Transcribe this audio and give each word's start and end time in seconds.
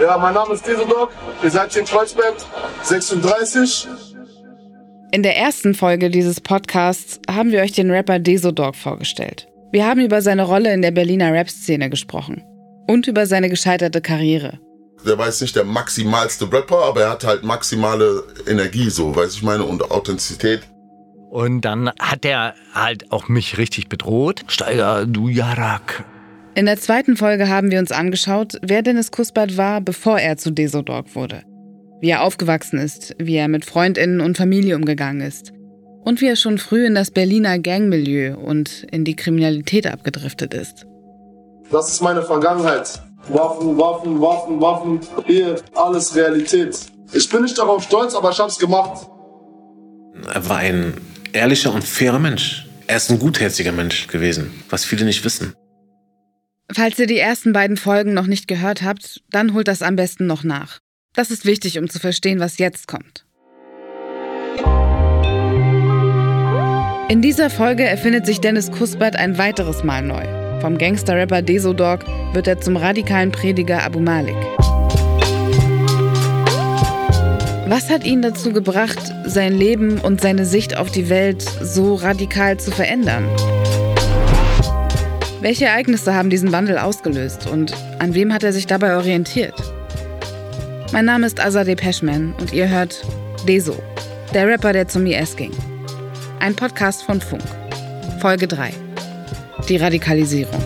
Ja, 0.00 0.16
mein 0.16 0.34
Name 0.34 0.54
ist 0.54 0.66
Desodog. 0.66 1.10
Ihr 1.42 1.50
seid 1.50 1.72
hier 1.72 1.82
in 1.82 1.88
Kreuzberg, 1.88 2.36
36. 2.82 3.88
In 5.10 5.22
der 5.22 5.36
ersten 5.36 5.74
Folge 5.74 6.08
dieses 6.08 6.40
Podcasts 6.40 7.18
haben 7.28 7.50
wir 7.50 7.62
euch 7.62 7.72
den 7.72 7.90
Rapper 7.90 8.20
Desodog 8.20 8.76
vorgestellt. 8.76 9.48
Wir 9.72 9.86
haben 9.86 10.00
über 10.00 10.22
seine 10.22 10.44
Rolle 10.44 10.72
in 10.72 10.82
der 10.82 10.92
Berliner 10.92 11.32
Rap-Szene 11.32 11.90
gesprochen 11.90 12.44
und 12.86 13.08
über 13.08 13.26
seine 13.26 13.48
gescheiterte 13.48 14.00
Karriere. 14.00 14.60
Der 15.04 15.18
war 15.18 15.26
jetzt 15.26 15.42
nicht 15.42 15.56
der 15.56 15.64
maximalste 15.64 16.52
Rapper, 16.52 16.84
aber 16.84 17.02
er 17.02 17.10
hat 17.10 17.24
halt 17.24 17.42
maximale 17.42 18.22
Energie, 18.46 18.90
so, 18.90 19.16
weiß 19.16 19.34
ich 19.34 19.42
meine, 19.42 19.64
und 19.64 19.90
Authentizität. 19.90 20.62
Und 21.30 21.62
dann 21.62 21.90
hat 21.98 22.24
er 22.24 22.54
halt 22.72 23.10
auch 23.10 23.28
mich 23.28 23.58
richtig 23.58 23.88
bedroht. 23.88 24.44
Steiger, 24.46 25.06
du 25.06 25.28
Jarak. 25.28 26.04
In 26.58 26.66
der 26.66 26.76
zweiten 26.76 27.16
Folge 27.16 27.48
haben 27.48 27.70
wir 27.70 27.78
uns 27.78 27.92
angeschaut, 27.92 28.58
wer 28.62 28.82
Dennis 28.82 29.12
Kuspert 29.12 29.56
war, 29.56 29.80
bevor 29.80 30.18
er 30.18 30.38
zu 30.38 30.50
Desodog 30.50 31.14
wurde. 31.14 31.44
Wie 32.00 32.10
er 32.10 32.24
aufgewachsen 32.24 32.80
ist, 32.80 33.14
wie 33.16 33.36
er 33.36 33.46
mit 33.46 33.64
Freundinnen 33.64 34.20
und 34.20 34.36
Familie 34.36 34.74
umgegangen 34.74 35.20
ist. 35.20 35.52
Und 36.02 36.20
wie 36.20 36.26
er 36.26 36.34
schon 36.34 36.58
früh 36.58 36.84
in 36.84 36.96
das 36.96 37.12
Berliner 37.12 37.60
Gangmilieu 37.60 38.36
und 38.36 38.84
in 38.90 39.04
die 39.04 39.14
Kriminalität 39.14 39.86
abgedriftet 39.86 40.52
ist. 40.52 40.84
Das 41.70 41.92
ist 41.92 42.02
meine 42.02 42.22
Vergangenheit. 42.22 43.02
Waffen, 43.28 43.78
Waffen, 43.78 44.20
Waffen, 44.20 44.60
Waffen. 44.60 45.00
Hier, 45.26 45.62
alles 45.76 46.16
Realität. 46.16 46.76
Ich 47.12 47.28
bin 47.28 47.42
nicht 47.42 47.56
darauf 47.56 47.84
stolz, 47.84 48.16
aber 48.16 48.32
ich 48.32 48.38
hab's 48.40 48.58
gemacht. 48.58 49.06
Er 50.34 50.48
war 50.48 50.56
ein 50.56 50.94
ehrlicher 51.32 51.72
und 51.72 51.84
fairer 51.84 52.18
Mensch. 52.18 52.68
Er 52.88 52.96
ist 52.96 53.12
ein 53.12 53.20
gutherziger 53.20 53.70
Mensch 53.70 54.08
gewesen, 54.08 54.50
was 54.70 54.84
viele 54.84 55.04
nicht 55.04 55.24
wissen. 55.24 55.54
Falls 56.70 56.98
ihr 56.98 57.06
die 57.06 57.18
ersten 57.18 57.54
beiden 57.54 57.78
Folgen 57.78 58.12
noch 58.12 58.26
nicht 58.26 58.46
gehört 58.46 58.82
habt, 58.82 59.22
dann 59.30 59.54
holt 59.54 59.68
das 59.68 59.80
am 59.80 59.96
besten 59.96 60.26
noch 60.26 60.44
nach. 60.44 60.80
Das 61.14 61.30
ist 61.30 61.46
wichtig, 61.46 61.78
um 61.78 61.88
zu 61.88 61.98
verstehen, 61.98 62.40
was 62.40 62.58
jetzt 62.58 62.86
kommt. 62.86 63.24
In 67.08 67.22
dieser 67.22 67.48
Folge 67.48 67.84
erfindet 67.84 68.26
sich 68.26 68.40
Dennis 68.40 68.70
Kuspert 68.70 69.16
ein 69.16 69.38
weiteres 69.38 69.82
Mal 69.82 70.02
neu. 70.02 70.60
Vom 70.60 70.76
Gangster-Rapper 70.76 71.40
Desodog 71.40 72.00
wird 72.34 72.46
er 72.46 72.60
zum 72.60 72.76
radikalen 72.76 73.32
Prediger 73.32 73.82
Abu 73.82 74.00
Malik. 74.00 74.36
Was 77.66 77.88
hat 77.88 78.04
ihn 78.04 78.20
dazu 78.20 78.52
gebracht, 78.52 79.00
sein 79.24 79.54
Leben 79.54 79.98
und 80.00 80.20
seine 80.20 80.44
Sicht 80.44 80.76
auf 80.76 80.90
die 80.90 81.08
Welt 81.08 81.42
so 81.62 81.94
radikal 81.94 82.60
zu 82.60 82.70
verändern? 82.70 83.24
Welche 85.40 85.66
Ereignisse 85.66 86.14
haben 86.14 86.30
diesen 86.30 86.50
Wandel 86.50 86.78
ausgelöst 86.78 87.46
und 87.46 87.72
an 88.00 88.12
wem 88.12 88.32
hat 88.32 88.42
er 88.42 88.52
sich 88.52 88.66
dabei 88.66 88.96
orientiert? 88.96 89.54
Mein 90.92 91.04
Name 91.04 91.28
ist 91.28 91.38
Azadeh 91.38 91.76
Peschman 91.76 92.34
und 92.40 92.52
ihr 92.52 92.68
hört 92.68 93.04
Deso, 93.46 93.80
der 94.34 94.48
Rapper, 94.48 94.72
der 94.72 94.88
zum 94.88 95.06
IS 95.06 95.36
ging. 95.36 95.52
Ein 96.40 96.56
Podcast 96.56 97.04
von 97.04 97.20
Funk. 97.20 97.44
Folge 98.20 98.48
3. 98.48 98.72
Die 99.68 99.76
Radikalisierung. 99.76 100.60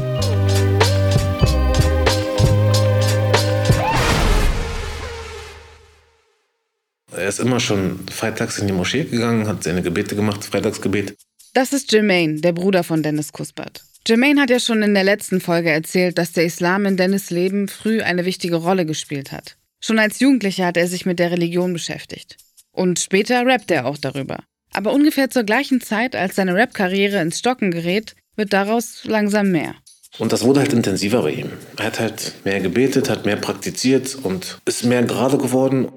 Er 7.15 7.29
ist 7.29 7.41
immer 7.41 7.61
schon 7.61 8.07
freitags 8.11 8.59
in 8.59 8.69
die 8.69 8.73
Moschee 8.73 9.05
gegangen, 9.05 9.47
hat 9.47 9.65
seine 9.65 9.83
Gebete 9.83 10.17
gemacht, 10.17 10.47
Freitagsgebet. 10.47 11.15
Das 11.53 11.75
ist 11.75 11.93
Jermaine, 11.93 12.41
der 12.41 12.53
Bruder 12.53 12.83
von 12.83 13.03
Dennis 13.03 13.33
Kuspert. 13.33 13.83
Jermaine 14.07 14.41
hat 14.41 14.51
ja 14.51 14.59
schon 14.59 14.83
in 14.83 14.95
der 14.95 15.05
letzten 15.05 15.41
Folge 15.41 15.71
erzählt, 15.71 16.19
dass 16.19 16.33
der 16.33 16.45
Islam 16.45 16.87
in 16.87 16.97
Dennis 16.97 17.31
Leben 17.31 17.69
früh 17.69 18.03
eine 18.03 18.25
wichtige 18.25 18.57
Rolle 18.57 18.85
gespielt 18.85 19.31
hat. 19.31 19.57
Schon 19.81 20.01
als 20.01 20.19
Jugendlicher 20.19 20.67
hat 20.67 20.77
er 20.77 20.89
sich 20.89 21.07
mit 21.07 21.21
der 21.21 21.31
Religion 21.31 21.73
beschäftigt. 21.73 22.37
Und 22.73 22.99
später 22.99 23.47
rappt 23.47 23.71
er 23.71 23.87
auch 23.87 23.99
darüber. 23.99 24.39
Aber 24.73 24.93
ungefähr 24.93 25.31
zur 25.31 25.45
gleichen 25.45 25.81
Zeit, 25.81 26.17
als 26.17 26.37
seine 26.37 26.55
Rap-Karriere 26.55 27.21
ins 27.21 27.39
Stocken 27.39 27.71
gerät, 27.71 28.17
wird 28.35 28.53
daraus 28.53 29.05
langsam 29.05 29.51
mehr. 29.51 29.75
Und 30.19 30.33
das 30.33 30.45
wurde 30.45 30.61
halt 30.61 30.73
intensiver 30.73 31.23
bei 31.23 31.33
ihm. 31.33 31.51
Er 31.77 31.87
hat 31.87 32.01
halt 32.01 32.35
mehr 32.45 32.61
gebetet, 32.61 33.09
hat 33.09 33.25
mehr 33.25 33.37
praktiziert 33.37 34.15
und 34.15 34.61
ist 34.65 34.85
mehr 34.85 35.03
gerade 35.05 35.39
geworden. 35.39 35.89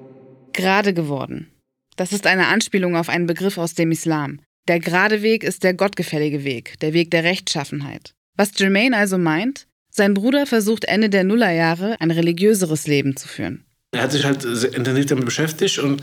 Gerade 0.52 0.94
geworden. 0.94 1.50
Das 1.96 2.12
ist 2.12 2.26
eine 2.26 2.46
Anspielung 2.46 2.96
auf 2.96 3.08
einen 3.08 3.26
Begriff 3.26 3.58
aus 3.58 3.74
dem 3.74 3.90
Islam. 3.90 4.40
Der 4.68 4.80
gerade 4.80 5.22
Weg 5.22 5.44
ist 5.44 5.62
der 5.62 5.74
gottgefällige 5.74 6.44
Weg, 6.44 6.78
der 6.80 6.92
Weg 6.92 7.10
der 7.10 7.22
Rechtschaffenheit. 7.22 8.14
Was 8.36 8.50
Jermaine 8.56 8.96
also 8.96 9.16
meint, 9.16 9.66
sein 9.90 10.14
Bruder 10.14 10.44
versucht 10.44 10.84
Ende 10.84 11.08
der 11.08 11.24
Nullerjahre 11.24 11.96
ein 12.00 12.10
religiöseres 12.10 12.86
Leben 12.86 13.16
zu 13.16 13.28
führen. 13.28 13.64
Er 13.92 14.02
hat 14.02 14.12
sich 14.12 14.24
halt 14.24 14.44
intensiv 14.44 15.06
damit 15.06 15.24
beschäftigt 15.24 15.78
und 15.78 16.02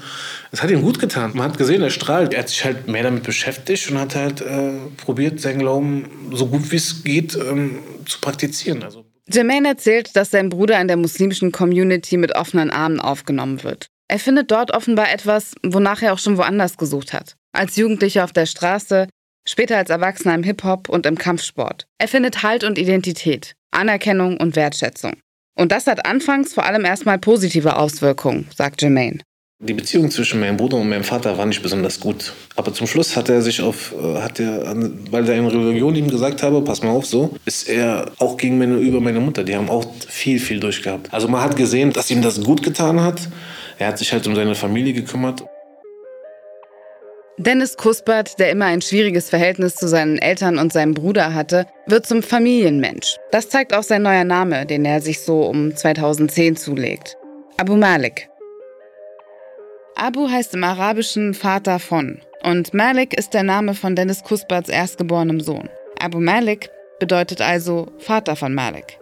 es 0.51 0.63
hat 0.63 0.72
ihm 0.72 0.81
gut 0.81 1.00
getan. 1.00 1.31
Man 1.35 1.51
hat 1.51 1.57
gesehen, 1.57 1.84
er 1.84 1.91
strahlt. 1.91 2.34
Er 2.34 2.40
hat 2.40 2.50
sich 2.50 2.63
halt 2.63 2.88
mehr 2.88 3.03
damit 3.03 3.24
beschäftigt 3.24 3.91
und 3.91 4.00
hat 4.00 4.16
halt 4.16 4.41
äh, 4.41 4.72
probiert, 4.97 5.40
seinen 5.40 5.59
Glauben 5.59 6.09
so 6.31 6.47
gut 6.47 6.72
wie 6.72 6.78
es 6.78 7.03
geht 7.03 7.35
ähm, 7.35 7.80
zu 8.06 8.19
praktizieren. 8.19 8.81
Also. 8.81 9.06
Jermaine 9.31 9.68
erzählt, 9.68 10.16
dass 10.16 10.31
sein 10.31 10.50
Bruder 10.50 10.81
in 10.81 10.88
der 10.88 10.97
muslimischen 10.97 11.51
Community 11.51 12.18
mit 12.18 12.35
offenen 12.35 12.72
Armen 12.72 13.00
aufgenommen 13.00 13.63
wird. 13.63 13.88
Er 14.07 14.19
findet 14.19 14.50
dort 14.50 14.72
offenbar 14.72 15.12
etwas, 15.12 15.53
wonach 15.63 16.01
er 16.01 16.13
auch 16.13 16.19
schon 16.19 16.38
woanders 16.38 16.78
gesucht 16.78 17.13
hat. 17.13 17.35
Als 17.55 17.75
Jugendlicher 17.75 18.23
auf 18.23 18.33
der 18.33 18.47
Straße, 18.47 19.07
später 19.47 19.77
als 19.77 19.91
Erwachsener 19.91 20.33
im 20.33 20.41
Hip-Hop 20.41 20.89
und 20.89 21.05
im 21.05 21.19
Kampfsport. 21.19 21.85
Er 21.99 22.07
findet 22.07 22.41
Halt 22.41 22.63
und 22.63 22.79
Identität, 22.79 23.53
Anerkennung 23.69 24.37
und 24.37 24.55
Wertschätzung. 24.55 25.13
Und 25.55 25.71
das 25.71 25.85
hat 25.85 26.07
anfangs 26.07 26.55
vor 26.55 26.65
allem 26.65 26.83
erstmal 26.83 27.19
positive 27.19 27.77
Auswirkungen, 27.77 28.49
sagt 28.55 28.81
Jermaine. 28.81 29.19
Die 29.59 29.73
Beziehung 29.73 30.09
zwischen 30.09 30.39
meinem 30.39 30.57
Bruder 30.57 30.77
und 30.77 30.89
meinem 30.89 31.03
Vater 31.03 31.37
war 31.37 31.45
nicht 31.45 31.61
besonders 31.61 31.99
gut. 31.99 32.33
Aber 32.55 32.73
zum 32.73 32.87
Schluss 32.87 33.15
hat 33.15 33.29
er 33.29 33.43
sich 33.43 33.61
auf, 33.61 33.93
äh, 33.93 34.19
hat 34.19 34.39
er, 34.39 34.75
weil 35.11 35.29
er 35.29 35.37
in 35.37 35.45
Religion 35.45 35.95
ihm 35.95 36.09
gesagt 36.09 36.41
habe, 36.41 36.61
pass 36.63 36.81
mal 36.81 36.89
auf, 36.89 37.05
so, 37.05 37.35
ist 37.45 37.69
er 37.69 38.11
auch 38.17 38.35
gegen 38.35 38.57
meine, 38.57 38.77
über 38.77 38.99
meine 38.99 39.19
Mutter. 39.19 39.43
Die 39.43 39.55
haben 39.55 39.69
auch 39.69 39.85
viel, 40.07 40.39
viel 40.39 40.59
durchgehabt. 40.59 41.13
Also 41.13 41.27
man 41.27 41.41
hat 41.41 41.55
gesehen, 41.55 41.93
dass 41.93 42.09
ihm 42.09 42.23
das 42.23 42.41
gut 42.41 42.63
getan 42.63 42.99
hat. 42.99 43.29
Er 43.77 43.87
hat 43.87 43.99
sich 43.99 44.11
halt 44.11 44.25
um 44.25 44.35
seine 44.35 44.55
Familie 44.55 44.93
gekümmert. 44.93 45.43
Dennis 47.38 47.77
Kuspert, 47.77 48.38
der 48.39 48.51
immer 48.51 48.66
ein 48.66 48.81
schwieriges 48.81 49.29
Verhältnis 49.29 49.73
zu 49.75 49.88
seinen 49.88 50.19
Eltern 50.19 50.59
und 50.59 50.71
seinem 50.71 50.94
Bruder 50.94 51.33
hatte, 51.33 51.66
wird 51.88 52.05
zum 52.05 52.21
Familienmensch. 52.21 53.17
Das 53.31 53.49
zeigt 53.49 53.73
auch 53.73 53.81
sein 53.81 54.03
neuer 54.03 54.23
Name, 54.23 54.67
den 54.67 54.85
er 54.85 55.01
sich 55.01 55.21
so 55.21 55.41
um 55.41 55.75
2010 55.75 56.57
zulegt. 56.57 57.17
Abu 57.57 57.75
Malik. 57.75 58.29
Abu 59.95 60.29
heißt 60.29 60.53
im 60.53 60.63
Arabischen 60.63 61.33
Vater 61.33 61.79
von 61.79 62.21
und 62.44 62.73
Malik 62.73 63.17
ist 63.17 63.33
der 63.33 63.44
Name 63.44 63.73
von 63.73 63.95
Dennis 63.95 64.23
Kusperts 64.23 64.69
erstgeborenem 64.69 65.39
Sohn. 65.39 65.69
Abu 66.00 66.19
Malik 66.19 66.69
bedeutet 67.00 67.41
also 67.41 67.88
Vater 67.97 68.35
von 68.35 68.53
Malik. 68.53 69.00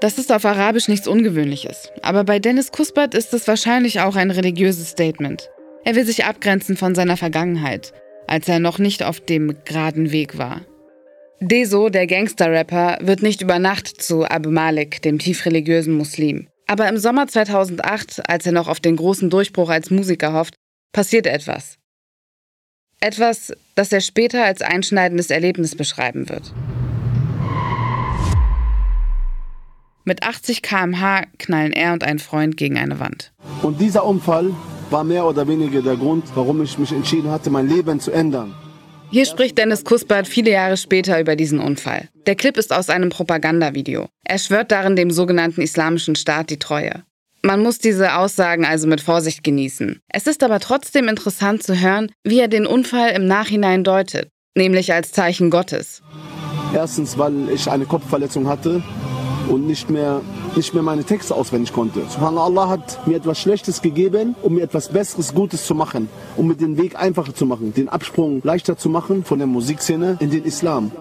Das 0.00 0.18
ist 0.18 0.32
auf 0.32 0.44
Arabisch 0.44 0.88
nichts 0.88 1.06
Ungewöhnliches, 1.06 1.92
aber 2.02 2.24
bei 2.24 2.40
Dennis 2.40 2.72
Kuspert 2.72 3.14
ist 3.14 3.32
es 3.34 3.46
wahrscheinlich 3.46 4.00
auch 4.00 4.16
ein 4.16 4.32
religiöses 4.32 4.88
Statement. 4.88 5.48
Er 5.84 5.96
will 5.96 6.06
sich 6.06 6.24
abgrenzen 6.24 6.76
von 6.76 6.94
seiner 6.94 7.16
Vergangenheit, 7.16 7.92
als 8.26 8.48
er 8.48 8.60
noch 8.60 8.78
nicht 8.78 9.02
auf 9.02 9.20
dem 9.20 9.56
geraden 9.64 10.12
Weg 10.12 10.38
war. 10.38 10.60
Deso, 11.40 11.88
der 11.88 12.06
Gangster-Rapper, 12.06 12.98
wird 13.00 13.22
nicht 13.22 13.42
über 13.42 13.58
Nacht 13.58 14.00
zu 14.00 14.24
Abu 14.24 14.50
Malik, 14.50 15.02
dem 15.02 15.18
tiefreligiösen 15.18 15.96
Muslim. 15.96 16.46
Aber 16.68 16.88
im 16.88 16.98
Sommer 16.98 17.26
2008, 17.26 18.22
als 18.28 18.46
er 18.46 18.52
noch 18.52 18.68
auf 18.68 18.78
den 18.78 18.94
großen 18.94 19.28
Durchbruch 19.28 19.68
als 19.68 19.90
Musiker 19.90 20.32
hofft, 20.32 20.54
passiert 20.92 21.26
etwas. 21.26 21.78
Etwas, 23.00 23.52
das 23.74 23.90
er 23.92 24.00
später 24.00 24.44
als 24.44 24.62
einschneidendes 24.62 25.30
Erlebnis 25.30 25.74
beschreiben 25.74 26.28
wird. 26.28 26.54
Mit 30.04 30.22
80 30.22 30.62
km/h 30.62 31.24
knallen 31.38 31.72
er 31.72 31.92
und 31.92 32.04
ein 32.04 32.20
Freund 32.20 32.56
gegen 32.56 32.78
eine 32.78 33.00
Wand. 33.00 33.32
Und 33.62 33.80
dieser 33.80 34.04
Unfall 34.04 34.52
war 34.92 35.04
mehr 35.04 35.26
oder 35.26 35.48
weniger 35.48 35.82
der 35.82 35.96
Grund, 35.96 36.24
warum 36.34 36.62
ich 36.62 36.78
mich 36.78 36.92
entschieden 36.92 37.30
hatte, 37.30 37.50
mein 37.50 37.68
Leben 37.68 37.98
zu 37.98 38.12
ändern. 38.12 38.54
Hier 39.10 39.26
spricht 39.26 39.58
Dennis 39.58 39.84
Kuspert 39.84 40.26
viele 40.26 40.50
Jahre 40.52 40.76
später 40.76 41.20
über 41.20 41.36
diesen 41.36 41.58
Unfall. 41.58 42.08
Der 42.26 42.34
Clip 42.34 42.56
ist 42.56 42.72
aus 42.72 42.88
einem 42.88 43.10
Propagandavideo. 43.10 44.06
Er 44.24 44.38
schwört 44.38 44.70
darin 44.70 44.96
dem 44.96 45.10
sogenannten 45.10 45.60
Islamischen 45.60 46.14
Staat 46.14 46.50
die 46.50 46.58
Treue. 46.58 47.02
Man 47.42 47.62
muss 47.62 47.78
diese 47.78 48.16
Aussagen 48.16 48.64
also 48.64 48.86
mit 48.86 49.00
Vorsicht 49.00 49.42
genießen. 49.42 50.00
Es 50.08 50.26
ist 50.26 50.44
aber 50.44 50.60
trotzdem 50.60 51.08
interessant 51.08 51.62
zu 51.62 51.78
hören, 51.78 52.12
wie 52.22 52.38
er 52.38 52.48
den 52.48 52.66
Unfall 52.66 53.10
im 53.10 53.26
Nachhinein 53.26 53.82
deutet, 53.82 54.28
nämlich 54.54 54.92
als 54.92 55.10
Zeichen 55.10 55.50
Gottes. 55.50 56.02
Erstens, 56.72 57.18
weil 57.18 57.50
ich 57.50 57.68
eine 57.68 57.84
Kopfverletzung 57.84 58.46
hatte 58.46 58.82
und 59.48 59.66
nicht 59.66 59.90
mehr, 59.90 60.22
nicht 60.56 60.74
mehr 60.74 60.82
meine 60.82 61.04
Texte 61.04 61.34
auswendig 61.34 61.72
konnte. 61.72 62.02
Allah 62.20 62.68
hat 62.68 63.06
mir 63.06 63.16
etwas 63.16 63.38
Schlechtes 63.38 63.82
gegeben, 63.82 64.34
um 64.42 64.54
mir 64.54 64.62
etwas 64.62 64.88
Besseres, 64.88 65.34
Gutes 65.34 65.66
zu 65.66 65.74
machen, 65.74 66.08
um 66.36 66.48
mir 66.48 66.54
den 66.54 66.76
Weg 66.76 66.96
einfacher 66.96 67.34
zu 67.34 67.46
machen, 67.46 67.74
den 67.74 67.88
Absprung 67.88 68.40
leichter 68.44 68.76
zu 68.76 68.88
machen 68.88 69.24
von 69.24 69.38
der 69.38 69.46
Musikszene 69.46 70.16
in 70.20 70.30
den 70.30 70.44
Islam. 70.44 70.92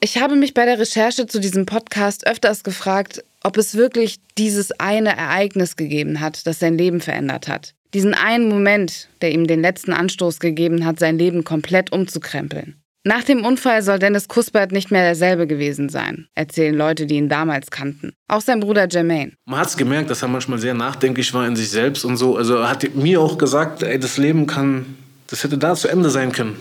Ich 0.00 0.18
habe 0.18 0.36
mich 0.36 0.54
bei 0.54 0.64
der 0.64 0.78
Recherche 0.78 1.26
zu 1.26 1.40
diesem 1.40 1.66
Podcast 1.66 2.26
öfters 2.26 2.64
gefragt, 2.64 3.22
ob 3.42 3.58
es 3.58 3.74
wirklich 3.74 4.18
dieses 4.38 4.72
eine 4.72 5.16
Ereignis 5.16 5.76
gegeben 5.76 6.20
hat, 6.20 6.46
das 6.46 6.58
sein 6.58 6.78
Leben 6.78 7.00
verändert 7.00 7.48
hat. 7.48 7.74
Diesen 7.92 8.14
einen 8.14 8.48
Moment, 8.48 9.08
der 9.20 9.32
ihm 9.32 9.46
den 9.46 9.60
letzten 9.60 9.92
Anstoß 9.92 10.40
gegeben 10.40 10.86
hat, 10.86 10.98
sein 10.98 11.18
Leben 11.18 11.44
komplett 11.44 11.92
umzukrempeln. 11.92 12.79
Nach 13.02 13.24
dem 13.24 13.46
Unfall 13.46 13.82
soll 13.82 13.98
Dennis 13.98 14.28
Kuspert 14.28 14.72
nicht 14.72 14.90
mehr 14.90 15.02
derselbe 15.02 15.46
gewesen 15.46 15.88
sein, 15.88 16.28
erzählen 16.34 16.74
Leute, 16.74 17.06
die 17.06 17.14
ihn 17.14 17.30
damals 17.30 17.70
kannten. 17.70 18.12
Auch 18.28 18.42
sein 18.42 18.60
Bruder 18.60 18.86
Jermaine. 18.90 19.32
Man 19.46 19.60
hat 19.60 19.68
es 19.68 19.76
gemerkt, 19.78 20.10
dass 20.10 20.20
er 20.20 20.28
manchmal 20.28 20.58
sehr 20.58 20.74
nachdenklich 20.74 21.32
war 21.32 21.46
in 21.46 21.56
sich 21.56 21.70
selbst 21.70 22.04
und 22.04 22.18
so. 22.18 22.36
Also 22.36 22.56
er 22.56 22.68
hat 22.68 22.94
mir 22.94 23.22
auch 23.22 23.38
gesagt, 23.38 23.82
ey, 23.82 23.98
das 23.98 24.18
Leben 24.18 24.46
kann, 24.46 24.98
das 25.28 25.42
hätte 25.42 25.56
da 25.56 25.74
zu 25.74 25.88
Ende 25.88 26.10
sein 26.10 26.30
können. 26.32 26.56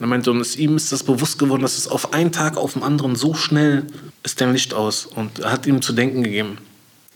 Er 0.00 0.08
meinte, 0.08 0.32
und 0.32 0.58
ihm 0.58 0.74
ist 0.74 0.90
das 0.90 1.04
bewusst 1.04 1.38
geworden, 1.38 1.62
dass 1.62 1.78
es 1.78 1.86
auf 1.86 2.12
einen 2.12 2.32
Tag 2.32 2.56
auf 2.56 2.72
den 2.72 2.82
anderen 2.82 3.14
so 3.14 3.34
schnell 3.34 3.86
ist 4.24 4.40
der 4.40 4.48
Licht 4.48 4.74
aus. 4.74 5.06
Und 5.06 5.38
er 5.38 5.52
hat 5.52 5.64
ihm 5.68 5.80
zu 5.80 5.92
denken 5.92 6.24
gegeben. 6.24 6.58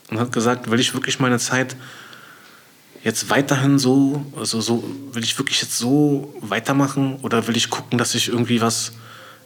Und 0.09 0.21
hat 0.21 0.31
gesagt, 0.31 0.71
will 0.71 0.79
ich 0.79 0.93
wirklich 0.93 1.19
meine 1.19 1.39
Zeit 1.39 1.75
jetzt 3.03 3.29
weiterhin 3.29 3.77
so, 3.79 4.25
also 4.37 4.61
so, 4.61 4.83
will 5.11 5.23
ich 5.23 5.37
wirklich 5.37 5.61
jetzt 5.61 5.77
so 5.77 6.33
weitermachen 6.39 7.19
oder 7.21 7.47
will 7.47 7.57
ich 7.57 7.69
gucken, 7.69 7.97
dass 7.97 8.15
ich 8.15 8.29
irgendwie 8.29 8.61
was 8.61 8.93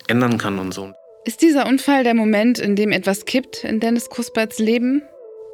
ändern 0.08 0.38
kann 0.38 0.60
und 0.60 0.74
so. 0.74 0.94
Ist 1.26 1.42
dieser 1.42 1.68
Unfall 1.68 2.04
der 2.04 2.14
Moment, 2.14 2.60
in 2.60 2.76
dem 2.76 2.92
etwas 2.92 3.26
kippt 3.26 3.64
in 3.64 3.80
Dennis 3.80 4.10
Kusperts 4.10 4.60
Leben? 4.60 5.02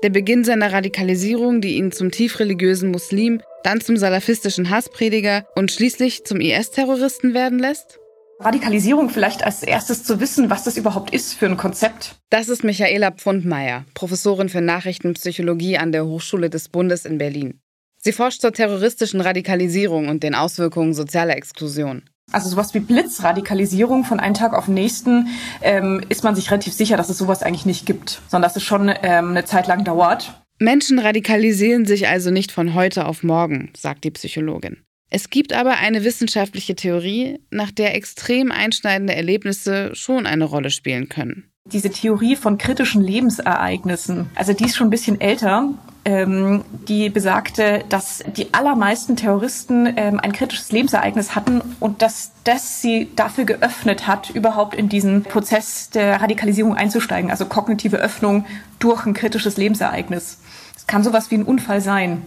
Der 0.04 0.10
Beginn 0.10 0.44
seiner 0.44 0.72
Radikalisierung, 0.72 1.62
die 1.62 1.78
ihn 1.78 1.92
zum 1.92 2.12
tiefreligiösen 2.12 2.92
Muslim, 2.92 3.42
dann 3.64 3.82
zum 3.82 3.98
salafistischen 3.98 4.70
Hassprediger 4.70 5.48
und 5.56 5.72
schließlich 5.72 6.26
zum 6.26 6.42
IS-Terroristen 6.42 7.34
werden 7.34 7.58
lässt? 7.58 8.00
Radikalisierung 8.40 9.10
vielleicht 9.10 9.44
als 9.44 9.64
erstes 9.64 10.04
zu 10.04 10.20
wissen, 10.20 10.50
was 10.50 10.66
das 10.66 10.76
überhaupt 10.76 11.14
ist 11.14 11.34
für 11.34 11.46
ein 11.46 11.56
Konzept. 11.56 12.16
Das 12.30 12.50
ist 12.50 12.64
Michaela 12.64 13.12
Pfundmeier, 13.12 13.86
Professorin 13.94 14.50
für 14.50 14.60
Nachrichtenpsychologie 14.60 15.78
an 15.78 15.94
der 15.94 16.06
Hochschule 16.06 16.50
des 16.50 16.68
Bundes 16.68 17.06
in 17.06 17.18
Berlin. 17.18 17.63
Sie 18.06 18.12
forscht 18.12 18.42
zur 18.42 18.52
terroristischen 18.52 19.22
Radikalisierung 19.22 20.10
und 20.10 20.24
den 20.24 20.36
Auswirkungen 20.36 20.94
sozialer 20.94 21.38
Exklusion. 21.38 22.04
Also 22.34 22.50
sowas 22.50 22.74
wie 22.74 22.82
Blitzradikalisierung 22.82 24.04
von 24.04 24.20
einem 24.20 24.34
Tag 24.34 24.54
auf 24.54 24.66
den 24.66 24.74
nächsten 24.74 25.30
ähm, 25.62 26.02
ist 26.10 26.22
man 26.22 26.36
sich 26.36 26.52
relativ 26.52 26.74
sicher, 26.74 26.98
dass 26.98 27.08
es 27.08 27.18
sowas 27.18 27.44
eigentlich 27.44 27.66
nicht 27.66 27.86
gibt, 27.86 28.22
sondern 28.28 28.50
dass 28.50 28.58
es 28.58 28.64
schon 28.64 28.90
ähm, 28.90 29.30
eine 29.30 29.46
Zeit 29.46 29.68
lang 29.68 29.86
dauert. 29.86 30.34
Menschen 30.60 31.00
radikalisieren 31.00 31.86
sich 31.86 32.10
also 32.10 32.30
nicht 32.30 32.52
von 32.52 32.74
heute 32.74 33.06
auf 33.06 33.24
morgen, 33.24 33.72
sagt 33.78 34.04
die 34.04 34.12
Psychologin. 34.12 34.84
Es 35.10 35.30
gibt 35.30 35.54
aber 35.54 35.78
eine 35.78 36.04
wissenschaftliche 36.04 36.76
Theorie, 36.76 37.40
nach 37.52 37.72
der 37.72 37.96
extrem 37.96 38.52
einschneidende 38.52 39.16
Erlebnisse 39.16 39.96
schon 39.96 40.26
eine 40.26 40.44
Rolle 40.44 40.72
spielen 40.72 41.08
können. 41.08 41.53
Diese 41.66 41.90
Theorie 41.90 42.36
von 42.36 42.58
kritischen 42.58 43.02
Lebensereignissen, 43.02 44.30
also 44.36 44.54
die 44.54 44.66
ist 44.66 44.76
schon 44.76 44.88
ein 44.88 44.92
bisschen 44.92 45.22
älter 45.22 45.70
ähm, 46.06 46.66
die 46.88 47.10
besagte, 47.10 47.84
dass 47.88 48.24
die 48.36 48.54
allermeisten 48.54 49.16
Terroristen 49.16 49.92
ähm, 49.96 50.20
ein 50.20 50.34
kritisches 50.34 50.72
Lebensereignis 50.72 51.36
hatten 51.36 51.62
und 51.80 52.02
dass 52.02 52.32
das 52.44 52.82
sie 52.82 53.10
dafür 53.16 53.46
geöffnet 53.46 54.06
hat, 54.08 54.30
überhaupt 54.30 54.76
in 54.76 54.90
diesen 54.90 55.24
Prozess 55.24 55.90
der 55.90 56.22
Radikalisierung 56.22 56.76
einzusteigen, 56.76 57.32
also 57.32 57.46
kognitive 57.46 57.98
Öffnung 57.98 58.46
durch 58.80 59.06
ein 59.06 59.14
kritisches 59.14 59.56
Lebensereignis. 59.56 60.40
Es 60.76 60.88
kann 60.88 61.04
sowas 61.04 61.32
wie 61.32 61.36
ein 61.36 61.44
Unfall 61.44 61.80
sein, 61.80 62.24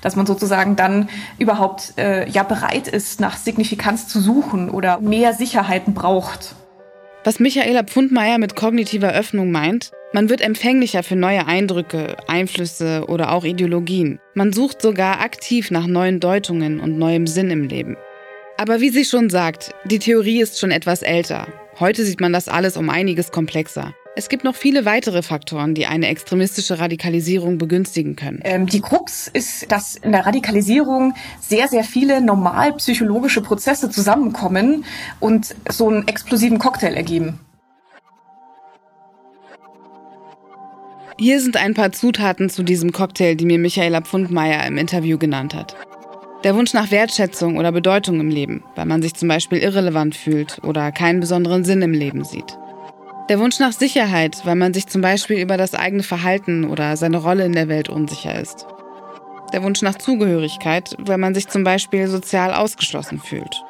dass 0.00 0.16
man 0.16 0.26
sozusagen 0.26 0.74
dann 0.74 1.08
überhaupt 1.38 1.94
äh, 1.96 2.28
ja 2.28 2.42
bereit 2.42 2.88
ist, 2.88 3.20
nach 3.20 3.36
Signifikanz 3.36 4.08
zu 4.08 4.20
suchen 4.20 4.68
oder 4.68 4.98
mehr 4.98 5.32
Sicherheiten 5.34 5.94
braucht. 5.94 6.56
Was 7.22 7.38
Michaela 7.38 7.84
Pfundmeier 7.84 8.38
mit 8.38 8.56
kognitiver 8.56 9.12
Öffnung 9.12 9.50
meint, 9.50 9.90
man 10.12 10.30
wird 10.30 10.40
empfänglicher 10.40 11.02
für 11.02 11.16
neue 11.16 11.46
Eindrücke, 11.46 12.16
Einflüsse 12.26 13.04
oder 13.08 13.32
auch 13.32 13.44
Ideologien. 13.44 14.20
Man 14.34 14.54
sucht 14.54 14.80
sogar 14.80 15.20
aktiv 15.20 15.70
nach 15.70 15.86
neuen 15.86 16.18
Deutungen 16.18 16.80
und 16.80 16.98
neuem 16.98 17.26
Sinn 17.26 17.50
im 17.50 17.68
Leben. 17.68 17.96
Aber 18.56 18.80
wie 18.80 18.88
sie 18.88 19.04
schon 19.04 19.28
sagt, 19.28 19.74
die 19.84 19.98
Theorie 19.98 20.40
ist 20.40 20.58
schon 20.58 20.70
etwas 20.70 21.02
älter. 21.02 21.46
Heute 21.78 22.04
sieht 22.04 22.20
man 22.20 22.32
das 22.32 22.48
alles 22.48 22.76
um 22.76 22.88
einiges 22.88 23.30
komplexer. 23.32 23.94
Es 24.16 24.28
gibt 24.28 24.42
noch 24.42 24.56
viele 24.56 24.84
weitere 24.84 25.22
Faktoren, 25.22 25.74
die 25.74 25.86
eine 25.86 26.08
extremistische 26.08 26.80
Radikalisierung 26.80 27.58
begünstigen 27.58 28.16
können. 28.16 28.40
Ähm, 28.42 28.66
die 28.66 28.80
Krux 28.80 29.28
ist, 29.28 29.70
dass 29.70 29.94
in 29.94 30.10
der 30.10 30.26
Radikalisierung 30.26 31.14
sehr, 31.40 31.68
sehr 31.68 31.84
viele 31.84 32.20
normal 32.20 32.72
psychologische 32.74 33.40
Prozesse 33.40 33.88
zusammenkommen 33.88 34.84
und 35.20 35.54
so 35.68 35.88
einen 35.88 36.08
explosiven 36.08 36.58
Cocktail 36.58 36.94
ergeben. 36.94 37.38
Hier 41.16 41.40
sind 41.40 41.56
ein 41.56 41.74
paar 41.74 41.92
Zutaten 41.92 42.50
zu 42.50 42.64
diesem 42.64 42.92
Cocktail, 42.92 43.36
die 43.36 43.44
mir 43.44 43.58
Michaela 43.58 44.00
Pfundmeier 44.00 44.66
im 44.66 44.76
Interview 44.76 45.18
genannt 45.18 45.54
hat. 45.54 45.76
Der 46.42 46.56
Wunsch 46.56 46.72
nach 46.72 46.90
Wertschätzung 46.90 47.58
oder 47.58 47.70
Bedeutung 47.70 48.18
im 48.18 48.30
Leben, 48.30 48.64
weil 48.74 48.86
man 48.86 49.02
sich 49.02 49.14
zum 49.14 49.28
Beispiel 49.28 49.58
irrelevant 49.58 50.16
fühlt 50.16 50.64
oder 50.64 50.90
keinen 50.90 51.20
besonderen 51.20 51.64
Sinn 51.64 51.82
im 51.82 51.92
Leben 51.92 52.24
sieht. 52.24 52.56
Der 53.28 53.38
Wunsch 53.38 53.58
nach 53.60 53.72
Sicherheit, 53.72 54.44
weil 54.44 54.56
man 54.56 54.74
sich 54.74 54.86
zum 54.88 55.02
Beispiel 55.02 55.38
über 55.38 55.56
das 55.56 55.74
eigene 55.74 56.02
Verhalten 56.02 56.64
oder 56.64 56.96
seine 56.96 57.18
Rolle 57.18 57.44
in 57.44 57.52
der 57.52 57.68
Welt 57.68 57.88
unsicher 57.88 58.40
ist. 58.40 58.66
Der 59.52 59.62
Wunsch 59.62 59.82
nach 59.82 59.96
Zugehörigkeit, 59.96 60.96
weil 60.98 61.18
man 61.18 61.34
sich 61.34 61.48
zum 61.48 61.64
Beispiel 61.64 62.08
sozial 62.08 62.52
ausgeschlossen 62.52 63.20
fühlt. 63.20 63.62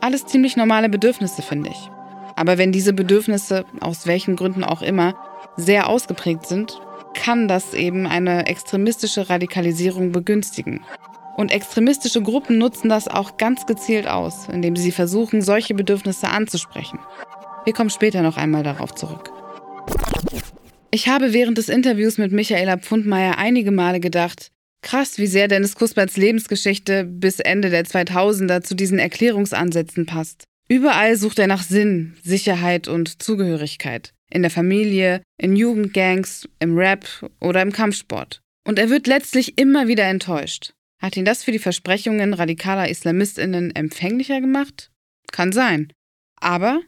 Alles 0.00 0.26
ziemlich 0.26 0.56
normale 0.56 0.88
Bedürfnisse, 0.88 1.42
finde 1.42 1.70
ich. 1.70 1.90
Aber 2.36 2.58
wenn 2.58 2.70
diese 2.70 2.92
Bedürfnisse, 2.92 3.64
aus 3.80 4.06
welchen 4.06 4.36
Gründen 4.36 4.62
auch 4.62 4.82
immer, 4.82 5.14
sehr 5.56 5.88
ausgeprägt 5.88 6.46
sind, 6.46 6.80
kann 7.14 7.48
das 7.48 7.74
eben 7.74 8.06
eine 8.06 8.46
extremistische 8.46 9.28
Radikalisierung 9.28 10.12
begünstigen. 10.12 10.84
Und 11.36 11.52
extremistische 11.52 12.22
Gruppen 12.22 12.58
nutzen 12.58 12.88
das 12.88 13.08
auch 13.08 13.36
ganz 13.36 13.66
gezielt 13.66 14.08
aus, 14.08 14.48
indem 14.48 14.76
sie 14.76 14.92
versuchen, 14.92 15.42
solche 15.42 15.74
Bedürfnisse 15.74 16.28
anzusprechen. 16.28 16.98
Wir 17.68 17.74
kommen 17.74 17.90
später 17.90 18.22
noch 18.22 18.38
einmal 18.38 18.62
darauf 18.62 18.94
zurück. 18.94 19.30
Ich 20.90 21.06
habe 21.06 21.34
während 21.34 21.58
des 21.58 21.68
Interviews 21.68 22.16
mit 22.16 22.32
Michaela 22.32 22.78
Pfundmeier 22.78 23.36
einige 23.36 23.72
Male 23.72 24.00
gedacht, 24.00 24.52
krass, 24.80 25.18
wie 25.18 25.26
sehr 25.26 25.48
Dennis 25.48 25.74
Kusperts 25.74 26.16
Lebensgeschichte 26.16 27.04
bis 27.04 27.40
Ende 27.40 27.68
der 27.68 27.84
2000er 27.84 28.62
zu 28.62 28.74
diesen 28.74 28.98
Erklärungsansätzen 28.98 30.06
passt. 30.06 30.44
Überall 30.70 31.16
sucht 31.16 31.38
er 31.38 31.46
nach 31.46 31.62
Sinn, 31.62 32.16
Sicherheit 32.22 32.88
und 32.88 33.22
Zugehörigkeit 33.22 34.14
in 34.30 34.40
der 34.40 34.50
Familie, 34.50 35.20
in 35.36 35.54
Jugendgangs, 35.54 36.48
im 36.60 36.74
Rap 36.74 37.06
oder 37.38 37.60
im 37.60 37.72
Kampfsport. 37.72 38.40
Und 38.66 38.78
er 38.78 38.88
wird 38.88 39.06
letztlich 39.06 39.58
immer 39.58 39.88
wieder 39.88 40.04
enttäuscht. 40.04 40.72
Hat 41.02 41.18
ihn 41.18 41.26
das 41.26 41.44
für 41.44 41.52
die 41.52 41.58
Versprechungen 41.58 42.32
radikaler 42.32 42.88
Islamistinnen 42.88 43.76
empfänglicher 43.76 44.40
gemacht? 44.40 44.90
Kann 45.32 45.52
sein. 45.52 45.92
Aber 46.40 46.80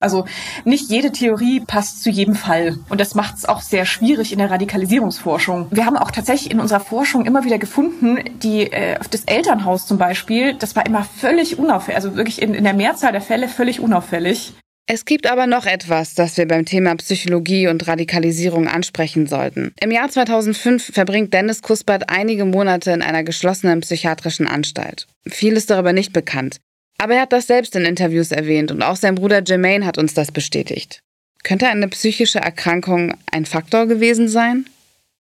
also 0.00 0.24
nicht 0.64 0.90
jede 0.90 1.12
Theorie 1.12 1.60
passt 1.60 2.02
zu 2.02 2.10
jedem 2.10 2.34
Fall. 2.34 2.78
Und 2.88 3.00
das 3.00 3.14
macht 3.14 3.36
es 3.36 3.44
auch 3.44 3.60
sehr 3.60 3.84
schwierig 3.84 4.32
in 4.32 4.38
der 4.38 4.50
Radikalisierungsforschung. 4.50 5.68
Wir 5.70 5.86
haben 5.86 5.96
auch 5.96 6.10
tatsächlich 6.10 6.50
in 6.50 6.60
unserer 6.60 6.80
Forschung 6.80 7.26
immer 7.26 7.44
wieder 7.44 7.58
gefunden, 7.58 8.18
die 8.42 8.70
äh, 8.72 8.98
das 9.10 9.24
Elternhaus 9.24 9.86
zum 9.86 9.98
Beispiel, 9.98 10.54
das 10.54 10.76
war 10.76 10.86
immer 10.86 11.04
völlig 11.04 11.58
unauffällig, 11.58 11.96
also 11.96 12.16
wirklich 12.16 12.40
in, 12.40 12.54
in 12.54 12.64
der 12.64 12.74
Mehrzahl 12.74 13.12
der 13.12 13.20
Fälle 13.20 13.48
völlig 13.48 13.80
unauffällig. 13.80 14.52
Es 14.90 15.04
gibt 15.04 15.30
aber 15.30 15.46
noch 15.46 15.66
etwas, 15.66 16.14
das 16.14 16.38
wir 16.38 16.48
beim 16.48 16.64
Thema 16.64 16.96
Psychologie 16.96 17.68
und 17.68 17.86
Radikalisierung 17.86 18.68
ansprechen 18.68 19.26
sollten. 19.26 19.74
Im 19.82 19.90
Jahr 19.90 20.08
2005 20.08 20.94
verbringt 20.94 21.34
Dennis 21.34 21.60
Kuspert 21.60 22.08
einige 22.08 22.46
Monate 22.46 22.92
in 22.92 23.02
einer 23.02 23.22
geschlossenen 23.22 23.80
psychiatrischen 23.80 24.46
Anstalt. 24.46 25.06
Viel 25.26 25.58
ist 25.58 25.68
darüber 25.68 25.92
nicht 25.92 26.14
bekannt. 26.14 26.56
Aber 26.98 27.14
er 27.14 27.22
hat 27.22 27.32
das 27.32 27.46
selbst 27.46 27.76
in 27.76 27.84
Interviews 27.84 28.32
erwähnt 28.32 28.70
und 28.72 28.82
auch 28.82 28.96
sein 28.96 29.14
Bruder 29.14 29.42
Jermaine 29.44 29.86
hat 29.86 29.98
uns 29.98 30.14
das 30.14 30.32
bestätigt. 30.32 31.00
Könnte 31.44 31.68
eine 31.68 31.88
psychische 31.88 32.40
Erkrankung 32.40 33.14
ein 33.30 33.46
Faktor 33.46 33.86
gewesen 33.86 34.28
sein? 34.28 34.66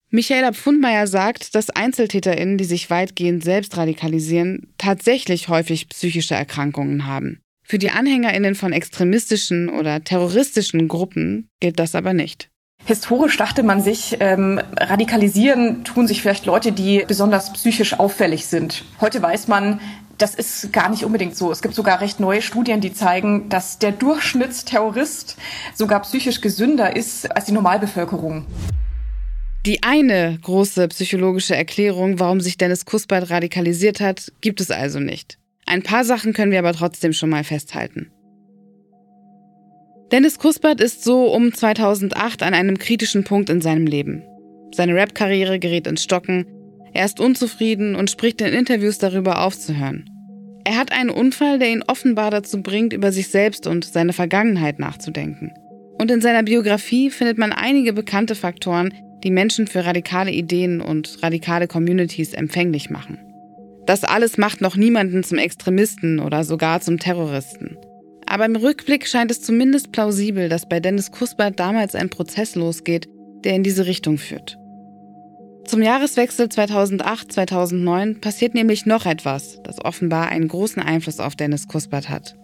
Michaela 0.09 0.53
Pfundmeier 0.53 1.05
sagt, 1.05 1.53
dass 1.53 1.69
EinzeltäterInnen, 1.69 2.57
die 2.57 2.63
sich 2.65 2.89
weitgehend 2.89 3.43
selbst 3.43 3.77
radikalisieren, 3.77 4.73
tatsächlich 4.77 5.49
häufig 5.49 5.89
psychische 5.89 6.33
Erkrankungen 6.33 7.05
haben. 7.05 7.41
Für 7.63 7.77
die 7.77 7.91
Anhängerinnen 7.91 8.55
von 8.55 8.71
extremistischen 8.71 9.69
oder 9.69 10.03
terroristischen 10.03 10.87
Gruppen 10.87 11.49
gilt 11.59 11.77
das 11.79 11.93
aber 11.93 12.13
nicht. 12.13 12.49
Historisch 12.85 13.35
dachte 13.35 13.63
man 13.63 13.81
sich, 13.81 14.15
ähm, 14.21 14.61
radikalisieren 14.77 15.83
tun 15.83 16.07
sich 16.07 16.21
vielleicht 16.21 16.45
Leute, 16.45 16.71
die 16.71 17.03
besonders 17.05 17.51
psychisch 17.51 17.99
auffällig 17.99 18.45
sind. 18.45 18.85
Heute 19.01 19.21
weiß 19.21 19.49
man, 19.49 19.81
das 20.17 20.35
ist 20.35 20.73
gar 20.73 20.89
nicht 20.89 21.03
unbedingt 21.03 21.35
so. 21.35 21.51
Es 21.51 21.61
gibt 21.61 21.75
sogar 21.75 22.01
recht 22.01 22.19
neue 22.19 22.41
Studien, 22.41 22.81
die 22.81 22.93
zeigen, 22.93 23.49
dass 23.49 23.79
der 23.79 23.91
Durchschnittsterrorist 23.91 25.37
sogar 25.75 26.01
psychisch 26.01 26.41
gesünder 26.41 26.95
ist 26.95 27.29
als 27.35 27.45
die 27.45 27.51
Normalbevölkerung. 27.51 28.45
Die 29.65 29.83
eine 29.83 30.39
große 30.41 30.87
psychologische 30.87 31.55
Erklärung, 31.55 32.19
warum 32.19 32.41
sich 32.41 32.57
Dennis 32.57 32.85
Kuspert 32.85 33.29
radikalisiert 33.29 33.99
hat, 33.99 34.31
gibt 34.41 34.61
es 34.61 34.71
also 34.71 34.99
nicht. 34.99 35.37
Ein 35.65 35.83
paar 35.83 36.05
Sachen 36.05 36.33
können 36.33 36.51
wir 36.51 36.59
aber 36.59 36.73
trotzdem 36.73 37.11
schon 37.11 37.29
mal 37.29 37.43
festhalten. 37.43 38.09
Dennis 40.11 40.39
Kuspert 40.39 40.79
ist 40.79 41.03
so 41.03 41.33
um 41.33 41.53
2008 41.53 42.43
an 42.43 42.53
einem 42.53 42.77
kritischen 42.77 43.25
Punkt 43.25 43.49
in 43.49 43.59
seinem 43.61 43.85
Leben. 43.85 44.23
Seine 44.73 44.95
Rap-Karriere 44.95 45.59
gerät 45.59 45.85
ins 45.85 46.03
Stocken, 46.03 46.45
er 46.93 47.05
ist 47.05 47.19
unzufrieden 47.19 47.95
und 47.95 48.09
spricht 48.09 48.41
in 48.41 48.47
Interviews 48.47 48.97
darüber 48.97 49.43
aufzuhören. 49.43 50.09
Er 50.63 50.77
hat 50.77 50.91
einen 50.91 51.09
Unfall, 51.09 51.59
der 51.59 51.69
ihn 51.69 51.83
offenbar 51.87 52.29
dazu 52.29 52.61
bringt, 52.61 52.91
über 52.91 53.11
sich 53.11 53.29
selbst 53.29 53.67
und 53.67 53.85
seine 53.85 54.13
Vergangenheit 54.13 54.79
nachzudenken. 54.79 55.53
Und 55.97 56.11
in 56.11 56.21
seiner 56.21 56.43
Biografie 56.43 57.09
findet 57.09 57.37
man 57.37 57.53
einige 57.53 57.93
bekannte 57.93 58.35
Faktoren, 58.35 58.93
die 59.23 59.31
Menschen 59.31 59.67
für 59.67 59.85
radikale 59.85 60.31
Ideen 60.31 60.81
und 60.81 61.23
radikale 61.23 61.67
Communities 61.67 62.33
empfänglich 62.33 62.89
machen. 62.89 63.17
Das 63.85 64.03
alles 64.03 64.37
macht 64.37 64.59
noch 64.59 64.75
niemanden 64.75 65.23
zum 65.23 65.37
Extremisten 65.37 66.19
oder 66.19 66.43
sogar 66.43 66.81
zum 66.81 66.99
Terroristen. 66.99 67.77
Aber 68.25 68.45
im 68.45 68.57
Rückblick 68.57 69.07
scheint 69.07 69.31
es 69.31 69.41
zumindest 69.41 69.93
plausibel, 69.93 70.49
dass 70.49 70.67
bei 70.67 70.81
Dennis 70.81 71.11
Kuspert 71.11 71.59
damals 71.59 71.95
ein 71.95 72.09
Prozess 72.09 72.55
losgeht, 72.55 73.07
der 73.45 73.55
in 73.55 73.63
diese 73.63 73.85
Richtung 73.85 74.17
führt. 74.17 74.57
Zum 75.67 75.81
Jahreswechsel 75.81 76.47
2008-2009 76.47 78.21
passiert 78.21 78.53
nämlich 78.53 78.85
noch 78.85 79.05
etwas, 79.05 79.61
das 79.63 79.83
offenbar 79.83 80.29
einen 80.29 80.47
großen 80.47 80.81
Einfluss 80.81 81.19
auf 81.19 81.35
Dennis 81.35 81.67
Kuspert 81.67 82.07
hat. 82.07 82.35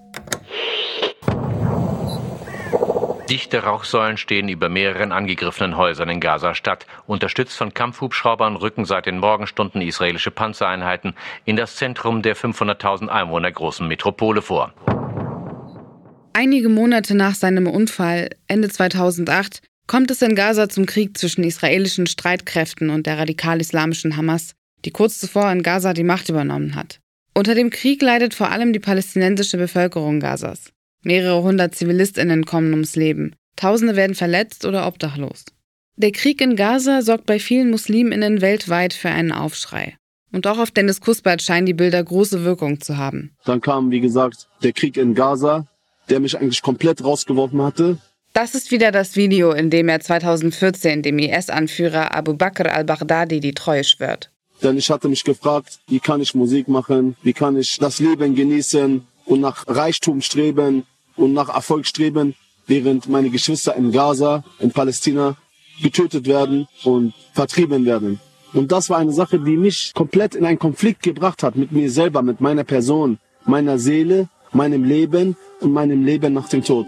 Dichte 3.30 3.63
Rauchsäulen 3.63 4.18
stehen 4.18 4.50
über 4.50 4.68
mehreren 4.68 5.13
angegriffenen 5.13 5.77
Häusern 5.77 6.10
in 6.10 6.20
Gaza-Stadt. 6.20 6.86
Unterstützt 7.08 7.56
von 7.56 7.74
Kampfhubschraubern 7.74 8.58
rücken 8.58 8.84
seit 8.84 9.06
den 9.06 9.20
Morgenstunden 9.20 9.82
israelische 9.82 10.30
Panzereinheiten 10.30 11.13
in 11.46 11.56
das 11.56 11.77
Zentrum 11.77 12.22
der 12.24 12.36
500.000 12.36 13.08
Einwohner 13.08 13.51
großen 13.51 13.88
Metropole 13.88 14.42
vor. 14.42 14.74
Einige 16.34 16.68
Monate 16.68 17.15
nach 17.15 17.36
seinem 17.36 17.68
Unfall, 17.68 18.32
Ende 18.48 18.68
2008, 18.68 19.62
kommt 19.88 20.12
es 20.12 20.22
in 20.22 20.36
Gaza 20.36 20.70
zum 20.70 20.86
Krieg 20.86 21.18
zwischen 21.18 21.44
israelischen 21.44 22.08
Streitkräften 22.08 22.90
und 22.90 23.06
der 23.06 23.18
radikal-islamischen 23.18 24.18
Hamas, 24.18 24.54
die 24.86 24.92
kurz 24.92 25.20
zuvor 25.20 25.52
in 25.52 25.63
Gaza 25.63 25.94
die 25.94 26.04
Macht 26.04 26.30
übernommen 26.30 26.75
hat. 26.75 27.00
Unter 27.34 27.56
dem 27.56 27.70
Krieg 27.70 28.02
leidet 28.02 28.34
vor 28.34 28.52
allem 28.52 28.74
die 28.74 28.80
palästinensische 28.80 29.58
Bevölkerung 29.58 30.20
Gazas. 30.20 30.72
Mehrere 31.04 31.42
hundert 31.42 31.75
Zivilistinnen 31.75 32.46
kommen 32.46 32.72
ums 32.72 32.96
Leben. 32.96 33.36
Tausende 33.56 33.96
werden 33.96 34.16
verletzt 34.16 34.66
oder 34.66 34.88
obdachlos. 34.88 35.46
Der 35.96 36.12
Krieg 36.12 36.42
in 36.42 36.56
Gaza 36.56 37.02
sorgt 37.02 37.25
bei 37.25 37.40
vielen 37.40 37.70
Musliminnen 37.70 38.42
weltweit 38.42 38.94
für 38.94 39.10
einen 39.10 39.32
Aufschrei. 39.32 39.96
Und 40.32 40.48
auch 40.48 40.58
auf 40.58 40.72
Dennis 40.72 41.02
Kuspert 41.02 41.44
scheinen 41.44 41.68
die 41.68 41.75
Bilder 41.75 42.04
große 42.04 42.44
Wirkung 42.44 42.82
zu 42.82 42.98
haben. 42.98 43.36
Dann 43.46 43.62
kam, 43.62 43.92
wie 43.92 44.00
gesagt, 44.00 44.48
der 44.63 44.74
Krieg 44.74 44.98
in 44.98 45.13
Gaza, 45.13 45.68
der 46.10 46.20
mich 46.20 46.38
eigentlich 46.38 46.63
komplett 46.63 47.04
rausgeworfen 47.04 47.62
hatte. 47.62 47.98
Das 48.34 48.56
ist 48.56 48.72
wieder 48.72 48.92
das 48.92 49.16
Video, 49.16 49.52
in 49.52 49.70
dem 49.70 49.88
er 49.88 50.00
2014 50.00 51.04
dem 51.04 51.20
IS-Anführer 51.20 52.16
Abu 52.16 52.34
Bakr 52.34 52.74
al-Baghdadi 52.74 53.40
die 53.40 53.54
Treue 53.54 53.84
schwört. 53.84 54.32
Denn 54.63 54.75
ich 54.75 54.90
hatte 54.90 55.08
mich 55.08 55.24
gefragt, 55.24 55.78
wie 55.88 56.00
kann 56.00 56.20
ich 56.20 56.34
Musik 56.34 56.68
machen, 56.68 57.16
wie 57.22 57.34
kann 57.34 57.56
ich 57.56 57.78
das 57.78 58.00
Leben 58.00 58.34
genießen 58.34 59.06
und 59.25 59.40
nach 59.40 59.68
Reichtum 59.68 60.22
streben 60.22 60.88
und 61.16 61.34
nach 61.34 61.50
Erfolg 61.50 61.86
streben, 61.86 62.34
während 62.66 63.08
meine 63.08 63.30
Geschwister 63.30 63.75
in 63.75 63.92
Gaza, 63.92 64.44
in 64.60 64.72
Palästina 64.72 65.38
getötet 65.84 66.25
werden 66.25 66.68
und 66.84 67.13
vertrieben 67.34 67.86
werden. 67.86 68.20
Und 68.54 68.72
das 68.72 68.90
war 68.90 68.98
eine 68.98 69.13
Sache, 69.13 69.38
die 69.38 69.58
mich 69.58 69.92
komplett 69.94 70.34
in 70.34 70.46
einen 70.46 70.58
Konflikt 70.58 71.04
gebracht 71.04 71.44
hat 71.44 71.56
mit 71.56 71.72
mir 71.72 71.92
selber, 71.92 72.24
mit 72.24 72.42
meiner 72.42 72.63
Person, 72.63 73.20
meiner 73.46 73.78
Seele, 73.78 74.28
meinem 74.54 74.84
Leben 74.86 75.36
und 75.60 75.72
meinem 75.72 76.04
Leben 76.04 76.34
nach 76.34 76.50
dem 76.50 76.63
Tod. 76.63 76.88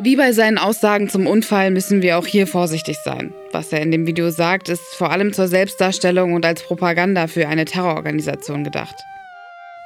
Wie 0.00 0.14
bei 0.14 0.30
seinen 0.30 0.58
Aussagen 0.58 1.08
zum 1.08 1.26
Unfall 1.26 1.72
müssen 1.72 2.02
wir 2.02 2.18
auch 2.18 2.26
hier 2.26 2.46
vorsichtig 2.46 2.98
sein. 3.04 3.34
Was 3.50 3.72
er 3.72 3.80
in 3.80 3.90
dem 3.90 4.06
Video 4.06 4.30
sagt, 4.30 4.68
ist 4.68 4.94
vor 4.94 5.10
allem 5.10 5.32
zur 5.32 5.48
Selbstdarstellung 5.48 6.34
und 6.34 6.46
als 6.46 6.62
Propaganda 6.62 7.26
für 7.26 7.48
eine 7.48 7.64
Terrororganisation 7.64 8.62
gedacht. 8.62 8.94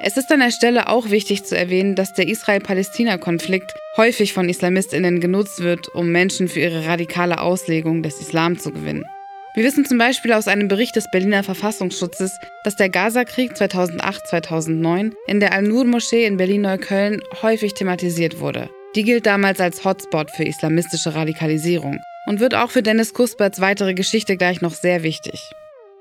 Es 0.05 0.19
ist 0.19 0.31
an 0.31 0.41
der 0.41 0.51
Stelle 0.51 0.89
auch 0.89 1.09
wichtig 1.09 1.45
zu 1.45 1.57
erwähnen, 1.57 1.95
dass 1.95 2.13
der 2.13 2.29
Israel-Palästina-Konflikt 2.29 3.73
häufig 3.97 4.35
von 4.35 4.51
Islamistinnen 4.51 5.21
genutzt 5.21 5.63
wird, 5.63 5.89
um 5.95 6.13
Menschen 6.13 6.49
für 6.49 6.61
ihre 6.61 6.87
radikale 6.87 7.41
Auslegung 7.41 8.03
des 8.03 8.21
Islam 8.21 8.59
zu 8.59 8.71
gewinnen. 8.71 9.07
Wir 9.55 9.65
wissen 9.65 9.87
zum 9.87 9.97
Beispiel 9.97 10.35
aus 10.35 10.47
einem 10.47 10.69
Bericht 10.69 10.95
des 10.95 11.11
Berliner 11.11 11.43
Verfassungsschutzes, 11.43 12.37
dass 12.65 12.77
der 12.77 12.91
Gaza-Krieg 12.91 13.53
2008-2009 13.53 15.13
in 15.27 15.41
der 15.41 15.55
Al-Nur-Moschee 15.55 16.27
in 16.27 16.37
Berlin-Neukölln 16.37 17.23
häufig 17.41 17.73
thematisiert 17.73 18.41
wurde. 18.41 18.69
Die 18.95 19.05
gilt 19.05 19.25
damals 19.25 19.59
als 19.59 19.87
Hotspot 19.87 20.31
für 20.31 20.45
islamistische 20.45 21.15
Radikalisierung 21.15 21.99
und 22.27 22.41
wird 22.41 22.55
auch 22.55 22.71
für 22.71 22.83
Dennis 22.83 23.15
Kusperts 23.15 23.59
weitere 23.59 23.95
Geschichte 23.95 24.37
gleich 24.37 24.61
noch 24.61 24.75
sehr 24.75 25.03
wichtig. 25.03 25.41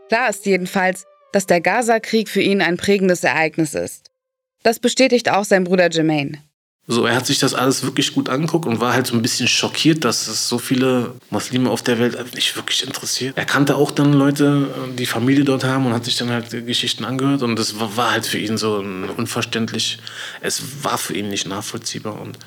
Klar 0.09 0.29
ist 0.29 0.45
jedenfalls, 0.45 1.05
dass 1.31 1.45
der 1.45 1.61
Gaza-Krieg 1.61 2.27
für 2.27 2.41
ihn 2.41 2.61
ein 2.61 2.75
prägendes 2.75 3.23
Ereignis 3.23 3.75
ist. 3.75 4.11
Das 4.63 4.79
bestätigt 4.79 5.31
auch 5.31 5.45
sein 5.45 5.63
Bruder 5.63 5.89
Jermaine. 5.89 6.39
So, 6.87 7.05
er 7.05 7.15
hat 7.15 7.25
sich 7.25 7.39
das 7.39 7.53
alles 7.53 7.83
wirklich 7.83 8.13
gut 8.13 8.27
angeguckt 8.27 8.65
und 8.65 8.81
war 8.81 8.93
halt 8.93 9.07
so 9.07 9.15
ein 9.15 9.21
bisschen 9.21 9.47
schockiert, 9.47 10.03
dass 10.03 10.27
es 10.27 10.49
so 10.49 10.57
viele 10.57 11.13
Muslime 11.29 11.69
auf 11.69 11.83
der 11.83 11.97
Welt 11.99 12.35
nicht 12.35 12.57
wirklich 12.57 12.85
interessiert. 12.85 13.37
Er 13.37 13.45
kannte 13.45 13.77
auch 13.77 13.91
dann 13.91 14.11
Leute, 14.11 14.67
die 14.97 15.05
Familie 15.05 15.45
dort 15.45 15.63
haben 15.63 15.85
und 15.85 15.93
hat 15.93 16.03
sich 16.03 16.17
dann 16.17 16.29
halt 16.29 16.49
Geschichten 16.49 17.05
angehört 17.05 17.43
und 17.43 17.57
das 17.57 17.79
war 17.79 18.11
halt 18.11 18.25
für 18.25 18.39
ihn 18.39 18.57
so 18.57 18.83
unverständlich. 19.15 19.99
Es 20.41 20.83
war 20.83 20.97
für 20.97 21.13
ihn 21.13 21.29
nicht 21.29 21.47
nachvollziehbar 21.47 22.19
und 22.19 22.37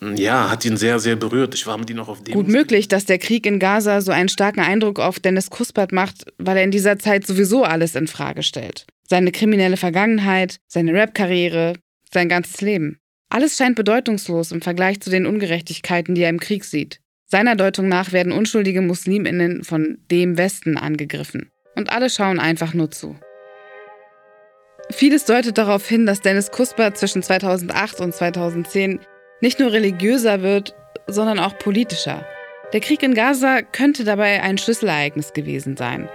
ja, 0.00 0.48
hat 0.50 0.64
ihn 0.64 0.76
sehr, 0.76 1.00
sehr 1.00 1.16
berührt. 1.16 1.54
Ich 1.54 1.66
war 1.66 1.76
mit 1.76 1.90
ihm 1.90 1.98
auch 1.98 2.08
auf 2.08 2.22
dem. 2.22 2.34
Gut 2.34 2.48
möglich, 2.48 2.88
dass 2.88 3.04
der 3.04 3.18
Krieg 3.18 3.46
in 3.46 3.58
Gaza 3.58 4.00
so 4.00 4.12
einen 4.12 4.28
starken 4.28 4.60
Eindruck 4.60 5.00
auf 5.00 5.18
Dennis 5.18 5.50
Kuspert 5.50 5.92
macht, 5.92 6.26
weil 6.38 6.56
er 6.56 6.64
in 6.64 6.70
dieser 6.70 6.98
Zeit 6.98 7.26
sowieso 7.26 7.64
alles 7.64 7.96
in 7.96 8.06
Frage 8.06 8.42
stellt. 8.42 8.86
Seine 9.08 9.32
kriminelle 9.32 9.76
Vergangenheit, 9.76 10.58
seine 10.68 10.92
Rap-Karriere, 10.92 11.74
sein 12.12 12.28
ganzes 12.28 12.60
Leben. 12.60 12.98
Alles 13.28 13.56
scheint 13.56 13.76
bedeutungslos 13.76 14.52
im 14.52 14.62
Vergleich 14.62 15.00
zu 15.00 15.10
den 15.10 15.26
Ungerechtigkeiten, 15.26 16.14
die 16.14 16.22
er 16.22 16.30
im 16.30 16.40
Krieg 16.40 16.64
sieht. 16.64 17.00
Seiner 17.26 17.56
Deutung 17.56 17.88
nach 17.88 18.12
werden 18.12 18.32
unschuldige 18.32 18.80
Musliminnen 18.80 19.64
von 19.64 19.98
dem 20.10 20.38
Westen 20.38 20.78
angegriffen. 20.78 21.50
Und 21.74 21.90
alle 21.90 22.08
schauen 22.08 22.38
einfach 22.38 22.72
nur 22.72 22.90
zu. 22.90 23.16
Vieles 24.90 25.26
deutet 25.26 25.58
darauf 25.58 25.86
hin, 25.86 26.06
dass 26.06 26.22
Dennis 26.22 26.50
Kuspert 26.50 26.96
zwischen 26.96 27.22
2008 27.22 28.00
und 28.00 28.14
2010 28.14 29.00
nicht 29.40 29.60
nur 29.60 29.72
religiöser 29.72 30.42
wird, 30.42 30.74
sondern 31.06 31.38
auch 31.38 31.58
politischer. 31.58 32.24
Der 32.72 32.80
Krieg 32.80 33.02
in 33.02 33.14
Gaza 33.14 33.62
könnte 33.62 34.04
dabei 34.04 34.42
ein 34.42 34.58
Schlüsselereignis 34.58 35.32
gewesen 35.32 35.76
sein. 35.76 36.08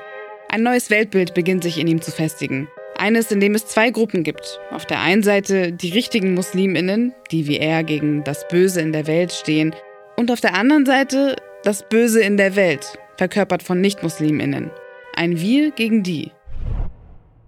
Ein 0.50 0.64
neues 0.64 0.90
Weltbild 0.90 1.34
beginnt 1.34 1.64
sich 1.64 1.80
in 1.80 1.88
ihm 1.88 2.02
zu 2.02 2.12
festigen. 2.12 2.68
Eines, 2.96 3.32
in 3.32 3.40
dem 3.40 3.56
es 3.56 3.66
zwei 3.66 3.90
Gruppen 3.90 4.24
gibt. 4.24 4.60
Auf 4.70 4.86
der 4.86 5.02
einen 5.02 5.24
Seite 5.24 5.72
die 5.72 5.90
richtigen 5.90 6.36
Musliminnen, 6.36 7.14
die 7.32 7.48
wie 7.48 7.58
er 7.58 7.84
gegen 7.84 8.24
das 8.24 8.48
Böse 8.48 8.82
in 8.82 8.92
der 8.94 9.08
Welt 9.08 9.32
stehen, 9.32 9.76
und 10.16 10.30
auf 10.30 10.42
der 10.42 10.54
anderen 10.54 10.86
Seite 10.86 11.36
das 11.64 11.90
Böse 11.90 12.22
in 12.22 12.38
der 12.38 12.56
Welt, 12.56 13.00
verkörpert 13.18 13.64
von 13.64 13.82
Nicht-Musliminnen. 13.82 14.70
Ein 15.16 15.40
Wir 15.40 15.72
gegen 15.72 16.04
die. 16.04 16.32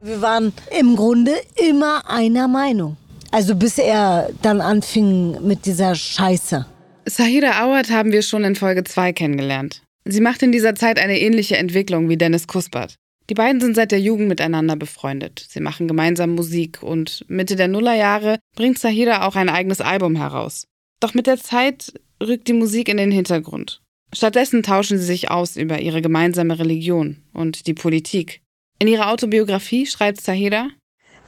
Wir 0.02 0.22
waren 0.22 0.52
im 0.80 0.96
Grunde 0.96 1.34
immer 1.56 2.10
einer 2.10 2.48
Meinung. 2.48 2.98
Also 3.36 3.54
bis 3.54 3.78
er 3.78 4.30
dann 4.42 4.62
anfing 4.62 5.46
mit 5.46 5.66
dieser 5.66 5.94
Scheiße. 5.94 6.66
Sahira 7.06 7.62
Awad 7.62 7.90
haben 7.90 8.14
wir 8.14 8.22
schon 8.22 8.46
in 8.46 8.56
Folge 8.56 8.86
2 8.86 9.12
kennengelernt. 9.12 9.82
Sie 10.06 10.22
macht 10.22 10.42
in 10.42 10.54
dieser 10.54 10.74
Zeit 10.74 10.98
eine 11.00 11.20
ähnliche 11.20 11.58
Entwicklung 11.58 12.08
wie 12.08 12.16
Dennis 12.16 12.48
Kuspert. 12.48 12.96
Die 13.30 13.34
beiden 13.34 13.60
sind 13.60 13.76
seit 13.76 13.92
der 13.92 14.00
Jugend 14.00 14.30
miteinander 14.30 14.78
befreundet. 14.78 15.46
Sie 15.50 15.60
machen 15.60 15.90
gemeinsam 15.90 16.34
Musik 16.34 16.82
und 16.82 17.26
Mitte 17.28 17.58
der 17.58 17.68
Nullerjahre 17.68 18.40
bringt 18.56 18.80
Sahira 18.80 19.28
auch 19.28 19.36
ein 19.36 19.50
eigenes 19.50 19.82
Album 19.82 20.16
heraus. 20.16 20.66
Doch 21.02 21.14
mit 21.14 21.28
der 21.28 21.38
Zeit 21.38 21.92
rückt 22.24 22.48
die 22.48 22.54
Musik 22.54 22.88
in 22.88 22.96
den 22.96 23.12
Hintergrund. 23.12 23.82
Stattdessen 24.14 24.64
tauschen 24.64 24.98
sie 24.98 25.04
sich 25.04 25.30
aus 25.30 25.58
über 25.58 25.82
ihre 25.82 26.02
gemeinsame 26.02 26.58
Religion 26.58 27.18
und 27.34 27.68
die 27.68 27.74
Politik. 27.74 28.40
In 28.80 28.88
ihrer 28.88 29.12
Autobiografie 29.12 29.88
schreibt 29.88 30.22
Sahira, 30.22 30.70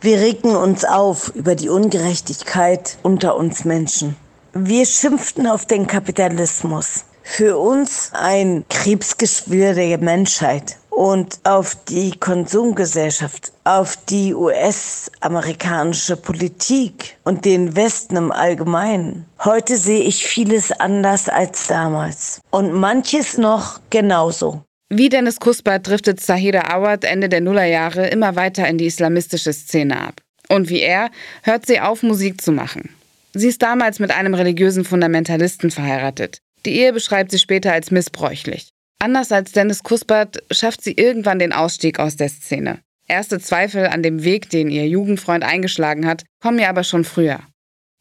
wir 0.02 0.20
regen 0.20 0.56
uns 0.56 0.86
auf 0.86 1.30
über 1.36 1.56
die 1.56 1.70
Ungerechtigkeit 1.70 2.98
unter 3.02 3.36
uns 3.36 3.66
Menschen. 3.66 4.16
Wir 4.54 4.86
schimpften 4.86 5.48
auf 5.48 5.66
den 5.66 5.88
Kapitalismus. 5.88 7.04
Für 7.24 7.58
uns 7.58 8.12
ein 8.14 8.64
Krebsgeschwür 8.70 9.74
der 9.74 9.98
Menschheit 9.98 10.78
und 10.90 11.40
auf 11.44 11.76
die 11.90 12.12
Konsumgesellschaft, 12.12 13.52
auf 13.64 13.98
die 14.10 14.34
US-amerikanische 14.34 16.16
Politik 16.16 17.18
und 17.24 17.46
den 17.46 17.76
Westen 17.76 18.16
im 18.16 18.32
Allgemeinen. 18.32 19.26
Heute 19.44 19.78
sehe 19.78 20.04
ich 20.04 20.26
vieles 20.26 20.72
anders 20.72 21.28
als 21.28 21.68
damals 21.68 22.40
und 22.50 22.72
manches 22.72 23.38
noch 23.38 23.80
genauso. 23.90 24.64
Wie 24.90 25.10
Dennis 25.10 25.42
Kuspert 25.42 25.86
driftet 25.86 26.22
Sahira 26.22 26.74
Awad 26.74 27.04
Ende 27.04 27.28
der 27.28 27.42
Nullerjahre 27.42 28.08
immer 28.08 28.38
weiter 28.38 28.68
in 28.70 28.78
die 28.78 28.86
islamistische 28.86 29.52
Szene 29.52 30.00
ab. 30.00 30.22
Und 30.48 30.70
wie 30.70 30.80
er 30.80 31.12
hört 31.44 31.66
sie 31.66 31.82
auf, 31.82 32.04
Musik 32.04 32.42
zu 32.42 32.54
machen. 32.54 32.96
Sie 33.34 33.50
ist 33.50 33.62
damals 33.62 34.00
mit 34.00 34.12
einem 34.12 34.34
religiösen 34.34 34.86
Fundamentalisten 34.86 35.72
verheiratet. 35.72 36.40
Die 36.66 36.72
Ehe 36.72 36.94
beschreibt 36.94 37.32
sie 37.32 37.40
später 37.40 37.74
als 37.74 37.92
missbräuchlich. 37.92 38.70
Anders 39.00 39.32
als 39.34 39.52
Dennis 39.52 39.84
Kuspert 39.84 40.42
schafft 40.52 40.82
sie 40.82 40.94
irgendwann 40.94 41.38
den 41.38 41.52
Ausstieg 41.52 42.00
aus 42.00 42.16
der 42.16 42.30
Szene. 42.30 42.80
Erste 43.10 43.40
Zweifel 43.40 43.88
an 43.88 44.04
dem 44.04 44.24
Weg, 44.24 44.50
den 44.50 44.70
ihr 44.70 44.88
Jugendfreund 44.88 45.44
eingeschlagen 45.44 46.06
hat, 46.08 46.24
kommen 46.42 46.60
ihr 46.60 46.70
aber 46.70 46.84
schon 46.84 47.04
früher. 47.04 47.42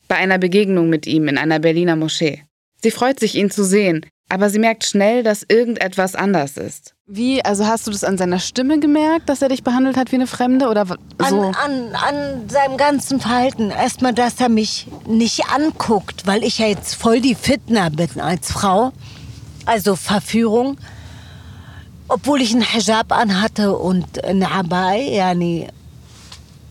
Bei 0.09 0.17
einer 0.17 0.39
Begegnung 0.39 0.89
mit 0.89 1.07
ihm 1.07 1.27
in 1.27 1.37
einer 1.37 1.59
Berliner 1.59 1.97
Moschee. 1.97 2.45
Sie 2.83 2.91
freut 2.93 3.19
sich, 3.19 3.35
ihn 3.35 3.51
zu 3.51 3.65
sehen, 3.65 4.07
aber 4.29 4.51
sie 4.51 4.59
merkt 4.59 4.85
schnell, 4.85 5.23
dass 5.23 5.45
irgendetwas 5.49 6.15
anders 6.15 6.57
ist. 6.57 6.95
Wie, 7.07 7.45
also 7.45 7.67
hast 7.67 7.87
du 7.87 7.93
das 7.93 8.03
an 8.03 8.19
seiner 8.19 8.41
Stimme 8.41 8.81
gemerkt, 8.81 9.29
dass 9.29 9.41
er 9.41 9.49
dich 9.49 9.63
behandelt 9.63 9.97
hat 9.97 10.11
wie 10.11 10.17
eine 10.17 10.27
Fremde 10.27 10.69
oder 10.69 10.87
so? 10.87 10.97
An, 11.19 11.55
an, 11.55 11.95
an 11.95 12.49
seinem 12.49 12.77
ganzen 12.77 13.21
Verhalten. 13.21 13.71
Erstmal, 13.71 14.13
dass 14.13 14.41
er 14.41 14.49
mich 14.49 14.89
nicht 15.07 15.49
anguckt, 15.51 16.27
weil 16.27 16.43
ich 16.43 16.59
ja 16.59 16.67
jetzt 16.67 16.97
voll 16.97 17.21
die 17.21 17.37
Fitner 17.37 17.91
bin 17.91 18.21
als 18.21 18.51
Frau. 18.51 18.93
Also 19.67 19.95
Verführung. 19.95 20.79
Obwohl 22.09 22.43
ich 22.43 22.53
einen 22.53 22.63
Hijab 22.63 23.13
anhatte 23.13 23.77
und 23.77 24.25
eine 24.25 24.51
Abai, 24.51 25.03
yani, 25.15 25.69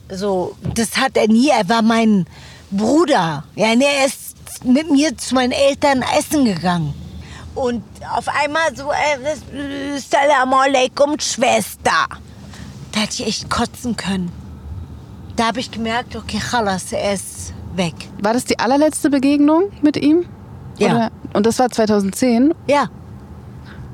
so, 0.10 0.56
das 0.74 0.98
hat 0.98 1.16
er 1.16 1.28
nie. 1.30 1.50
Er 1.50 1.68
war 1.70 1.82
mein 1.82 2.26
Bruder. 2.72 3.46
Ja, 3.56 3.68
er 3.68 4.06
ist 4.06 4.36
mit 4.66 4.92
mir 4.92 5.18
zu 5.18 5.36
meinen 5.36 5.52
Eltern 5.54 6.04
essen 6.18 6.44
gegangen. 6.44 7.05
Und 7.56 7.84
auf 8.16 8.28
einmal 8.28 8.76
so, 8.76 8.92
äh, 8.92 9.98
Salam 9.98 10.54
alaikum, 10.54 11.18
Schwester. 11.20 12.08
Da 12.92 13.00
hätte 13.00 13.14
ich 13.24 13.28
echt 13.28 13.50
kotzen 13.50 13.96
können. 13.96 14.32
Da 15.36 15.48
habe 15.48 15.60
ich 15.60 15.72
gemerkt, 15.72 16.16
okay, 16.16 16.40
Chalas, 16.40 16.92
er 16.92 17.14
ist 17.14 17.54
weg. 17.76 17.94
War 18.22 18.34
das 18.34 18.46
die 18.46 18.60
allerletzte 18.60 19.10
Begegnung 19.10 19.72
mit 19.82 19.98
ihm? 19.98 20.26
Ja. 20.78 20.88
Oder? 20.92 21.12
Und 21.34 21.46
das 21.46 21.60
war 21.60 21.70
2010? 21.70 22.54
Ja. 22.68 22.90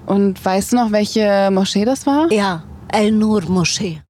Und 0.05 0.43
weißt 0.43 0.71
du 0.71 0.75
noch, 0.77 0.91
welche 0.91 1.49
Moschee 1.51 1.85
das 1.85 2.05
war? 2.05 2.31
Ja, 2.31 2.63
Al-Nur-Moschee. 2.91 4.01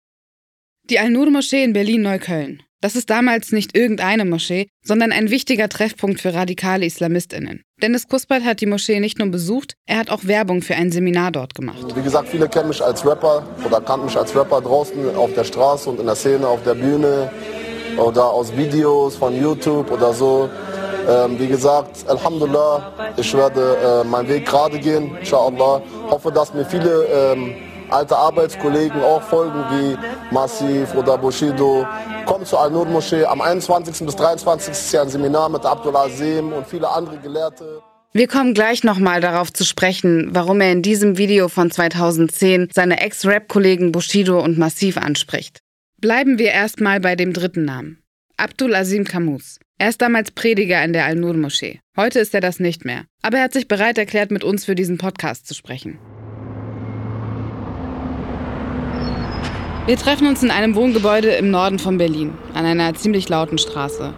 Die 0.90 1.00
Al-Nur-Moschee 1.00 1.64
in 1.64 1.74
Berlin-Neukölln. 1.74 2.64
Das 2.82 2.96
ist 2.96 3.12
damals 3.12 3.52
nicht 3.52 3.78
irgendeine 3.78 4.26
Moschee, 4.26 4.68
sondern 4.84 5.12
ein 5.12 5.30
wichtiger 5.30 5.70
Treffpunkt 5.70 6.20
für 6.20 6.34
radikale 6.34 6.88
IslamistInnen. 6.88 7.62
Dennis 7.80 8.08
Kuspert 8.08 8.44
hat 8.44 8.60
die 8.60 8.66
Moschee 8.66 9.00
nicht 9.00 9.20
nur 9.20 9.28
besucht, 9.30 9.76
er 9.86 10.00
hat 10.00 10.10
auch 10.10 10.26
Werbung 10.26 10.64
für 10.64 10.74
ein 10.74 10.92
Seminar 10.92 11.32
dort 11.32 11.54
gemacht. 11.54 11.96
Wie 11.96 12.02
gesagt, 12.02 12.30
viele 12.30 12.50
kennen 12.50 12.70
mich 12.70 12.84
als 12.84 13.06
Rapper 13.06 13.44
oder 13.64 13.82
kannten 13.82 14.08
mich 14.08 14.18
als 14.18 14.36
Rapper 14.36 14.62
draußen 14.62 15.16
auf 15.16 15.32
der 15.36 15.44
Straße 15.44 15.92
und 15.92 16.00
in 16.00 16.08
der 16.08 16.16
Szene, 16.16 16.48
auf 16.48 16.64
der 16.64 16.74
Bühne 16.74 17.32
oder 17.98 18.26
aus 18.26 18.56
Videos 18.58 19.16
von 19.16 19.40
YouTube 19.40 19.92
oder 19.92 20.12
so. 20.12 20.50
Ähm, 21.08 21.40
wie 21.40 21.48
gesagt, 21.48 22.08
Alhamdulillah, 22.08 23.14
ich 23.18 23.32
werde 23.36 24.02
äh, 24.02 24.08
meinen 24.08 24.28
Weg 24.28 24.46
gerade 24.46 24.80
gehen, 24.80 25.16
inshallah. 25.20 25.82
Hoffe, 26.10 26.32
dass 26.32 26.54
mir 26.54 26.66
viele 26.66 27.06
ähm, 27.06 27.56
alte 27.92 28.16
Arbeitskollegen 28.16 29.02
auch 29.02 29.22
folgen, 29.22 29.64
wie 29.72 29.98
Massiv 30.34 30.96
oder 30.96 31.18
Bushido. 31.18 31.86
Kommt 32.26 32.48
zur 32.48 32.62
Al-Nur-Moschee. 32.62 33.26
Am 33.26 33.42
21. 33.42 34.06
bis 34.06 34.16
23. 34.16 34.72
ist 34.72 34.92
ja 34.94 35.02
ein 35.02 35.10
Seminar 35.10 35.50
mit 35.50 35.66
Abdullah 35.66 36.06
Azim 36.06 36.54
und 36.54 36.68
viele 36.68 36.90
andere 36.90 37.18
Gelehrte. 37.18 37.82
Wir 38.14 38.28
kommen 38.28 38.54
gleich 38.54 38.84
nochmal 38.84 39.22
darauf 39.22 39.54
zu 39.54 39.64
sprechen, 39.64 40.30
warum 40.32 40.60
er 40.60 40.74
in 40.74 40.82
diesem 40.82 41.18
Video 41.18 41.48
von 41.48 41.72
2010 41.72 42.70
seine 42.74 43.00
Ex-Rap-Kollegen 43.00 43.94
Bushido 43.94 44.44
und 44.44 44.58
Massiv 44.58 44.98
anspricht. 44.98 45.60
Bleiben 46.02 46.38
wir 46.38 46.52
erstmal 46.52 47.00
bei 47.00 47.16
dem 47.16 47.32
dritten 47.32 47.64
Namen. 47.64 48.04
Abdul 48.36 48.76
Azim 48.76 49.06
Kamus. 49.06 49.60
Er 49.78 49.90
ist 49.90 50.02
damals 50.02 50.32
Prediger 50.32 50.84
in 50.84 50.94
der 50.94 51.06
Al-Nur-Moschee. 51.06 51.80
Heute 51.96 52.20
ist 52.20 52.36
er 52.36 52.42
das 52.42 52.60
nicht 52.60 52.86
mehr. 52.86 53.06
Aber 53.22 53.38
er 53.38 53.46
hat 53.46 53.54
sich 53.54 53.68
bereit 53.68 53.98
erklärt, 53.98 54.30
mit 54.30 54.44
uns 54.44 54.66
für 54.66 54.76
diesen 54.76 54.98
Podcast 54.98 55.48
zu 55.48 55.54
sprechen. 55.54 55.98
Wir 59.92 59.98
treffen 59.98 60.26
uns 60.26 60.42
in 60.42 60.52
einem 60.52 60.76
Wohngebäude 60.76 61.32
im 61.32 61.52
Norden 61.52 61.78
von 61.78 61.98
Berlin, 61.98 62.34
an 62.54 62.64
einer 62.64 62.94
ziemlich 62.94 63.28
lauten 63.28 63.58
Straße. 63.58 64.14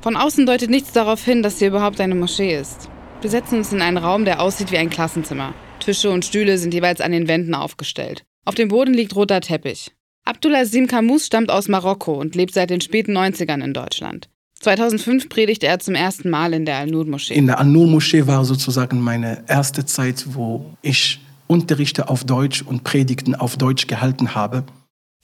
Von 0.00 0.16
außen 0.16 0.44
deutet 0.44 0.70
nichts 0.70 0.90
darauf 0.90 1.24
hin, 1.24 1.40
dass 1.40 1.60
hier 1.60 1.68
überhaupt 1.68 2.00
eine 2.00 2.16
Moschee 2.16 2.58
ist. 2.58 2.90
Wir 3.20 3.30
setzen 3.30 3.58
uns 3.58 3.72
in 3.72 3.80
einen 3.82 3.98
Raum, 3.98 4.24
der 4.24 4.40
aussieht 4.40 4.72
wie 4.72 4.76
ein 4.76 4.90
Klassenzimmer. 4.90 5.54
Tische 5.78 6.10
und 6.10 6.24
Stühle 6.24 6.58
sind 6.58 6.74
jeweils 6.74 7.00
an 7.00 7.12
den 7.12 7.28
Wänden 7.28 7.54
aufgestellt. 7.54 8.24
Auf 8.44 8.56
dem 8.56 8.70
Boden 8.70 8.92
liegt 8.92 9.14
roter 9.14 9.40
Teppich. 9.40 9.92
Abdulazim 10.24 10.88
Kamus 10.88 11.24
stammt 11.24 11.52
aus 11.52 11.68
Marokko 11.68 12.14
und 12.14 12.34
lebt 12.34 12.54
seit 12.54 12.70
den 12.70 12.80
späten 12.80 13.16
90ern 13.16 13.62
in 13.62 13.72
Deutschland. 13.72 14.28
2005 14.58 15.28
predigte 15.28 15.68
er 15.68 15.78
zum 15.78 15.94
ersten 15.94 16.28
Mal 16.28 16.54
in 16.54 16.64
der 16.64 16.78
Al-Nur-Moschee. 16.78 17.34
In 17.34 17.46
der 17.46 17.60
Al-Nur-Moschee 17.60 18.26
war 18.26 18.44
sozusagen 18.44 19.00
meine 19.00 19.44
erste 19.46 19.86
Zeit, 19.86 20.24
wo 20.34 20.72
ich 20.82 21.20
Unterrichte 21.46 22.08
auf 22.08 22.24
Deutsch 22.24 22.62
und 22.62 22.84
Predigten 22.84 23.34
auf 23.34 23.56
Deutsch 23.56 23.86
gehalten 23.86 24.34
habe. 24.34 24.64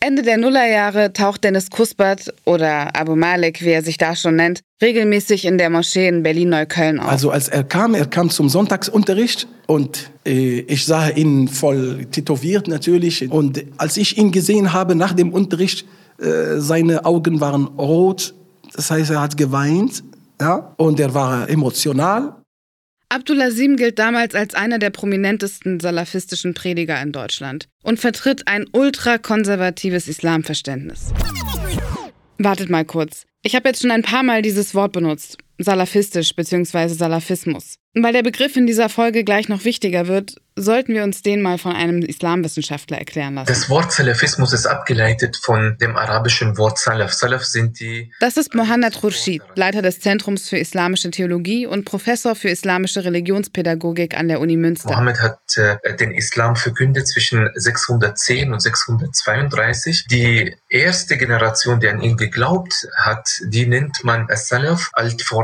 Ende 0.05 0.23
der 0.23 0.37
Nullerjahre 0.37 1.13
taucht 1.13 1.45
Dennis 1.45 1.71
Kuspert 1.71 2.35
oder 2.45 2.97
Abu 2.97 3.15
Malik, 3.15 3.63
wie 3.63 3.71
er 3.71 3.83
sich 3.83 3.99
da 3.99 4.17
schon 4.17 4.35
nennt, 4.35 4.61
regelmäßig 4.83 5.45
in 5.45 5.59
der 5.59 5.71
Moschee 5.71 6.09
in 6.09 6.25
Berlin-Neukölln 6.25 6.99
auf. 6.99 7.09
Also 7.09 7.31
als 7.31 7.47
er 7.47 7.63
kam, 7.63 7.95
er 7.95 8.07
kam 8.07 8.29
zum 8.29 8.49
Sonntagsunterricht 8.49 9.47
und 9.69 10.11
äh, 10.27 10.61
ich 10.63 10.87
sah 10.87 11.09
ihn 11.09 11.47
voll 11.47 12.07
tätowiert 12.11 12.67
natürlich. 12.67 13.31
Und 13.31 13.65
als 13.77 13.97
ich 13.97 14.19
ihn 14.19 14.33
gesehen 14.33 14.73
habe 14.73 14.97
nach 14.97 15.13
dem 15.13 15.33
Unterricht, 15.33 15.87
äh, 16.19 16.59
seine 16.59 17.05
Augen 17.05 17.41
waren 17.41 17.67
rot, 17.67 18.35
das 18.75 18.91
heißt, 18.91 19.13
er 19.13 19.21
hat 19.21 19.37
geweint 19.37 20.03
ja? 20.41 20.75
und 20.79 20.99
er 20.99 21.15
war 21.15 21.49
emotional. 21.49 22.42
Abdulazim 23.13 23.77
gilt 23.77 23.99
damals 23.99 24.35
als 24.35 24.55
einer 24.55 24.79
der 24.79 24.89
prominentesten 24.89 25.81
salafistischen 25.81 26.55
Prediger 26.55 27.01
in 27.03 27.13
Deutschland 27.13 27.69
und 27.83 28.01
vertritt 28.01 28.49
ein 28.49 28.65
ultrakonservatives 28.73 30.09
Islamverständnis. 30.09 31.13
Wartet 32.39 32.71
mal 32.71 32.87
kurz. 32.87 33.27
Ich 33.43 33.55
habe 33.55 33.69
jetzt 33.69 33.83
schon 33.83 33.91
ein 33.91 34.01
paar 34.01 34.23
Mal 34.23 34.41
dieses 34.41 34.75
Wort 34.75 34.93
benutzt. 34.93 35.37
Salafistisch 35.63 36.35
bzw. 36.35 36.89
Salafismus. 36.89 37.79
Weil 37.95 38.15
der 38.15 38.23
Begriff 38.23 38.57
in 38.57 38.67
dieser 38.67 38.89
Folge 38.89 39.23
gleich 39.23 39.49
noch 39.49 39.65
wichtiger 39.65 40.09
wird, 40.09 40.37
sollten 40.57 40.95
wir 40.95 41.03
uns 41.03 41.23
den 41.23 41.43
mal 41.43 41.59
von 41.59 41.75
einem 41.75 42.03
Islamwissenschaftler 42.03 42.99
erklären 42.99 43.35
lassen. 43.35 43.49
Das 43.49 43.69
Wort 43.69 43.93
Salafismus 43.93 44.53
ist 44.53 44.67
abgeleitet 44.67 45.39
von 45.43 45.77
dem 45.79 45.97
arabischen 45.97 46.59
Wort 46.59 46.79
Salaf. 46.79 47.13
Salaf 47.13 47.45
sind 47.45 47.81
die. 47.81 48.11
Das 48.21 48.37
ist 48.37 48.55
Mohammad 48.55 49.01
Khurshid, 49.01 49.43
Leiter 49.55 49.83
des 49.83 50.01
Zentrums 50.01 50.49
für 50.49 50.59
islamische 50.59 51.11
Theologie 51.11 51.67
und 51.67 51.85
Professor 51.85 52.35
für 52.35 52.49
islamische 52.49 53.05
Religionspädagogik 53.05 54.17
an 54.17 54.29
der 54.29 54.41
Uni 54.41 54.57
Münster. 54.57 54.91
Mohammed 54.91 55.21
hat 55.21 55.39
äh, 55.57 55.97
den 55.97 56.13
Islam 56.13 56.57
verkündet 56.57 57.09
zwischen 57.09 57.49
610 57.55 58.53
und 58.53 58.61
632. 58.61 60.07
Die 60.11 60.55
erste 60.69 61.17
Generation, 61.17 61.81
die 61.81 61.89
an 61.89 62.01
ihn 62.01 62.17
geglaubt 62.17 62.75
hat, 62.97 63.29
die 63.45 63.67
nennt 63.67 64.05
man 64.05 64.27
Salaf, 64.35 64.91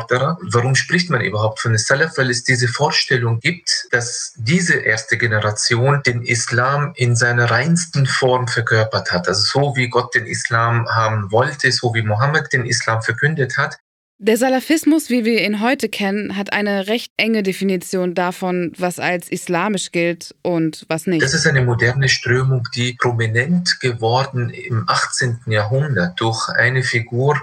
Altvorderer. 0.09 0.39
Warum 0.43 0.75
spricht 0.75 1.11
man 1.11 1.21
überhaupt 1.21 1.61
von 1.61 1.77
Salaf? 1.77 2.17
Weil 2.17 2.31
es 2.31 2.45
diese 2.45 2.69
Vorstellung 2.69 3.41
gibt, 3.41 3.87
dass 3.91 4.33
diese 4.37 4.75
erste 4.75 5.17
Generation 5.17 6.03
den 6.03 6.23
Islam 6.23 6.93
in 6.97 7.17
seiner 7.17 7.51
reinsten 7.51 8.07
Form 8.07 8.49
verkörpert 8.49 9.13
hat. 9.13 9.29
Also 9.29 9.43
so 9.43 9.77
wie 9.77 9.89
Gott 9.89 10.15
den 10.15 10.27
Islam 10.27 10.89
haben 10.89 11.31
wollte, 11.31 11.71
so 11.73 11.95
wie 11.95 12.03
Mohammed 12.03 12.53
den 12.53 12.65
Islam 12.65 13.03
verkündet 13.03 13.57
hat. 13.59 13.79
Der 14.21 14.37
Salafismus, 14.37 15.11
wie 15.11 15.25
wir 15.25 15.45
ihn 15.45 15.61
heute 15.61 15.89
kennen, 15.89 16.37
hat 16.37 16.53
eine 16.53 16.89
recht 16.89 17.13
enge 17.17 17.45
Definition 17.45 18.15
davon, 18.15 18.73
was 18.77 18.99
als 18.99 19.29
islamisch 19.29 19.93
gilt 19.93 20.35
und 20.43 20.85
was 20.89 21.07
nicht. 21.07 21.23
Das 21.23 21.35
ist 21.35 21.47
eine 21.47 21.63
moderne 21.63 22.09
Strömung, 22.09 22.67
die 22.75 22.95
prominent 22.95 23.79
geworden 23.79 24.51
im 24.51 24.83
18. 24.89 25.39
Jahrhundert 25.47 26.21
durch 26.21 26.49
eine 26.49 26.83
Figur, 26.83 27.41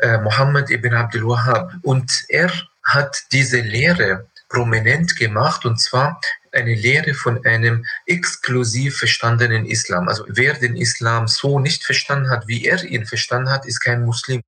äh, 0.00 0.18
Mohammed 0.18 0.68
ibn 0.68 0.94
Abdul 0.94 1.28
Wahhab. 1.28 1.72
Und 1.82 2.10
er 2.28 2.50
hat 2.82 3.16
diese 3.30 3.60
Lehre 3.60 4.26
prominent 4.48 5.14
gemacht 5.14 5.64
und 5.64 5.80
zwar 5.80 6.20
eine 6.50 6.74
Lehre 6.74 7.14
von 7.14 7.44
einem 7.44 7.84
exklusiv 8.04 8.96
verstandenen 8.96 9.64
Islam. 9.64 10.08
Also 10.08 10.24
wer 10.26 10.54
den 10.54 10.74
Islam 10.74 11.28
so 11.28 11.60
nicht 11.60 11.84
verstanden 11.84 12.30
hat, 12.30 12.48
wie 12.48 12.64
er 12.64 12.82
ihn 12.82 13.06
verstanden 13.06 13.50
hat, 13.50 13.64
ist 13.64 13.78
kein 13.78 14.04
Muslim. 14.04 14.40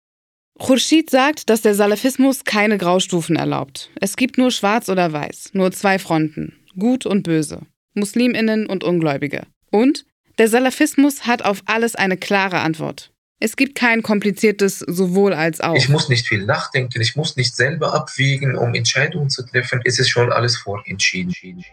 Khurshid 0.58 1.08
sagt, 1.08 1.50
dass 1.50 1.62
der 1.62 1.74
Salafismus 1.74 2.44
keine 2.44 2.78
Graustufen 2.78 3.36
erlaubt. 3.36 3.90
Es 4.00 4.16
gibt 4.16 4.38
nur 4.38 4.50
schwarz 4.50 4.88
oder 4.88 5.12
weiß, 5.12 5.50
nur 5.52 5.70
zwei 5.72 5.98
Fronten, 5.98 6.56
gut 6.78 7.06
und 7.06 7.22
böse, 7.22 7.62
Musliminnen 7.94 8.66
und 8.66 8.82
Ungläubige. 8.82 9.46
Und 9.70 10.04
der 10.38 10.48
Salafismus 10.48 11.26
hat 11.26 11.44
auf 11.44 11.62
alles 11.66 11.94
eine 11.94 12.16
klare 12.16 12.58
Antwort. 12.58 13.12
Es 13.40 13.56
gibt 13.56 13.76
kein 13.76 14.02
kompliziertes 14.02 14.80
sowohl 14.80 15.32
als 15.32 15.60
auch. 15.60 15.76
Ich 15.76 15.88
muss 15.88 16.08
nicht 16.08 16.26
viel 16.26 16.44
nachdenken, 16.44 17.00
ich 17.00 17.14
muss 17.14 17.36
nicht 17.36 17.54
selber 17.54 17.94
abwägen, 17.94 18.56
um 18.56 18.74
Entscheidungen 18.74 19.30
zu 19.30 19.46
treffen. 19.46 19.80
Es 19.84 20.00
ist 20.00 20.08
schon 20.08 20.32
alles 20.32 20.56
vorentschieden. 20.56 21.64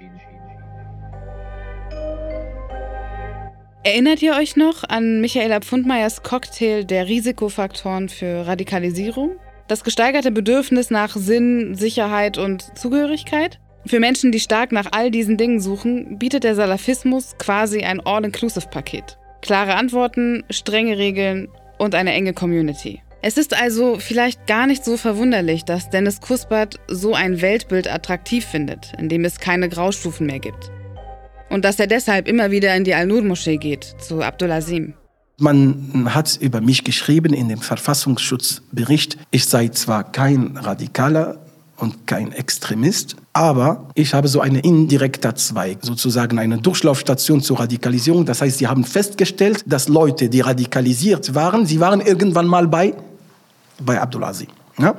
Erinnert 3.86 4.24
ihr 4.24 4.34
euch 4.34 4.56
noch 4.56 4.84
an 4.84 5.22
Michaela 5.22 5.60
Pfundmeyers 5.60 6.24
Cocktail 6.24 6.86
der 6.86 7.08
Risikofaktoren 7.08 8.10
für 8.10 8.48
Radikalisierung? 8.48 9.36
Das 9.68 9.84
gesteigerte 9.84 10.32
Bedürfnis 10.32 10.90
nach 10.90 11.16
Sinn, 11.16 11.76
Sicherheit 11.76 12.40
und 12.40 12.76
Zugehörigkeit? 12.76 13.60
Für 13.86 14.00
Menschen, 14.00 14.32
die 14.32 14.40
stark 14.40 14.72
nach 14.72 14.88
all 14.90 15.12
diesen 15.12 15.38
Dingen 15.38 15.60
suchen, 15.60 16.18
bietet 16.18 16.46
der 16.46 16.56
Salafismus 16.56 17.38
quasi 17.38 17.84
ein 17.84 18.00
All-Inclusive-Paket. 18.00 19.20
Klare 19.44 19.76
Antworten, 19.76 20.44
strenge 20.50 20.98
Regeln 20.98 21.48
und 21.78 21.94
eine 21.94 22.14
enge 22.14 22.34
Community. 22.34 23.04
Es 23.22 23.38
ist 23.38 23.56
also 23.56 24.00
vielleicht 24.00 24.48
gar 24.48 24.66
nicht 24.66 24.84
so 24.84 24.98
verwunderlich, 24.98 25.64
dass 25.64 25.92
Dennis 25.92 26.22
Kuspert 26.22 26.80
so 26.88 27.14
ein 27.14 27.40
Weltbild 27.40 27.88
attraktiv 27.88 28.46
findet, 28.46 28.94
in 28.98 29.10
dem 29.10 29.26
es 29.26 29.40
keine 29.40 29.70
Graustufen 29.70 30.26
mehr 30.26 30.40
gibt. 30.40 30.72
Und 31.50 31.66
dass 31.66 31.80
er 31.80 31.88
deshalb 31.88 32.28
immer 32.28 32.52
wieder 32.52 32.76
in 32.76 32.84
die 32.84 32.94
Al-Nur-Moschee 32.94 33.58
geht, 33.58 33.96
zu 34.00 34.22
Abdulazim. 34.22 34.94
Man 35.38 36.14
hat 36.14 36.38
über 36.42 36.62
mich 36.62 36.84
geschrieben 36.84 37.34
in 37.34 37.50
dem 37.50 37.60
Verfassungsschutzbericht, 37.60 39.18
ich 39.32 39.46
sei 39.46 39.68
zwar 39.68 40.10
kein 40.12 40.56
Radikaler 40.56 41.38
und 41.78 42.08
kein 42.08 42.32
Extremist, 42.32 43.18
aber 43.34 43.90
ich 43.96 44.14
habe 44.14 44.30
so 44.30 44.40
eine 44.40 44.60
indirekter 44.62 45.36
Zweig, 45.36 45.80
sozusagen 45.82 46.40
eine 46.40 46.58
Durchlaufstation 46.58 47.42
zur 47.42 47.60
Radikalisierung. 47.60 48.26
Das 48.26 48.42
heißt, 48.42 48.60
sie 48.60 48.68
haben 48.68 48.86
festgestellt, 48.86 49.64
dass 49.66 49.90
Leute, 49.90 50.30
die 50.30 50.40
radikalisiert 50.40 51.36
waren, 51.36 51.66
sie 51.66 51.82
waren 51.82 52.00
irgendwann 52.00 52.48
mal 52.48 52.68
bei, 52.68 52.94
bei 53.84 54.00
Abdulazim. 54.00 54.48
Ja? 54.80 54.96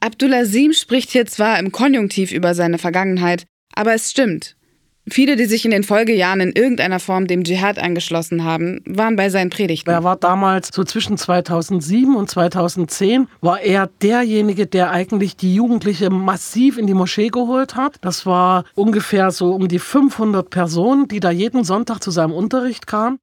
Abdulazim 0.00 0.72
spricht 0.72 1.10
hier 1.10 1.26
zwar 1.26 1.60
im 1.60 1.70
Konjunktiv 1.70 2.32
über 2.32 2.54
seine 2.56 2.78
Vergangenheit, 2.78 3.44
aber 3.74 3.94
es 3.94 4.10
stimmt. 4.10 4.56
Viele, 5.08 5.34
die 5.34 5.46
sich 5.46 5.64
in 5.64 5.72
den 5.72 5.82
Folgejahren 5.82 6.40
in 6.40 6.52
irgendeiner 6.52 7.00
Form 7.00 7.26
dem 7.26 7.42
Dschihad 7.42 7.78
angeschlossen 7.78 8.44
haben, 8.44 8.80
waren 8.86 9.16
bei 9.16 9.30
seinen 9.30 9.50
Predigten. 9.50 9.90
Er 9.90 10.04
war 10.04 10.16
damals 10.16 10.70
so 10.72 10.84
zwischen 10.84 11.18
2007 11.18 12.14
und 12.14 12.30
2010 12.30 13.26
war 13.40 13.60
er 13.60 13.90
derjenige, 14.00 14.66
der 14.68 14.92
eigentlich 14.92 15.36
die 15.36 15.54
Jugendliche 15.54 16.08
massiv 16.08 16.78
in 16.78 16.86
die 16.86 16.94
Moschee 16.94 17.28
geholt 17.28 17.74
hat. 17.74 17.96
Das 18.02 18.26
war 18.26 18.64
ungefähr 18.76 19.32
so 19.32 19.52
um 19.52 19.66
die 19.66 19.80
500 19.80 20.48
Personen, 20.48 21.08
die 21.08 21.20
da 21.20 21.32
jeden 21.32 21.64
Sonntag 21.64 22.00
zu 22.00 22.12
seinem 22.12 22.32
Unterricht 22.32 22.86
kamen. 22.86 23.18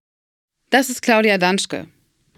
Das 0.72 0.90
ist 0.90 1.02
Claudia 1.02 1.38
Danschke. 1.38 1.88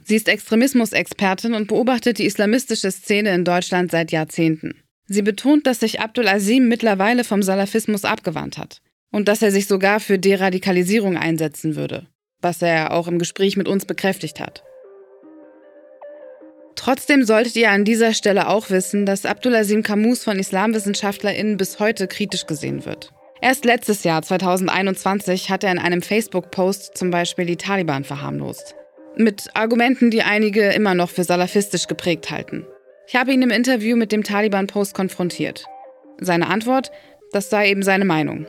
Sie 0.04 0.16
ist 0.16 0.28
Extremismusexpertin 0.28 1.56
und 1.56 1.68
beobachtet 1.68 2.20
die 2.20 2.26
islamistische 2.26 2.92
Szene 2.92 3.34
in 3.34 3.44
Deutschland 3.44 3.90
seit 3.90 4.12
Jahrzehnten. 4.12 4.76
Sie 5.08 5.24
betont, 5.24 5.66
dass 5.66 5.80
sich 5.80 6.00
Abdul 6.00 6.28
Azim 6.28 6.68
mittlerweile 6.68 7.24
vom 7.24 7.42
Salafismus 7.42 8.06
abgewandt 8.06 8.58
hat 8.60 8.82
und 9.12 9.28
dass 9.28 9.42
er 9.42 9.52
sich 9.52 9.68
sogar 9.68 10.00
für 10.00 10.18
Deradikalisierung 10.18 11.18
einsetzen 11.18 11.76
würde, 11.76 12.08
was 12.42 12.62
er 12.62 12.94
auch 12.94 13.08
im 13.08 13.20
Gespräch 13.20 13.58
mit 13.58 13.68
uns 13.68 13.86
bekräftigt 13.86 14.40
hat. 14.40 14.64
Trotzdem 16.76 17.24
solltet 17.24 17.56
ihr 17.58 17.70
an 17.70 17.86
dieser 17.86 18.14
Stelle 18.14 18.48
auch 18.48 18.70
wissen, 18.70 19.06
dass 19.06 19.26
Abdulazim 19.26 19.84
Kamus 19.84 20.24
von 20.24 20.40
IslamwissenschaftlerInnen 20.40 21.58
bis 21.58 21.80
heute 21.80 22.08
kritisch 22.08 22.48
gesehen 22.48 22.86
wird. 22.86 23.12
Erst 23.42 23.66
letztes 23.66 24.04
Jahr, 24.04 24.22
2021, 24.22 25.50
hat 25.50 25.64
er 25.64 25.72
in 25.72 25.80
einem 25.80 26.02
Facebook-Post 26.02 26.98
zum 26.98 27.12
Beispiel 27.12 27.46
die 27.46 27.58
Taliban 27.58 28.04
verharmlost. 28.04 28.76
Mit 29.16 29.50
Argumenten, 29.56 30.10
die 30.10 30.22
einige 30.22 30.70
immer 30.70 30.94
noch 30.94 31.10
für 31.10 31.24
salafistisch 31.24 31.88
geprägt 31.88 32.32
halten. 32.32 32.66
Ich 33.08 33.16
habe 33.16 33.34
ihn 33.34 33.42
im 33.42 33.50
Interview 33.50 33.98
mit 33.98 34.12
dem 34.12 34.24
Taliban-Post 34.24 34.94
konfrontiert. 34.94 35.66
Seine 36.20 36.48
Antwort, 36.48 36.92
das 37.32 37.50
sei 37.50 37.70
eben 37.70 37.84
seine 37.84 38.06
Meinung. 38.06 38.48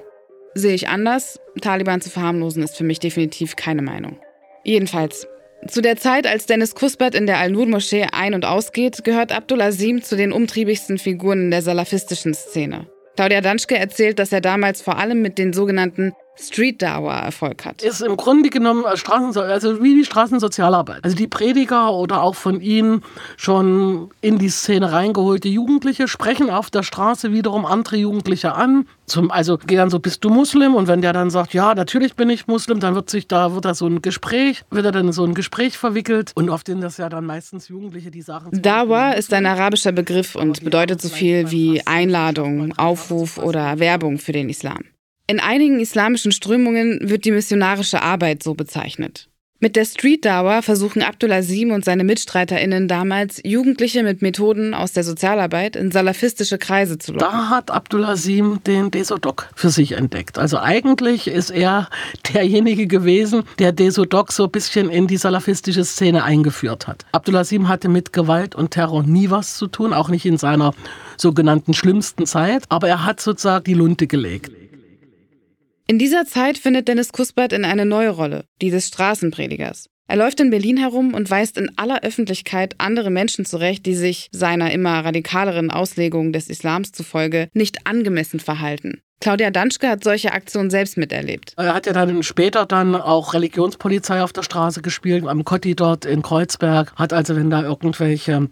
Sehe 0.55 0.75
ich 0.75 0.89
anders. 0.89 1.41
Taliban 1.61 2.01
zu 2.01 2.11
verharmlosen 2.11 2.63
ist 2.63 2.77
für 2.77 2.85
mich 2.85 3.01
definitiv 3.01 3.57
keine 3.57 3.83
Meinung. 3.83 4.19
Jedenfalls, 4.65 5.27
zu 5.67 5.81
der 5.81 5.97
Zeit, 5.97 6.27
als 6.27 6.47
Dennis 6.47 6.75
Kuspert 6.75 7.15
in 7.15 7.27
der 7.27 7.39
Al-Nur-Moschee 7.39 8.09
ein- 8.13 8.35
und 8.35 8.45
ausgeht, 8.45 9.05
gehört 9.05 9.33
Abdul 9.33 9.63
Azim 9.63 10.03
zu 10.03 10.17
den 10.17 10.33
umtriebigsten 10.33 10.99
Figuren 10.99 11.45
in 11.45 11.51
der 11.51 11.63
salafistischen 11.63 12.35
Szene. 12.35 12.89
Claudia 13.17 13.41
Danschke 13.41 13.77
erzählt, 13.77 14.19
dass 14.19 14.33
er 14.33 14.41
damals 14.41 14.83
vor 14.83 14.99
allem 14.99 15.23
mit 15.23 15.39
den 15.39 15.53
sogenannten 15.53 16.13
Street 16.39 16.81
Dawa 16.81 17.21
Erfolg 17.21 17.65
hat. 17.65 17.83
Ist 17.83 18.01
im 18.01 18.17
Grunde 18.17 18.49
genommen 18.49 18.85
Straßen, 18.95 19.37
also 19.37 19.83
wie 19.83 19.95
die 19.95 20.05
Straßensozialarbeit. 20.05 21.05
Also 21.05 21.17
die 21.17 21.27
Prediger 21.27 21.93
oder 21.93 22.23
auch 22.23 22.35
von 22.35 22.61
ihnen 22.61 23.03
schon 23.37 24.11
in 24.21 24.39
die 24.39 24.49
Szene 24.49 24.93
reingeholte 24.93 25.49
Jugendliche 25.49 26.09
sprechen 26.09 26.51
auf 26.51 26.71
der 26.71 26.83
Straße 26.83 27.33
wiederum 27.33 27.67
andere 27.67 27.97
Jugendliche 27.97 28.55
an. 28.55 28.87
Zum, 29.07 29.31
also 29.31 29.59
gehen 29.59 29.77
dann 29.77 29.91
so, 29.91 29.99
bist 29.99 30.25
du 30.25 30.31
Muslim? 30.31 30.75
Und 30.75 30.89
wenn 30.89 31.03
der 31.03 31.13
dann 31.13 31.29
sagt, 31.29 31.53
ja, 31.53 31.75
natürlich 31.75 32.15
bin 32.15 32.31
ich 32.31 32.47
Muslim, 32.47 32.81
dann 32.81 32.95
wird 32.95 33.11
sich 33.11 33.29
da, 33.29 33.55
wird 33.55 33.67
da 33.67 33.75
so 33.75 33.87
ein 33.87 34.01
Gespräch, 34.01 34.63
wird 34.71 34.87
er 34.87 34.93
dann 34.93 35.13
so 35.13 35.25
ein 35.25 35.35
Gespräch 35.35 35.77
verwickelt. 35.77 36.33
Und 36.35 36.49
auf 36.49 36.65
den 36.65 36.81
das 36.81 36.97
ja 36.97 37.11
dann 37.11 37.27
meistens 37.27 37.69
Jugendliche, 37.69 38.11
die 38.11 38.23
sagen. 38.23 38.63
Dawa 38.63 39.11
ist 39.13 39.35
ein 39.35 39.45
arabischer 39.45 39.93
Begriff 39.93 40.35
und 40.35 40.65
bedeutet 40.65 41.03
so 41.03 41.11
viel 41.11 41.51
wie 41.51 41.87
Einladung, 41.87 42.73
Aufruf 42.79 43.37
oder 43.37 43.79
Werbung 43.79 44.19
für 44.19 44.33
den 44.33 44.49
Islam. 44.49 44.83
In 45.27 45.41
einigen 45.41 45.81
islamischen 45.81 46.33
Strömungen 46.33 46.99
wird 47.03 47.25
die 47.25 47.31
missionarische 47.31 48.03
Arbeit 48.03 48.43
so 48.43 48.55
bezeichnet. 48.55 49.29
Mit 49.63 49.77
der 49.77 49.85
Street 49.85 50.25
Dawa 50.25 50.61
versuchen 50.61 51.03
Abdulazim 51.03 51.71
und 51.71 51.85
seine 51.85 52.03
MitstreiterInnen 52.03 52.89
damals, 52.89 53.41
Jugendliche 53.45 54.03
mit 54.03 54.21
Methoden 54.21 54.75
aus 54.75 54.93
der 54.93 55.05
Sozialarbeit 55.05 55.77
in 55.77 55.93
salafistische 55.93 56.59
Kreise 56.59 56.99
zu 56.99 57.13
locken. 57.13 57.29
Da 57.31 57.49
hat 57.49 57.71
Abdulazim 57.71 58.59
den 58.67 58.91
Desodok 58.91 59.51
für 59.55 59.71
sich 59.71 59.93
entdeckt. 59.93 60.37
Also 60.37 60.59
eigentlich 60.59 61.29
ist 61.29 61.51
er 61.51 61.89
derjenige 62.35 62.89
gewesen, 62.89 63.45
der 63.61 63.71
Desodok 63.71 64.33
so 64.33 64.47
ein 64.47 64.51
bisschen 64.51 64.91
in 64.91 65.07
die 65.07 65.17
salafistische 65.17 65.85
Szene 65.85 66.25
eingeführt 66.25 66.89
hat. 66.89 67.07
Abdulazim 67.13 67.69
hatte 67.69 67.89
mit 67.89 68.13
Gewalt 68.13 68.57
und 68.57 68.73
Terror 68.73 69.05
nie 69.05 69.31
was 69.31 69.59
zu 69.59 69.69
tun, 69.69 69.93
auch 69.93 70.09
nicht 70.09 70.27
in 70.27 70.39
seiner 70.39 70.75
sogenannten 71.17 71.73
schlimmsten 71.73 72.27
Zeit, 72.27 72.65
aber 72.69 72.89
er 72.89 73.05
hat 73.05 73.21
sozusagen 73.21 73.63
die 73.63 73.75
Lunte 73.75 74.09
gelegt. 74.09 74.51
In 75.87 75.99
dieser 75.99 76.25
Zeit 76.27 76.59
findet 76.59 76.89
Dennis 76.89 77.13
Kuspert 77.13 77.53
in 77.53 77.65
eine 77.65 77.85
neue 77.85 78.11
Rolle, 78.11 78.45
die 78.61 78.71
des 78.71 78.89
Straßenpredigers. 78.89 79.89
Er 80.09 80.17
läuft 80.17 80.41
in 80.41 80.51
Berlin 80.51 80.77
herum 80.77 81.15
und 81.15 81.31
weist 81.31 81.57
in 81.57 81.71
aller 81.77 82.03
Öffentlichkeit 82.03 82.75
andere 82.79 83.11
Menschen 83.11 83.45
zurecht, 83.45 83.87
die 83.87 83.95
sich 83.95 84.29
seiner 84.31 84.73
immer 84.73 85.05
radikaleren 85.05 85.71
Auslegung 85.71 86.33
des 86.33 86.49
Islams 86.49 86.93
zufolge 86.93 87.49
nicht 87.55 87.87
angemessen 87.87 88.39
verhalten. 88.39 89.01
Claudia 89.21 89.51
Danschke 89.51 89.89
hat 89.89 90.03
solche 90.03 90.33
Aktionen 90.33 90.69
selbst 90.69 90.99
miterlebt. 90.99 91.55
Er 91.57 91.75
hat 91.75 91.87
ja 91.87 91.93
dann 91.93 92.25
später 92.25 92.67
dann 92.67 92.97
auch 92.97 93.35
Religionspolizei 93.35 94.23
auf 94.23 94.33
der 94.33 94.43
Straße 94.43 94.83
gespielt, 94.83 95.27
am 95.27 95.45
Kotti 95.45 95.77
dort 95.77 96.05
in 96.05 96.23
Kreuzberg, 96.23 96.93
hat 96.97 97.13
also, 97.13 97.37
wenn 97.37 97.49
da 97.49 97.63
irgendwelche 97.63 98.49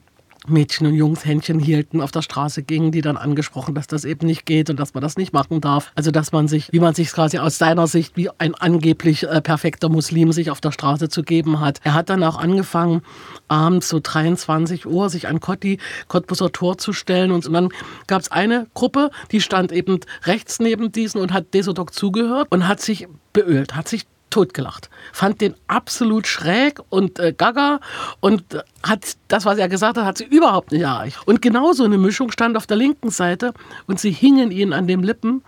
Mädchen 0.46 0.86
und 0.86 0.94
Jungs 0.94 1.24
Händchen 1.24 1.58
hielten, 1.58 2.00
auf 2.00 2.12
der 2.12 2.22
Straße 2.22 2.62
gingen, 2.62 2.92
die 2.92 3.02
dann 3.02 3.16
angesprochen, 3.16 3.74
dass 3.74 3.86
das 3.86 4.04
eben 4.04 4.26
nicht 4.26 4.46
geht 4.46 4.70
und 4.70 4.78
dass 4.80 4.94
man 4.94 5.02
das 5.02 5.16
nicht 5.16 5.32
machen 5.32 5.60
darf. 5.60 5.92
Also 5.94 6.10
dass 6.10 6.32
man 6.32 6.48
sich, 6.48 6.72
wie 6.72 6.80
man 6.80 6.94
sich 6.94 7.12
quasi 7.12 7.38
aus 7.38 7.58
seiner 7.58 7.86
Sicht 7.86 8.16
wie 8.16 8.30
ein 8.38 8.54
angeblich 8.54 9.24
äh, 9.24 9.40
perfekter 9.40 9.88
Muslim 9.88 10.32
sich 10.32 10.50
auf 10.50 10.60
der 10.60 10.72
Straße 10.72 11.08
zu 11.08 11.22
geben 11.22 11.60
hat. 11.60 11.80
Er 11.84 11.94
hat 11.94 12.08
dann 12.08 12.24
auch 12.24 12.38
angefangen, 12.38 13.02
abends 13.48 13.88
so 13.88 14.00
23 14.02 14.86
Uhr 14.86 15.10
sich 15.10 15.28
an 15.28 15.40
Kotti, 15.40 15.78
Cottbuser 16.08 16.52
Tor 16.52 16.78
zu 16.78 16.92
stellen 16.92 17.32
und, 17.32 17.46
und 17.46 17.52
dann 17.52 17.68
gab 18.06 18.22
es 18.22 18.30
eine 18.30 18.66
Gruppe, 18.74 19.10
die 19.32 19.40
stand 19.40 19.72
eben 19.72 20.00
rechts 20.24 20.58
neben 20.58 20.90
diesen 20.92 21.20
und 21.20 21.32
hat 21.32 21.52
Desodok 21.54 21.92
zugehört 21.92 22.48
und 22.50 22.66
hat 22.66 22.80
sich 22.80 23.08
beölt, 23.32 23.76
hat 23.76 23.88
sich 23.88 24.06
totgelacht. 24.30 24.90
Fand 25.12 25.40
den 25.40 25.54
absolut 25.66 26.26
schräg 26.26 26.80
und 26.88 27.18
äh, 27.18 27.32
gaga 27.36 27.80
und 28.20 28.44
hat 28.82 29.16
das, 29.28 29.44
was 29.44 29.58
er 29.58 29.68
gesagt 29.68 29.98
hat, 29.98 30.04
hat 30.04 30.18
sie 30.18 30.24
überhaupt 30.24 30.72
nicht 30.72 30.82
erreicht. 30.82 31.18
Und 31.26 31.42
genauso 31.42 31.84
eine 31.84 31.98
Mischung 31.98 32.30
stand 32.30 32.56
auf 32.56 32.66
der 32.66 32.76
linken 32.76 33.10
Seite 33.10 33.52
und 33.86 34.00
sie 34.00 34.12
hingen 34.12 34.50
ihn 34.50 34.72
an 34.72 34.86
den 34.86 35.02
Lippen. 35.02 35.42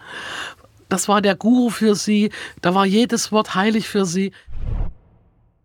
Das 0.89 1.09
war 1.09 1.23
der 1.23 1.37
Guru 1.37 1.71
für 1.71 1.95
sie, 1.95 2.31
da 2.61 2.75
war 2.75 2.85
jedes 2.85 3.33
Wort 3.33 3.55
heilig 3.55 3.89
für 3.89 4.05
sie. 4.05 4.33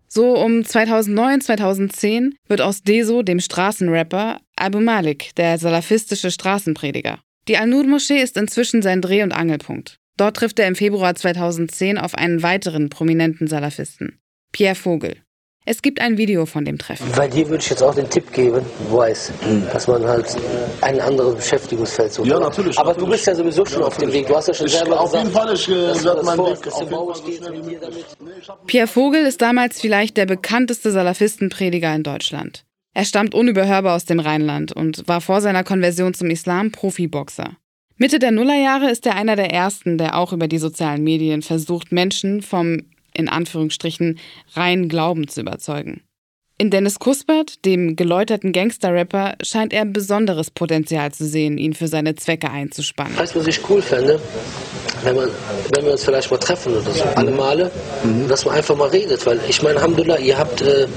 So 0.07 0.37
um 0.37 0.63
2009, 0.63 1.41
2010 1.41 2.35
wird 2.47 2.61
aus 2.61 2.81
Deso, 2.81 3.23
dem 3.23 3.41
Straßenrapper, 3.41 4.39
Abu 4.55 4.79
Malik, 4.79 5.35
der 5.35 5.57
salafistische 5.57 6.31
Straßenprediger. 6.31 7.19
Die 7.47 7.57
Al-Nur-Moschee 7.57 8.21
ist 8.21 8.37
inzwischen 8.37 8.81
sein 8.81 9.01
Dreh- 9.01 9.23
und 9.23 9.31
Angelpunkt. 9.31 9.99
Dort 10.17 10.37
trifft 10.37 10.59
er 10.59 10.67
im 10.67 10.75
Februar 10.75 11.13
2010 11.13 11.99
auf 11.99 12.15
einen 12.15 12.41
weiteren 12.41 12.89
prominenten 12.89 13.47
Salafisten, 13.47 14.19
Pierre 14.51 14.75
Vogel. 14.75 15.17
Es 15.69 15.81
gibt 15.81 15.99
ein 15.99 16.17
Video 16.17 16.45
von 16.45 16.63
dem 16.63 16.77
Treffen. 16.77 17.11
Bei 17.13 17.27
dir 17.27 17.49
würde 17.49 17.61
ich 17.61 17.69
jetzt 17.69 17.83
auch 17.83 17.93
den 17.93 18.09
Tipp 18.09 18.31
geben, 18.31 18.65
weiß, 18.89 19.33
dass 19.73 19.85
man 19.87 20.07
halt 20.07 20.25
ein 20.79 21.01
anderes 21.01 21.35
Beschäftigungsfeld 21.35 22.13
sucht. 22.13 22.25
Ja, 22.25 22.39
natürlich. 22.39 22.79
Aber 22.79 22.91
natürlich. 22.91 23.05
du 23.05 23.11
bist 23.11 23.27
ja 23.27 23.35
sowieso 23.35 23.65
schon 23.65 23.83
auf 23.83 23.97
dem 23.97 24.11
Weg. 24.13 24.27
Du 24.27 24.35
hast 24.35 24.47
ja 24.47 24.53
schon 24.53 24.67
ich, 24.67 24.71
selber 24.71 24.97
auf 24.97 25.11
gesagt, 25.11 25.25
jeden 25.25 25.35
Fall, 25.35 25.53
ich 25.53 25.67
äh, 25.67 26.05
werde 26.05 26.23
meinen 26.23 26.39
Weg 26.39 26.67
auf 26.67 26.79
jeden 26.79 27.43
Fall 27.43 27.69
geht 27.69 27.83
damit. 27.83 28.05
Pierre 28.65 28.87
Vogel 28.87 29.25
ist 29.25 29.41
damals 29.41 29.81
vielleicht 29.81 30.15
der 30.15 30.25
bekannteste 30.25 30.91
Salafistenprediger 30.91 31.93
in 31.93 32.03
Deutschland. 32.03 32.63
Er 32.93 33.03
stammt 33.03 33.35
unüberhörbar 33.35 33.93
aus 33.93 34.05
dem 34.05 34.21
Rheinland 34.21 34.71
und 34.71 35.05
war 35.09 35.19
vor 35.19 35.41
seiner 35.41 35.65
Konversion 35.65 36.13
zum 36.13 36.29
Islam 36.29 36.71
Profiboxer. 36.71 37.57
Mitte 37.99 38.19
der 38.19 38.31
Nullerjahre 38.31 38.91
ist 38.91 39.07
er 39.07 39.15
einer 39.15 39.35
der 39.35 39.51
ersten, 39.51 39.97
der 39.97 40.17
auch 40.17 40.31
über 40.31 40.47
die 40.47 40.59
sozialen 40.59 41.03
Medien 41.03 41.41
versucht, 41.41 41.91
Menschen 41.91 42.43
vom, 42.43 42.83
in 43.11 43.27
Anführungsstrichen, 43.27 44.19
reinen 44.53 44.87
Glauben 44.87 45.27
zu 45.27 45.41
überzeugen. 45.41 46.01
In 46.59 46.69
Dennis 46.69 46.99
Kuspert, 46.99 47.65
dem 47.65 47.95
geläuterten 47.95 48.51
Gangster-Rapper, 48.51 49.35
scheint 49.41 49.73
er 49.73 49.85
besonderes 49.85 50.51
Potenzial 50.51 51.11
zu 51.11 51.25
sehen, 51.25 51.57
ihn 51.57 51.73
für 51.73 51.87
seine 51.87 52.15
Zwecke 52.15 52.51
einzuspannen. 52.51 53.17
Weißt 53.17 53.35
du, 53.35 53.39
was 53.39 53.47
ich 53.47 53.67
cool 53.69 53.81
fände? 53.81 54.19
Wenn, 55.03 55.15
man, 55.15 55.29
wenn 55.73 55.85
wir 55.85 55.91
uns 55.93 56.03
vielleicht 56.03 56.29
mal 56.31 56.37
treffen 56.37 56.75
oder 56.75 56.91
so, 56.91 57.03
alle 57.15 57.31
Male, 57.31 57.71
mhm. 58.03 58.27
dass 58.27 58.45
man 58.45 58.55
einfach 58.55 58.75
mal 58.75 58.89
redet. 58.89 59.25
Weil 59.25 59.39
ich 59.47 59.61
meine, 59.61 59.77
Alhamdulillah, 59.77 60.17
ihr 60.17 60.37
habt 60.37 60.61
äh, 60.61 60.87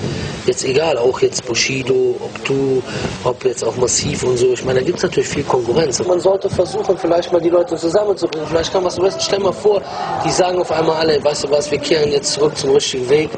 jetzt 0.46 0.64
egal, 0.64 0.98
auch 0.98 1.20
jetzt 1.20 1.46
Bushido, 1.46 2.16
ob 2.20 2.44
du, 2.44 2.82
ob 3.24 3.44
jetzt 3.44 3.64
auch 3.64 3.76
Massiv 3.76 4.22
und 4.22 4.36
so. 4.36 4.52
Ich 4.52 4.64
meine, 4.64 4.80
da 4.80 4.86
gibt 4.86 4.98
es 4.98 5.04
natürlich 5.04 5.28
viel 5.28 5.44
Konkurrenz. 5.44 6.04
Man 6.04 6.20
sollte 6.20 6.48
versuchen, 6.48 6.96
vielleicht 6.96 7.32
mal 7.32 7.40
die 7.40 7.50
Leute 7.50 7.76
zusammenzubringen. 7.76 8.48
Vielleicht 8.48 8.72
kann 8.72 8.82
man 8.82 8.90
was 8.90 8.98
besten. 8.98 9.20
Stell 9.20 9.40
mal 9.40 9.52
vor, 9.52 9.82
die 10.24 10.30
sagen 10.30 10.58
auf 10.58 10.70
einmal 10.72 10.96
alle, 10.96 11.22
weißt 11.22 11.44
du 11.44 11.50
was, 11.50 11.70
wir 11.70 11.78
kehren 11.78 12.10
jetzt 12.10 12.32
zurück 12.32 12.56
zum 12.56 12.70
richtigen 12.70 13.08
Weg. 13.08 13.30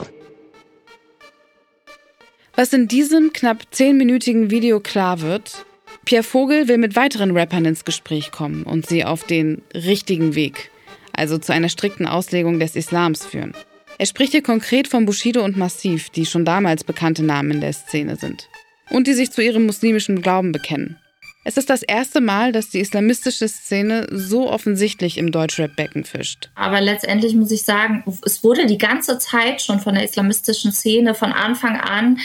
Was 2.54 2.72
in 2.72 2.86
diesem 2.86 3.32
knapp 3.32 3.62
zehnminütigen 3.70 4.50
Video 4.50 4.78
klar 4.78 5.22
wird, 5.22 5.64
Pierre 6.04 6.24
Vogel 6.24 6.68
will 6.68 6.78
mit 6.78 6.96
weiteren 6.96 7.36
Rappern 7.36 7.64
ins 7.64 7.84
Gespräch 7.84 8.32
kommen 8.32 8.64
und 8.64 8.86
sie 8.86 9.04
auf 9.04 9.24
den 9.24 9.62
richtigen 9.74 10.34
Weg, 10.34 10.70
also 11.12 11.38
zu 11.38 11.52
einer 11.52 11.68
strikten 11.68 12.06
Auslegung 12.06 12.58
des 12.58 12.74
Islams 12.74 13.24
führen. 13.24 13.52
Er 13.98 14.06
spricht 14.06 14.32
hier 14.32 14.42
konkret 14.42 14.88
von 14.88 15.04
Bushido 15.04 15.44
und 15.44 15.56
Massiv, 15.56 16.10
die 16.10 16.26
schon 16.26 16.44
damals 16.44 16.82
bekannte 16.82 17.22
Namen 17.22 17.52
in 17.52 17.60
der 17.60 17.72
Szene 17.72 18.16
sind 18.16 18.48
und 18.90 19.06
die 19.06 19.14
sich 19.14 19.30
zu 19.30 19.42
ihrem 19.42 19.64
muslimischen 19.66 20.22
Glauben 20.22 20.52
bekennen. 20.52 20.98
Es 21.44 21.56
ist 21.56 21.70
das 21.70 21.82
erste 21.82 22.20
Mal, 22.20 22.52
dass 22.52 22.70
die 22.70 22.78
islamistische 22.78 23.48
Szene 23.48 24.06
so 24.12 24.48
offensichtlich 24.48 25.18
im 25.18 25.32
Deutschrap-Becken 25.32 26.04
fischt. 26.04 26.50
Aber 26.54 26.80
letztendlich 26.80 27.34
muss 27.34 27.50
ich 27.50 27.64
sagen, 27.64 28.04
es 28.24 28.44
wurde 28.44 28.66
die 28.66 28.78
ganze 28.78 29.18
Zeit 29.18 29.60
schon 29.60 29.80
von 29.80 29.94
der 29.94 30.04
islamistischen 30.04 30.70
Szene 30.70 31.16
von 31.16 31.32
Anfang 31.32 31.80
an 31.80 32.20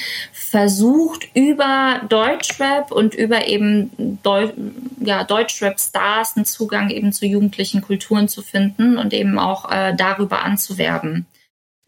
versucht, 0.49 1.27
über 1.35 2.01
Deutschrap 2.07 2.91
und 2.91 3.13
über 3.13 3.47
eben 3.47 4.19
Deu 4.23 4.49
ja, 4.99 5.23
Deutschrap-Stars 5.23 6.37
einen 6.37 6.45
Zugang 6.45 6.89
eben 6.89 7.11
zu 7.11 7.25
jugendlichen 7.25 7.81
Kulturen 7.81 8.29
zu 8.29 8.41
finden 8.41 8.97
und 8.97 9.13
eben 9.13 9.39
auch 9.39 9.69
äh, 9.69 9.93
darüber 9.95 10.43
anzuwerben. 10.43 11.25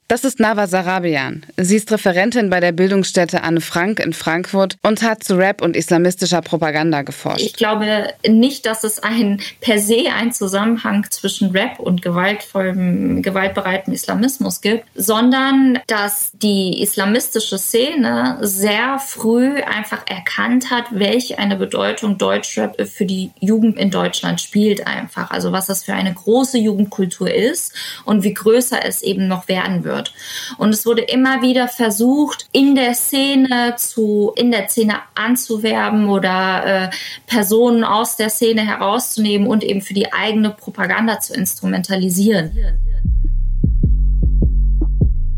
Das 0.10 0.24
ist 0.24 0.40
Nava 0.40 0.66
Sarabian. 0.66 1.46
Sie 1.56 1.76
ist 1.76 1.92
Referentin 1.92 2.50
bei 2.50 2.60
der 2.60 2.72
Bildungsstätte 2.72 3.44
Anne 3.44 3.62
Frank 3.62 4.00
in 4.00 4.14
Frankfurt 4.14 4.76
und 4.82 5.04
hat 5.04 5.24
zu 5.24 5.38
Rap 5.38 5.62
und 5.62 5.76
islamistischer 5.76 6.42
Propaganda 6.42 7.04
geforscht. 7.04 7.42
Ich 7.42 7.54
glaube 7.54 8.08
nicht, 8.28 8.66
dass 8.66 8.84
es 8.84 9.04
ein 9.04 9.40
per 9.62 9.78
se 9.78 10.12
einen 10.12 10.32
Zusammenhang 10.32 11.06
zwischen 11.12 11.52
Rap 11.52 11.78
und 11.78 12.02
gewaltvollem, 12.02 13.22
gewaltbereitem 13.22 13.94
Islamismus 13.94 14.62
gibt, 14.62 14.86
sondern 14.96 15.78
dass 15.86 16.32
die 16.34 16.82
islamistische 16.82 17.60
Szene 17.60 18.40
sehr 18.42 18.98
früh 18.98 19.62
einfach 19.62 20.08
erkannt 20.08 20.72
hat, 20.72 20.86
welche 20.90 21.38
eine 21.38 21.56
Bedeutung 21.56 22.18
Deutschrap 22.18 22.82
für 22.90 23.06
die 23.06 23.30
Jugend 23.42 23.78
in 23.78 23.92
Deutschland 23.92 24.42
spielt 24.42 24.88
einfach. 24.88 25.30
Also 25.30 25.52
was 25.52 25.68
das 25.68 25.84
für 25.84 25.94
eine 25.94 26.16
große 26.16 26.58
Jugendkultur 26.58 27.32
ist 27.32 27.76
und 28.06 28.24
wie 28.24 28.34
größer 28.34 28.84
es 28.84 29.04
eben 29.04 29.28
noch 29.28 29.48
werden 29.48 29.84
wird 29.84 29.99
wird. 30.00 30.14
Und 30.58 30.74
es 30.74 30.86
wurde 30.86 31.02
immer 31.02 31.42
wieder 31.42 31.68
versucht, 31.68 32.48
in 32.52 32.76
der 32.76 32.94
Szene 32.94 33.76
zu, 33.78 34.32
in 34.36 34.52
der 34.52 34.68
Szene 34.68 34.96
anzuwerben 35.16 36.10
oder 36.10 36.66
äh, 36.66 36.90
Personen 37.28 37.84
aus 37.84 38.16
der 38.16 38.30
Szene 38.30 38.66
herauszunehmen 38.66 39.48
und 39.48 39.64
eben 39.64 39.82
für 39.82 39.94
die 39.94 40.12
eigene 40.12 40.50
Propaganda 40.50 41.20
zu 41.20 41.34
instrumentalisieren. 41.34 42.52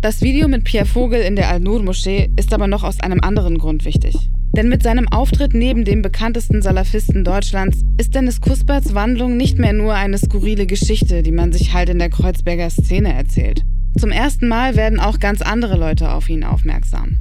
Das 0.01 0.21
Video 0.21 0.47
mit 0.47 0.63
Pierre 0.63 0.87
Vogel 0.87 1.21
in 1.21 1.35
der 1.35 1.49
Al-Nur-Moschee 1.49 2.31
ist 2.35 2.53
aber 2.53 2.65
noch 2.65 2.83
aus 2.83 2.99
einem 3.01 3.19
anderen 3.21 3.59
Grund 3.59 3.85
wichtig. 3.85 4.15
Denn 4.55 4.67
mit 4.67 4.83
seinem 4.83 5.07
Auftritt 5.07 5.53
neben 5.53 5.85
dem 5.85 6.01
bekanntesten 6.01 6.61
Salafisten 6.61 7.23
Deutschlands 7.23 7.83
ist 7.97 8.15
Dennis 8.15 8.41
Kusperts 8.41 8.93
Wandlung 8.93 9.37
nicht 9.37 9.59
mehr 9.59 9.73
nur 9.73 9.93
eine 9.93 10.17
skurrile 10.17 10.65
Geschichte, 10.65 11.23
die 11.23 11.31
man 11.31 11.53
sich 11.53 11.73
halt 11.73 11.89
in 11.89 11.99
der 11.99 12.09
Kreuzberger 12.09 12.69
Szene 12.69 13.13
erzählt. 13.13 13.63
Zum 13.99 14.11
ersten 14.11 14.47
Mal 14.47 14.75
werden 14.75 14.99
auch 14.99 15.19
ganz 15.19 15.41
andere 15.41 15.75
Leute 15.75 16.11
auf 16.11 16.29
ihn 16.29 16.43
aufmerksam. 16.43 17.17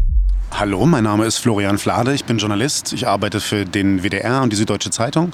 Hallo, 0.53 0.85
mein 0.85 1.05
Name 1.05 1.27
ist 1.27 1.39
Florian 1.39 1.79
Flade, 1.79 2.13
ich 2.13 2.25
bin 2.25 2.39
Journalist. 2.39 2.93
Ich 2.93 3.07
arbeite 3.07 3.41
für 3.41 3.65
den 3.65 4.03
WDR 4.03 4.43
und 4.43 4.53
die 4.53 4.57
Süddeutsche 4.57 4.91
Zeitung 4.91 5.33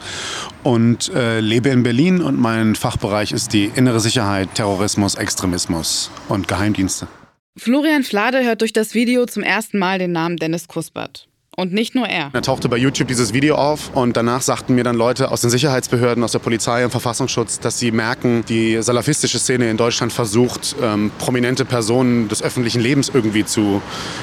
und 0.63 1.13
äh, 1.15 1.41
lebe 1.41 1.71
in 1.71 1.83
Berlin 1.83 2.21
und 2.21 2.39
mein 2.39 2.75
Fachbereich 2.75 3.33
ist 3.33 3.53
die 3.53 3.67
innere 3.75 4.01
Sicherheit, 4.01 4.55
Terrorismus, 4.55 5.15
Extremismus 5.15 6.11
und 6.29 6.49
Geheimdienste. 6.49 7.09
Florian 7.57 8.03
Flade 8.03 8.45
hört 8.45 8.61
durch 8.61 8.75
das 8.75 8.95
Video 8.95 9.25
zum 9.25 9.43
ersten 9.43 9.79
Mal 9.79 9.99
den 9.99 10.13
Namen 10.13 10.37
Dennis 10.37 10.69
Kuspert. 10.69 11.29
Und 11.59 11.73
nicht 11.73 11.95
nur 11.95 12.07
er. 12.07 12.29
Da 12.35 12.43
tauchte 12.43 12.69
bei 12.69 12.77
YouTube 12.77 13.09
dieses 13.09 13.33
Video 13.33 13.55
auf 13.57 13.97
und 13.97 14.15
danach 14.15 14.43
sagten 14.43 14.75
mir 14.75 14.85
dann 14.85 14.95
Leute 14.95 15.31
aus 15.31 15.41
den 15.41 15.49
Sicherheitsbehörden, 15.49 16.23
aus 16.23 16.33
der 16.33 16.39
Polizei 16.39 16.85
und 16.85 16.91
Verfassungsschutz, 16.91 17.61
dass 17.61 17.79
sie 17.79 17.93
merken, 17.93 18.45
die 18.47 18.83
salafistische 18.83 19.39
Szene 19.39 19.71
in 19.71 19.79
Deutschland 19.79 20.13
versucht, 20.13 20.77
ähm, 20.83 21.11
prominente 21.19 21.65
Personen 21.65 22.29
des 22.29 22.43
öffentlichen 22.43 22.83
Lebens 22.83 23.11
irgendwie 23.13 23.47
zu 23.47 23.81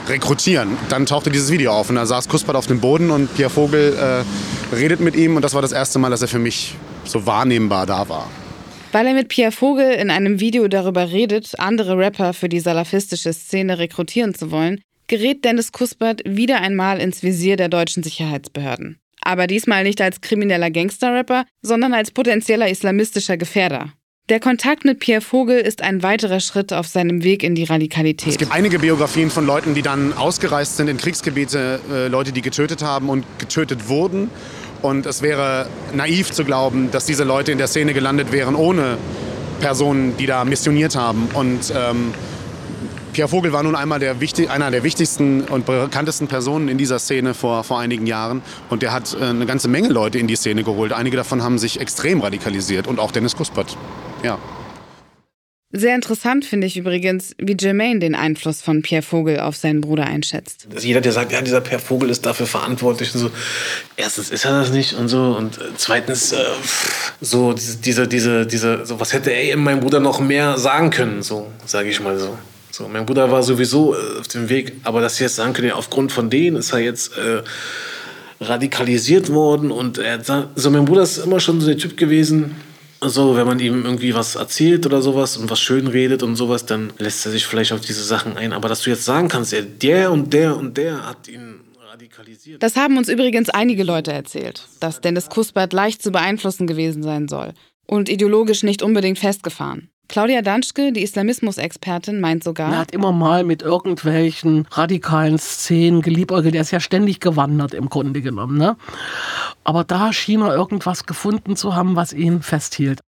rekrutieren. 0.08 0.78
Dann 0.90 1.08
tauchte 1.08 1.32
dieses 1.32 1.52
Video 1.52 1.72
auf 1.72 1.90
und 1.90 1.96
da 1.96 2.06
saß 2.06 2.30
Kuspert 2.30 2.56
auf 2.56 2.68
dem 2.68 2.80
Boden 2.80 3.10
und 3.10 3.34
Pierre 3.34 3.50
Vogel 3.50 3.98
äh, 4.72 4.76
redet 4.76 5.00
mit 5.00 5.16
ihm 5.16 5.36
und 5.36 5.42
das 5.42 5.56
war 5.56 5.64
das 5.64 5.72
erste 5.72 5.98
Mal, 5.98 6.12
dass 6.12 6.22
er 6.22 6.28
für 6.28 6.38
mich 6.38 6.76
so 7.04 7.26
wahrnehmbar 7.26 7.88
da 7.88 8.08
war. 8.08 8.30
Weil 8.92 9.08
er 9.08 9.16
mit 9.16 9.30
Pierre 9.30 9.52
Vogel 9.52 9.94
in 9.94 10.12
einem 10.12 10.40
Video 10.40 10.68
darüber 10.68 11.10
redet, 11.10 11.60
andere 11.60 11.98
Rapper 11.98 12.34
für 12.34 12.48
die 12.48 12.60
salafistische 12.60 13.34
Szene 13.34 13.80
rekrutieren 13.80 14.36
zu 14.36 14.52
wollen, 14.52 14.82
gerät 15.08 15.44
Dennis 15.46 15.72
Kuspert 15.72 16.22
wieder 16.26 16.62
einmal 16.62 17.00
ins 17.00 17.24
Visier 17.24 17.56
der 17.56 17.70
deutschen 17.70 18.04
Sicherheitsbehörden. 18.04 19.00
Aber 19.22 19.48
diesmal 19.48 19.84
nicht 19.84 20.02
als 20.02 20.22
krimineller 20.22 20.70
Gangster-Rapper, 20.70 21.46
sondern 21.62 21.94
als 21.94 22.12
potenzieller 22.12 22.70
islamistischer 22.70 23.38
Gefährder. 23.38 23.94
Der 24.30 24.40
Kontakt 24.40 24.86
mit 24.86 25.00
Pierre 25.00 25.20
Vogel 25.20 25.60
ist 25.60 25.82
ein 25.82 26.02
weiterer 26.02 26.40
Schritt 26.40 26.72
auf 26.72 26.88
seinem 26.88 27.26
Weg 27.26 27.44
in 27.44 27.56
die 27.56 27.66
Radikalität. 27.66 28.30
Es 28.30 28.38
gibt 28.38 28.54
einige 28.54 28.80
Biografien 28.80 29.30
von 29.30 29.46
Leuten, 29.46 29.74
die 29.76 29.82
dann 29.82 30.14
ausgereist 30.14 30.78
sind 30.78 30.88
in 30.88 30.96
Kriegsgebiete, 30.96 31.82
äh, 31.92 32.08
Leute, 32.08 32.32
die 32.32 32.42
getötet 32.42 32.84
haben 32.84 33.10
und 33.10 33.26
getötet 33.38 33.90
wurden. 33.90 34.30
Und 34.82 35.06
es 35.06 35.22
wäre 35.22 35.68
naiv 35.94 36.32
zu 36.32 36.46
glauben, 36.46 36.90
dass 36.92 37.06
diese 37.06 37.26
Leute 37.26 37.52
in 37.52 37.58
der 37.58 37.68
Szene 37.68 37.94
gelandet 37.94 38.32
wären 38.32 38.56
ohne 38.56 38.98
Personen, 39.60 40.16
die 40.16 40.26
da 40.26 40.46
missioniert 40.46 40.96
haben. 40.96 41.28
Und 41.34 41.74
ähm, 41.76 42.14
Pierre 43.14 43.30
Vogel 43.30 43.54
war 43.54 43.62
nun 43.62 43.76
einmal 43.76 44.00
der 44.00 44.20
wichtig, 44.20 44.50
einer 44.50 44.72
der 44.72 44.84
wichtigsten 44.84 45.44
und 45.44 45.68
bekanntesten 45.68 46.28
Personen 46.28 46.68
in 46.68 46.80
dieser 46.80 46.98
Szene 46.98 47.34
vor, 47.34 47.64
vor 47.64 47.80
einigen 47.80 48.08
Jahren. 48.08 48.42
Und 48.70 48.82
der 48.82 48.92
hat 48.92 49.16
äh, 49.20 49.26
eine 49.26 49.46
ganze 49.46 49.68
Menge 49.68 49.90
Leute 49.90 50.18
in 50.18 50.28
die 50.28 50.36
Szene 50.36 50.64
geholt. 50.64 50.92
Einige 50.92 51.16
davon 51.16 51.44
haben 51.44 51.60
sich 51.60 51.80
extrem 51.80 52.22
radikalisiert 52.22 52.88
und 52.88 53.00
auch 53.00 53.12
Dennis 53.12 53.36
Kuspert. 53.36 53.78
Ja. 54.24 54.40
Sehr 55.76 55.96
interessant 55.96 56.46
finde 56.46 56.68
ich 56.68 56.78
übrigens, 56.78 57.36
wie 57.40 57.56
Jermaine 57.60 58.00
den 58.00 58.14
Einfluss 58.14 58.62
von 58.62 58.84
Pierre 58.84 59.02
Vogel 59.02 59.40
auf 59.40 59.56
seinen 59.56 59.82
Bruder 59.82 60.06
einschätzt. 60.06 60.68
Also 60.74 60.88
jeder, 60.88 61.02
der 61.02 61.12
sagt, 61.12 61.32
ja, 61.32 61.42
dieser 61.42 61.62
Pierre 61.62 61.82
Vogel 61.82 62.12
ist 62.12 62.26
dafür 62.28 62.46
verantwortlich 62.46 63.14
und 63.16 63.22
so, 63.22 63.32
erstens 63.96 64.30
ist 64.30 64.46
er 64.46 64.52
das 64.52 64.72
nicht 64.72 64.94
und 64.94 65.08
so 65.08 65.36
und 65.36 65.58
äh, 65.58 65.62
zweitens 65.76 66.32
äh, 66.32 66.38
so 67.22 67.54
diese, 67.54 68.08
diese, 68.08 68.46
diese, 68.46 68.86
so 68.86 69.00
was 69.00 69.14
hätte 69.14 69.32
er 69.32 69.58
meinem 69.58 69.80
Bruder 69.80 70.00
noch 70.00 70.20
mehr 70.20 70.60
sagen 70.60 70.92
können, 70.92 71.24
so 71.24 71.52
sage 71.66 71.90
ich 71.90 72.00
mal 72.00 72.20
so. 72.20 72.38
So, 72.76 72.88
mein 72.88 73.06
Bruder 73.06 73.30
war 73.30 73.44
sowieso 73.44 73.94
äh, 73.94 74.20
auf 74.20 74.28
dem 74.30 74.50
Weg, 74.50 74.74
aber 74.84 75.00
dass 75.00 75.18
sie 75.18 75.24
jetzt 75.26 75.36
sagen 75.36 75.54
können, 75.54 75.68
ja, 75.68 75.76
aufgrund 75.76 76.12
von 76.12 76.32
denen 76.32 76.58
ist 76.58 76.74
er 76.74 76.80
jetzt 76.80 77.16
äh, 77.16 77.44
radikalisiert 78.42 79.32
worden 79.32 79.70
und 79.70 80.00
er 80.00 80.20
so 80.56 80.72
mein 80.72 80.86
Bruder 80.86 81.04
ist 81.04 81.20
immer 81.20 81.40
schon 81.40 81.62
so 81.62 81.68
der 81.68 81.78
Typ 81.78 81.96
gewesen, 81.98 82.56
so, 83.00 83.36
wenn 83.36 83.46
man 83.46 83.60
ihm 83.60 83.86
irgendwie 83.86 84.16
was 84.16 84.34
erzählt 84.34 84.88
oder 84.88 85.04
sowas 85.04 85.38
und 85.38 85.52
was 85.52 85.60
schön 85.60 85.86
redet 85.86 86.24
und 86.24 86.36
sowas, 86.36 86.66
dann 86.66 86.92
lässt 86.98 87.24
er 87.28 87.32
sich 87.32 87.46
vielleicht 87.46 87.74
auf 87.74 87.82
diese 87.82 88.04
Sachen 88.04 88.38
ein. 88.38 88.54
Aber 88.54 88.70
dass 88.70 88.82
du 88.82 88.90
jetzt 88.90 89.06
sagen 89.06 89.28
kannst, 89.28 89.52
ja, 89.52 89.62
der 89.62 90.12
und 90.12 90.34
der 90.34 90.58
und 90.58 90.76
der 90.76 91.06
hat 91.08 91.28
ihn 91.28 91.60
radikalisiert. 91.92 92.64
Das 92.64 92.76
haben 92.76 92.98
uns 92.98 93.08
übrigens 93.08 93.50
einige 93.50 93.84
Leute 93.84 94.12
erzählt, 94.12 94.68
dass 94.80 95.00
Dennis 95.00 95.30
Kuspert 95.30 95.74
leicht 95.74 96.02
zu 96.02 96.12
beeinflussen 96.12 96.66
gewesen 96.66 97.04
sein 97.04 97.28
soll 97.28 97.54
und 97.86 98.10
ideologisch 98.10 98.64
nicht 98.64 98.82
unbedingt 98.82 99.20
festgefahren. 99.20 99.90
Claudia 100.14 100.44
Danschke, 100.44 100.92
die 100.92 101.02
Islamismus-Expertin, 101.02 102.20
meint 102.20 102.44
sogar. 102.44 102.72
Er 102.72 102.78
hat 102.78 102.92
immer 102.92 103.12
mal 103.12 103.44
mit 103.44 103.64
irgendwelchen 103.64 104.68
radikalen 104.70 105.40
Szenen 105.40 106.04
geliebäugelt. 106.04 106.54
Er 106.54 106.62
ist 106.62 106.70
ja 106.70 106.80
ständig 106.80 107.20
gewandert 107.20 107.74
im 107.74 107.90
Grunde 107.90 108.22
genommen. 108.22 108.60
Ne? 108.60 108.78
Aber 109.64 109.84
da 109.84 110.14
schien 110.14 110.42
er 110.42 110.54
irgendwas 110.54 111.08
gefunden 111.08 111.56
zu 111.56 111.76
haben, 111.76 111.96
was 111.96 112.14
ihn 112.14 112.44
festhielt. 112.44 113.00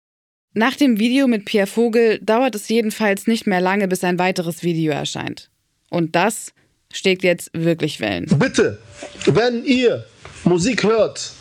Nach 0.55 0.75
dem 0.75 0.97
Video 0.97 1.27
mit 1.27 1.45
Pierre 1.45 1.67
Vogel 1.67 2.17
dauert 2.23 2.55
es 2.55 2.69
jedenfalls 2.69 3.27
nicht 3.27 3.45
mehr 3.45 3.61
lange, 3.61 3.87
bis 3.87 4.03
ein 4.03 4.17
weiteres 4.17 4.63
Video 4.63 4.91
erscheint. 4.91 5.51
Und 5.91 6.15
das 6.15 6.53
steckt 6.91 7.21
jetzt 7.21 7.51
wirklich 7.53 7.99
Wellen. 7.99 8.25
Bitte, 8.39 8.79
wenn 9.27 9.63
ihr 9.63 10.05
Musik 10.43 10.81
hört 10.81 11.33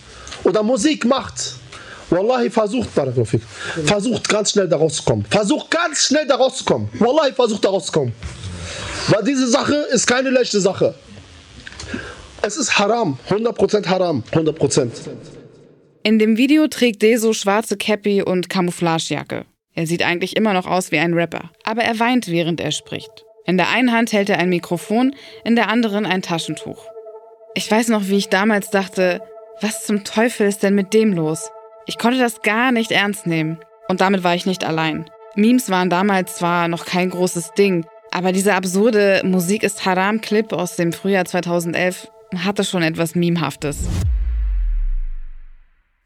oder 0.43 0.63
Musik 0.63 1.07
macht, 1.07 1.55
Wallahi, 2.15 2.49
versucht, 2.49 2.95
Barakalofik. 2.95 3.43
Versucht 3.85 4.29
ganz 4.29 4.53
schnell 4.53 4.69
da 4.69 4.77
rauszukommen. 4.77 5.25
Versucht 5.29 5.69
ganz 5.69 6.07
schnell 6.07 6.27
da 6.27 6.37
rauszukommen. 6.37 6.89
Wallahi, 7.01 7.33
versucht 7.33 7.65
da 7.65 7.71
rauszukommen. 7.71 8.13
Weil 9.09 9.25
diese 9.25 9.49
Sache 9.49 9.75
ist 9.93 10.07
keine 10.07 10.31
leichte 10.31 10.61
Sache. 10.61 10.95
Es 12.43 12.57
ist 12.57 12.79
haram, 12.79 13.19
100% 13.29 13.87
haram, 13.89 14.23
100%. 14.31 14.91
In 16.05 16.19
dem 16.21 16.37
Video 16.37 16.69
trägt 16.69 17.03
Deso 17.03 17.33
schwarze 17.33 17.77
Cappy 17.77 18.23
und 18.23 18.49
Camouflagejacke. 18.49 19.45
Er 19.75 19.87
sieht 19.87 20.03
eigentlich 20.05 20.37
immer 20.37 20.53
noch 20.53 20.67
aus 20.67 20.93
wie 20.93 20.99
ein 20.99 21.15
Rapper, 21.15 21.51
aber 21.65 21.83
er 21.83 21.99
weint, 21.99 22.29
während 22.29 22.61
er 22.61 22.71
spricht. 22.71 23.25
In 23.45 23.57
der 23.57 23.71
einen 23.71 23.91
Hand 23.91 24.13
hält 24.13 24.29
er 24.29 24.39
ein 24.39 24.51
Mikrofon, 24.51 25.17
in 25.45 25.57
der 25.57 25.69
anderen 25.69 26.07
ein 26.07 26.23
Taschentuch. 26.23 26.87
Ich 27.55 27.69
weiß 27.69 27.89
noch, 27.89 28.09
wie 28.09 28.19
ich 28.19 28.29
damals 28.29 28.71
dachte, 28.71 29.21
was 29.61 29.85
zum 29.85 30.05
Teufel 30.05 30.47
ist 30.47 30.63
denn 30.63 30.75
mit 30.75 30.95
dem 30.95 31.13
los? 31.13 31.51
Ich 31.87 31.99
konnte 31.99 32.19
das 32.19 32.43
gar 32.43 32.73
nicht 32.73 32.91
ernst 32.91 33.27
nehmen. 33.27 33.59
Und 33.89 34.01
damit 34.01 34.25
war 34.25 34.35
ich 34.35 34.47
nicht 34.47 34.65
allein. 34.65 35.11
Memes 35.35 35.69
waren 35.69 35.91
damals 35.91 36.37
zwar 36.37 36.69
noch 36.69 36.87
kein 36.87 37.11
großes 37.11 37.53
Ding, 37.53 37.85
aber 38.11 38.33
dieser 38.33 38.55
absurde 38.55 39.23
Musik 39.25 39.63
ist 39.63 39.85
Haram-Clip 39.85 40.53
aus 40.53 40.77
dem 40.77 40.93
Frühjahr 40.93 41.25
2011 41.25 42.09
hatte 42.37 42.65
schon 42.65 42.83
etwas 42.83 43.15
Memehaftes. 43.15 43.87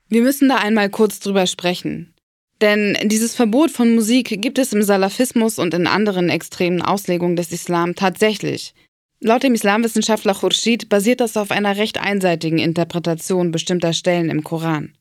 Wir 0.09 0.23
müssen 0.23 0.49
da 0.49 0.57
einmal 0.57 0.91
kurz 0.91 1.21
drüber 1.21 1.47
sprechen. 1.47 2.15
Denn 2.61 2.97
dieses 3.05 3.37
Verbot 3.37 3.71
von 3.71 3.95
Musik 3.95 4.43
gibt 4.43 4.59
es 4.59 4.73
im 4.73 4.83
Salafismus 4.83 5.59
und 5.59 5.75
in 5.75 5.87
anderen 5.87 6.29
extremen 6.29 6.83
Auslegungen 6.83 7.37
des 7.37 7.53
Islam 7.53 7.95
tatsächlich. 7.95 8.75
Laut 9.21 9.43
dem 9.43 9.55
Islamwissenschaftler 9.55 10.35
Khurshid 10.35 10.89
basiert 10.89 11.21
das 11.21 11.37
auf 11.37 11.51
einer 11.51 11.77
recht 11.77 11.99
einseitigen 11.99 12.59
Interpretation 12.59 13.53
bestimmter 13.53 13.93
Stellen 13.93 14.29
im 14.31 14.43
Koran. 14.43 14.98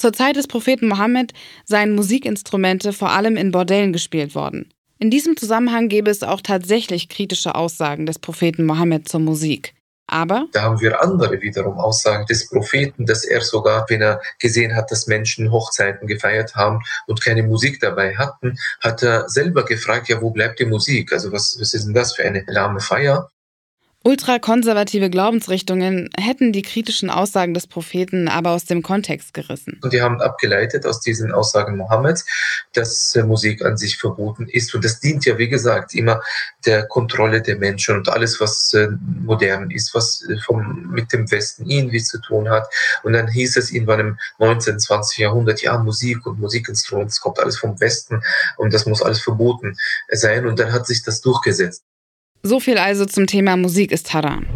Zur 0.00 0.14
Zeit 0.14 0.36
des 0.36 0.46
Propheten 0.46 0.88
Mohammed 0.88 1.34
seien 1.66 1.94
Musikinstrumente 1.94 2.94
vor 2.94 3.10
allem 3.10 3.36
in 3.36 3.50
Bordellen 3.50 3.92
gespielt 3.92 4.34
worden. 4.34 4.72
In 4.98 5.10
diesem 5.10 5.36
Zusammenhang 5.36 5.90
gäbe 5.90 6.10
es 6.10 6.22
auch 6.22 6.40
tatsächlich 6.40 7.10
kritische 7.10 7.54
Aussagen 7.54 8.06
des 8.06 8.18
Propheten 8.18 8.64
Mohammed 8.64 9.10
zur 9.10 9.20
Musik. 9.20 9.74
Aber 10.06 10.46
da 10.52 10.62
haben 10.62 10.80
wir 10.80 11.02
andere 11.02 11.42
wiederum 11.42 11.78
Aussagen 11.78 12.24
des 12.24 12.48
Propheten, 12.48 13.04
dass 13.04 13.24
er 13.26 13.42
sogar, 13.42 13.84
wenn 13.90 14.00
er 14.00 14.22
gesehen 14.38 14.74
hat, 14.74 14.90
dass 14.90 15.06
Menschen 15.06 15.52
Hochzeiten 15.52 16.08
gefeiert 16.08 16.54
haben 16.56 16.80
und 17.06 17.22
keine 17.22 17.42
Musik 17.42 17.78
dabei 17.80 18.16
hatten, 18.16 18.56
hat 18.80 19.02
er 19.02 19.28
selber 19.28 19.66
gefragt, 19.66 20.08
ja, 20.08 20.22
wo 20.22 20.30
bleibt 20.30 20.60
die 20.60 20.64
Musik? 20.64 21.12
Also 21.12 21.30
was, 21.30 21.58
was 21.60 21.74
ist 21.74 21.84
denn 21.84 21.92
das 21.92 22.14
für 22.14 22.24
eine 22.24 22.42
lahme 22.46 22.80
Feier? 22.80 23.28
Ultrakonservative 24.02 25.10
Glaubensrichtungen 25.10 26.08
hätten 26.18 26.52
die 26.52 26.62
kritischen 26.62 27.10
Aussagen 27.10 27.52
des 27.52 27.66
Propheten 27.66 28.28
aber 28.28 28.52
aus 28.52 28.64
dem 28.64 28.82
Kontext 28.82 29.34
gerissen. 29.34 29.78
Und 29.82 29.92
die 29.92 30.00
haben 30.00 30.22
abgeleitet 30.22 30.86
aus 30.86 31.02
diesen 31.02 31.32
Aussagen 31.32 31.76
Mohammeds, 31.76 32.24
dass 32.72 33.14
äh, 33.14 33.22
Musik 33.24 33.62
an 33.62 33.76
sich 33.76 33.98
verboten 33.98 34.48
ist. 34.48 34.74
Und 34.74 34.86
das 34.86 35.00
dient 35.00 35.26
ja, 35.26 35.36
wie 35.36 35.50
gesagt, 35.50 35.94
immer 35.94 36.22
der 36.64 36.86
Kontrolle 36.86 37.42
der 37.42 37.56
Menschen 37.56 37.94
und 37.94 38.08
alles, 38.08 38.40
was 38.40 38.72
äh, 38.72 38.88
modern 39.22 39.70
ist, 39.70 39.94
was 39.94 40.26
äh, 40.30 40.38
vom, 40.38 40.90
mit 40.90 41.12
dem 41.12 41.30
Westen 41.30 41.68
irgendwie 41.68 42.02
zu 42.02 42.22
tun 42.22 42.48
hat. 42.48 42.72
Und 43.02 43.12
dann 43.12 43.28
hieß 43.28 43.58
es 43.58 43.70
irgendwann 43.70 44.00
im 44.00 44.18
19., 44.38 44.80
20. 44.80 45.18
Jahrhundert, 45.18 45.60
ja, 45.60 45.76
Musik 45.76 46.24
und 46.24 46.40
Musikinstrumente, 46.40 47.10
das 47.10 47.20
kommt 47.20 47.38
alles 47.38 47.58
vom 47.58 47.78
Westen 47.80 48.22
und 48.56 48.72
das 48.72 48.86
muss 48.86 49.02
alles 49.02 49.20
verboten 49.20 49.76
sein. 50.08 50.46
Und 50.46 50.58
dann 50.58 50.72
hat 50.72 50.86
sich 50.86 51.02
das 51.02 51.20
durchgesetzt. 51.20 51.84
So 52.42 52.58
viel 52.58 52.78
also 52.78 53.04
zum 53.04 53.26
Thema 53.26 53.58
Musik 53.58 53.92
ist 53.92 54.14
Haram. 54.14 54.46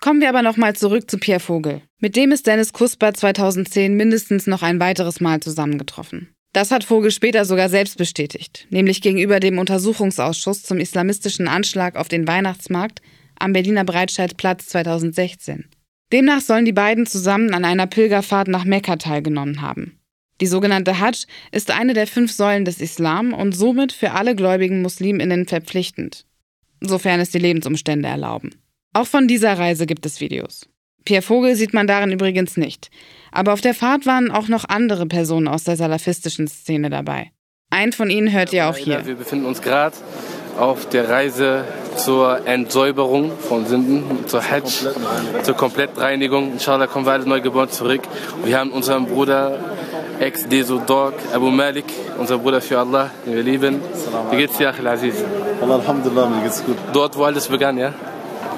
Kommen 0.00 0.20
wir 0.20 0.28
aber 0.28 0.42
nochmal 0.42 0.74
zurück 0.74 1.08
zu 1.08 1.18
Pierre 1.18 1.38
Vogel. 1.38 1.82
Mit 2.00 2.16
dem 2.16 2.32
ist 2.32 2.48
Dennis 2.48 2.72
Kusper 2.72 3.14
2010 3.14 3.96
mindestens 3.96 4.48
noch 4.48 4.62
ein 4.62 4.80
weiteres 4.80 5.20
Mal 5.20 5.38
zusammengetroffen. 5.38 6.34
Das 6.52 6.72
hat 6.72 6.82
Vogel 6.82 7.12
später 7.12 7.44
sogar 7.44 7.68
selbst 7.68 7.96
bestätigt, 7.96 8.66
nämlich 8.70 9.00
gegenüber 9.00 9.38
dem 9.38 9.58
Untersuchungsausschuss 9.58 10.64
zum 10.64 10.78
islamistischen 10.78 11.46
Anschlag 11.46 11.94
auf 11.94 12.08
den 12.08 12.26
Weihnachtsmarkt 12.26 13.00
am 13.38 13.52
Berliner 13.52 13.84
Breitscheidplatz 13.84 14.66
2016. 14.66 15.66
Demnach 16.12 16.40
sollen 16.40 16.64
die 16.64 16.72
beiden 16.72 17.06
zusammen 17.06 17.54
an 17.54 17.64
einer 17.64 17.86
Pilgerfahrt 17.86 18.48
nach 18.48 18.64
Mekka 18.64 18.96
teilgenommen 18.96 19.62
haben. 19.62 20.00
Die 20.40 20.48
sogenannte 20.48 20.98
Hajj 20.98 21.26
ist 21.52 21.70
eine 21.70 21.94
der 21.94 22.08
fünf 22.08 22.32
Säulen 22.32 22.64
des 22.64 22.80
Islam 22.80 23.32
und 23.32 23.52
somit 23.52 23.92
für 23.92 24.10
alle 24.10 24.34
gläubigen 24.34 24.82
Musliminnen 24.82 25.46
verpflichtend 25.46 26.26
sofern 26.86 27.20
es 27.20 27.30
die 27.30 27.38
Lebensumstände 27.38 28.08
erlauben. 28.08 28.50
Auch 28.92 29.06
von 29.06 29.28
dieser 29.28 29.58
Reise 29.58 29.86
gibt 29.86 30.04
es 30.06 30.20
Videos. 30.20 30.68
Pierre 31.04 31.22
Vogel 31.22 31.56
sieht 31.56 31.74
man 31.74 31.86
darin 31.86 32.12
übrigens 32.12 32.56
nicht. 32.56 32.90
Aber 33.32 33.52
auf 33.52 33.60
der 33.60 33.74
Fahrt 33.74 34.06
waren 34.06 34.30
auch 34.30 34.48
noch 34.48 34.68
andere 34.68 35.06
Personen 35.06 35.48
aus 35.48 35.64
der 35.64 35.76
salafistischen 35.76 36.46
Szene 36.48 36.90
dabei. 36.90 37.32
Einen 37.70 37.92
von 37.92 38.10
ihnen 38.10 38.30
hört 38.32 38.52
ihr 38.52 38.68
auch 38.68 38.76
hier. 38.76 39.04
Wir 39.06 39.14
befinden 39.14 39.46
uns 39.46 39.62
gerade 39.62 39.96
auf 40.58 40.88
der 40.90 41.08
Reise 41.08 41.64
zur 41.96 42.46
Entsäuberung 42.46 43.32
von 43.38 43.66
Sünden, 43.66 44.26
zur 44.26 44.42
Hajj, 44.42 44.88
zur 45.42 45.54
Komplettreinigung. 45.54 46.52
Inshallah 46.52 46.86
kommen 46.86 47.06
wir 47.06 47.12
alle 47.12 47.26
neugeboren 47.26 47.70
zurück. 47.70 48.02
Wir 48.44 48.58
haben 48.58 48.70
unseren 48.70 49.06
Bruder 49.06 49.58
Ex-Deso 50.22 50.78
Dog, 50.78 51.14
Abu 51.32 51.50
Malik, 51.50 51.86
unser 52.16 52.38
Bruder 52.38 52.60
für 52.60 52.78
Allah, 52.78 53.10
den 53.26 53.34
wir 53.34 53.42
lieben. 53.42 53.80
Wie 54.30 54.36
geht's 54.36 54.56
dir, 54.56 54.68
Achil 54.68 54.86
Aziz? 54.86 55.16
Allah, 55.60 55.74
Alhamdulillah, 55.80 56.28
mir 56.28 56.42
geht's 56.44 56.64
gut. 56.64 56.76
Dort, 56.92 57.16
wo 57.18 57.24
alles 57.24 57.48
begann, 57.48 57.76
ja? 57.76 57.92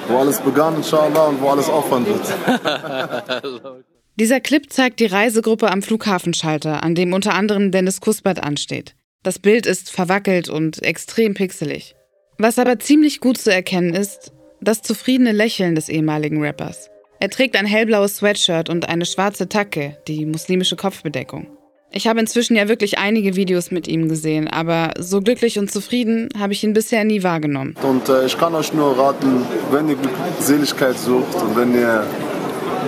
Wo 0.09 0.19
alles 0.19 0.41
begann, 0.41 0.77
inshallah, 0.77 1.25
und 1.29 1.41
wo 1.41 1.49
alles 1.49 1.71
aufhören 1.71 2.05
wird. 2.07 2.21
Dieser 4.17 4.41
Clip 4.41 4.71
zeigt 4.71 5.01
die 5.01 5.07
Reisegruppe 5.07 5.71
am 5.71 5.81
Flughafenschalter, 5.81 6.83
an 6.83 6.95
dem 6.95 7.15
unter 7.15 7.33
anderem 7.33 7.71
Dennis 7.71 8.03
Kuspert 8.03 8.43
ansteht. 8.43 8.95
Das 9.23 9.39
Bild 9.39 9.65
ist 9.65 9.91
verwackelt 9.91 10.51
und 10.51 10.83
extrem 10.83 11.33
pixelig. 11.33 11.95
Was 12.37 12.59
aber 12.59 12.79
ziemlich 12.79 13.21
gut 13.21 13.39
zu 13.39 13.51
erkennen 13.51 13.95
ist, 13.95 14.33
das 14.61 14.83
zufriedene 14.83 15.33
Lächeln 15.33 15.75
des 15.75 15.89
ehemaligen 15.89 16.43
Rappers. 16.43 16.91
Er 17.25 17.31
trägt 17.31 17.57
ein 17.57 17.65
hellblaues 17.65 18.19
Sweatshirt 18.19 18.69
und 18.69 18.87
eine 18.87 19.07
schwarze 19.07 19.49
Tacke, 19.49 19.97
die 20.09 20.27
muslimische 20.27 20.77
Kopfbedeckung. 20.77 21.47
Ich 21.91 22.07
habe 22.07 22.21
inzwischen 22.21 22.55
ja 22.55 22.69
wirklich 22.69 22.99
einige 22.99 23.35
Videos 23.35 23.71
mit 23.71 23.89
ihm 23.89 24.11
gesehen, 24.11 24.47
aber 24.47 24.93
so 24.99 25.23
glücklich 25.23 25.59
und 25.59 25.73
zufrieden 25.73 26.29
habe 26.39 26.53
ich 26.53 26.63
ihn 26.63 26.75
bisher 26.75 27.03
nie 27.03 27.23
wahrgenommen. 27.23 27.77
Und 27.83 28.11
äh, 28.11 28.27
ich 28.27 28.37
kann 28.37 28.55
euch 28.55 28.75
nur 28.75 28.99
raten, 28.99 29.41
wenn 29.71 29.89
ihr 29.89 29.97
Seligkeit 30.39 30.99
sucht 30.99 31.35
und 31.37 31.57
wenn 31.57 31.75
ihr, 31.75 32.07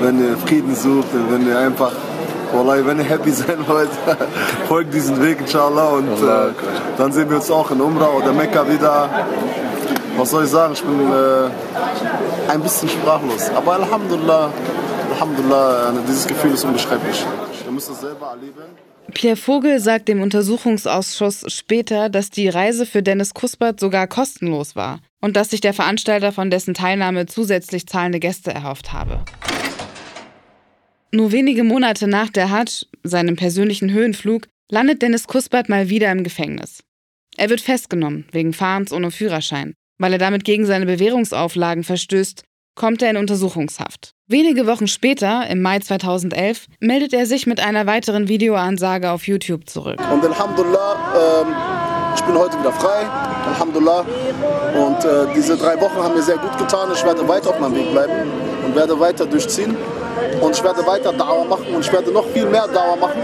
wenn 0.03 0.21
ihr 0.21 0.37
Frieden 0.37 0.77
sucht 0.77 1.15
und 1.15 1.33
wenn 1.33 1.49
ihr 1.49 1.59
einfach, 1.59 1.93
Wallahi, 2.53 2.85
wenn 2.85 2.99
ihr 2.99 3.05
happy 3.05 3.31
sein 3.33 3.67
wollt, 3.67 3.89
folgt 4.69 4.93
diesen 4.93 5.19
Weg, 5.23 5.39
inshallah. 5.41 5.89
Und 5.93 6.09
äh, 6.09 6.53
dann 6.99 7.11
sehen 7.11 7.31
wir 7.31 7.39
uns 7.39 7.51
auch 7.51 7.71
in 7.71 7.81
Umrah 7.81 8.11
oder 8.11 8.35
Mekka 8.35 8.69
wieder 8.69 9.09
was 10.19 10.31
soll 10.31 10.45
ich 10.45 10.51
sagen, 10.51 10.73
ich 10.73 10.83
bin 10.83 11.01
äh, 11.01 12.51
ein 12.51 12.63
bisschen 12.63 12.89
sprachlos. 12.89 13.51
Aber 13.51 13.75
Alhamdulillah, 13.75 14.53
Alhamdulillah, 15.15 15.91
äh, 15.91 15.93
dieses 16.09 16.27
Gefühl 16.27 16.53
ist 16.53 16.65
unbeschreiblich. 16.65 17.25
Ihr 17.65 17.73
müsst 17.73 17.91
es 17.91 18.01
selber 18.01 18.29
erleben. 18.31 18.63
Pierre 19.15 19.37
Vogel 19.37 19.79
sagt 19.79 20.09
dem 20.09 20.21
Untersuchungsausschuss 20.21 21.45
später, 21.49 22.09
dass 22.09 22.31
die 22.31 22.49
Reise 22.49 22.87
für 22.87 23.03
Dennis 23.03 23.35
Kuspert 23.35 23.79
sogar 23.79 24.09
kostenlos 24.09 24.75
war 24.75 25.01
und 25.21 25.37
dass 25.37 25.51
sich 25.51 25.61
der 25.61 25.75
Veranstalter 25.75 26.33
von 26.33 26.51
dessen 26.51 26.75
Teilnahme 26.75 27.27
zusätzlich 27.27 27.87
zahlende 27.87 28.19
Gäste 28.19 28.53
erhofft 28.53 28.93
habe. 28.93 29.21
Nur 31.13 31.31
wenige 31.31 31.63
Monate 31.63 32.09
nach 32.09 32.31
der 32.31 32.51
Hajj, 32.51 32.87
seinem 33.05 33.37
persönlichen 33.37 33.93
Höhenflug, 33.93 34.49
landet 34.71 35.03
Dennis 35.03 35.29
Kuspert 35.29 35.69
mal 35.69 35.89
wieder 35.89 36.11
im 36.11 36.25
Gefängnis. 36.25 36.83
Er 37.37 37.49
wird 37.49 37.61
festgenommen 37.61 38.27
wegen 38.33 38.53
Fahrens 38.53 38.93
ohne 38.93 39.13
Führerschein 39.13 39.75
weil 39.99 40.13
er 40.13 40.19
damit 40.19 40.45
gegen 40.45 40.67
seine 40.67 40.87
Bewährungsauflagen 40.87 41.85
verstößt, 41.85 42.43
kommt 42.75 43.03
er 43.03 43.11
in 43.11 43.17
Untersuchungshaft. 43.17 44.13
Wenige 44.29 44.67
Wochen 44.67 44.87
später, 44.87 45.47
im 45.49 45.63
Mai 45.63 45.79
2011, 45.79 46.67
meldet 46.81 47.13
er 47.13 47.27
sich 47.27 47.47
mit 47.47 47.61
einer 47.61 47.87
weiteren 47.87 48.29
Videoansage 48.29 49.11
auf 49.11 49.27
YouTube 49.27 49.69
zurück. 49.69 49.99
Und 50.13 50.25
Alhamdulillah, 50.25 51.43
ähm, 51.43 51.55
ich 52.15 52.23
bin 52.23 52.37
heute 52.37 52.59
wieder 52.59 52.73
frei. 52.73 53.07
Alhamdulillah. 53.49 54.01
Und 54.75 55.05
äh, 55.05 55.35
diese 55.35 55.57
drei 55.57 55.81
Wochen 55.81 55.97
haben 55.97 56.15
mir 56.15 56.23
sehr 56.23 56.39
gut 56.39 56.57
getan. 56.59 56.91
Ich 56.93 57.05
werde 57.05 57.27
weiter 57.27 57.51
auf 57.51 57.61
meinem 57.61 57.77
Weg 57.77 57.91
bleiben 57.93 58.13
und 58.65 58.75
werde 58.75 58.99
weiter 58.99 59.27
durchziehen. 59.27 59.77
Und 60.41 60.57
ich 60.57 60.63
werde 60.63 60.87
weiter 60.87 61.13
Dauer 61.13 61.45
machen 61.45 61.67
und 61.75 61.85
ich 61.85 61.93
werde 61.93 62.11
noch 62.11 62.27
viel 62.29 62.47
mehr 62.47 62.67
Dauer 62.69 62.97
machen. 62.97 63.21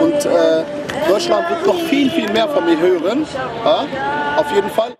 Und 0.00 0.24
äh, 0.24 0.64
Deutschland 1.08 1.50
wird 1.50 1.66
noch 1.66 1.80
viel, 1.88 2.10
viel 2.10 2.30
mehr 2.30 2.48
von 2.48 2.64
mir 2.64 2.78
hören. 2.78 3.26
Ja? 3.64 3.86
Auf 4.38 4.54
jeden 4.54 4.70
Fall. 4.70 4.94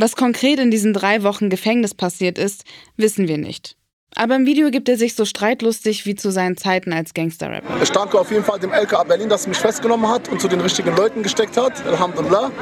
Was 0.00 0.14
konkret 0.14 0.60
in 0.60 0.70
diesen 0.70 0.92
drei 0.92 1.24
Wochen 1.24 1.50
Gefängnis 1.50 1.92
passiert 1.92 2.38
ist, 2.38 2.62
wissen 2.96 3.26
wir 3.26 3.36
nicht. 3.36 3.74
Aber 4.14 4.36
im 4.36 4.46
Video 4.46 4.70
gibt 4.70 4.88
er 4.88 4.96
sich 4.96 5.16
so 5.16 5.24
streitlustig 5.24 6.06
wie 6.06 6.14
zu 6.14 6.30
seinen 6.30 6.56
Zeiten 6.56 6.92
als 6.92 7.14
Gangster-Rapper. 7.14 7.82
Ich 7.82 7.90
danke 7.90 8.16
auf 8.16 8.30
jeden 8.30 8.44
Fall 8.44 8.60
dem 8.60 8.72
LKA 8.72 9.02
Berlin, 9.02 9.28
dass 9.28 9.46
er 9.46 9.48
mich 9.48 9.58
festgenommen 9.58 10.08
hat 10.08 10.28
und 10.28 10.40
zu 10.40 10.46
den 10.46 10.60
richtigen 10.60 10.94
Leuten 10.94 11.24
gesteckt 11.24 11.56
hat. 11.56 11.84
Alhamdulillah. 11.84 12.52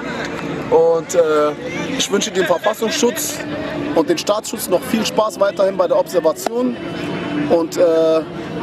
Und 0.71 1.15
äh, 1.15 1.53
ich 1.99 2.11
wünsche 2.11 2.31
dem 2.31 2.47
Verfassungsschutz 2.47 3.35
und 3.95 4.09
den 4.09 4.17
Staatsschutz 4.17 4.71
noch 4.71 4.83
viel 4.85 5.05
Spaß 5.05 5.39
weiterhin 5.39 5.77
bei 5.77 5.87
der 5.87 5.99
Observation. 5.99 6.75
Und 7.51 7.77
äh, 7.77 8.21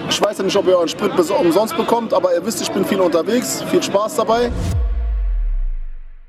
ich 0.09 0.19
weiß 0.19 0.39
ja 0.39 0.43
nicht, 0.45 0.55
ob 0.55 0.65
ihr 0.65 0.77
euren 0.77 0.89
Sprit 0.89 1.11
umsonst 1.29 1.77
bekommt, 1.77 2.11
aber 2.11 2.33
ihr 2.33 2.43
wisst, 2.43 2.59
ich 2.63 2.71
bin 2.71 2.83
viel 2.83 2.99
unterwegs. 2.99 3.63
Viel 3.69 3.83
Spaß 3.83 4.15
dabei. 4.15 4.51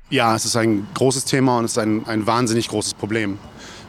Ja, 0.09 0.35
es 0.35 0.45
ist 0.45 0.55
ein 0.55 0.87
großes 0.93 1.25
Thema 1.25 1.57
und 1.57 1.65
es 1.65 1.71
ist 1.71 1.77
ein, 1.79 2.05
ein 2.07 2.25
wahnsinnig 2.27 2.67
großes 2.67 2.93
Problem. 2.93 3.37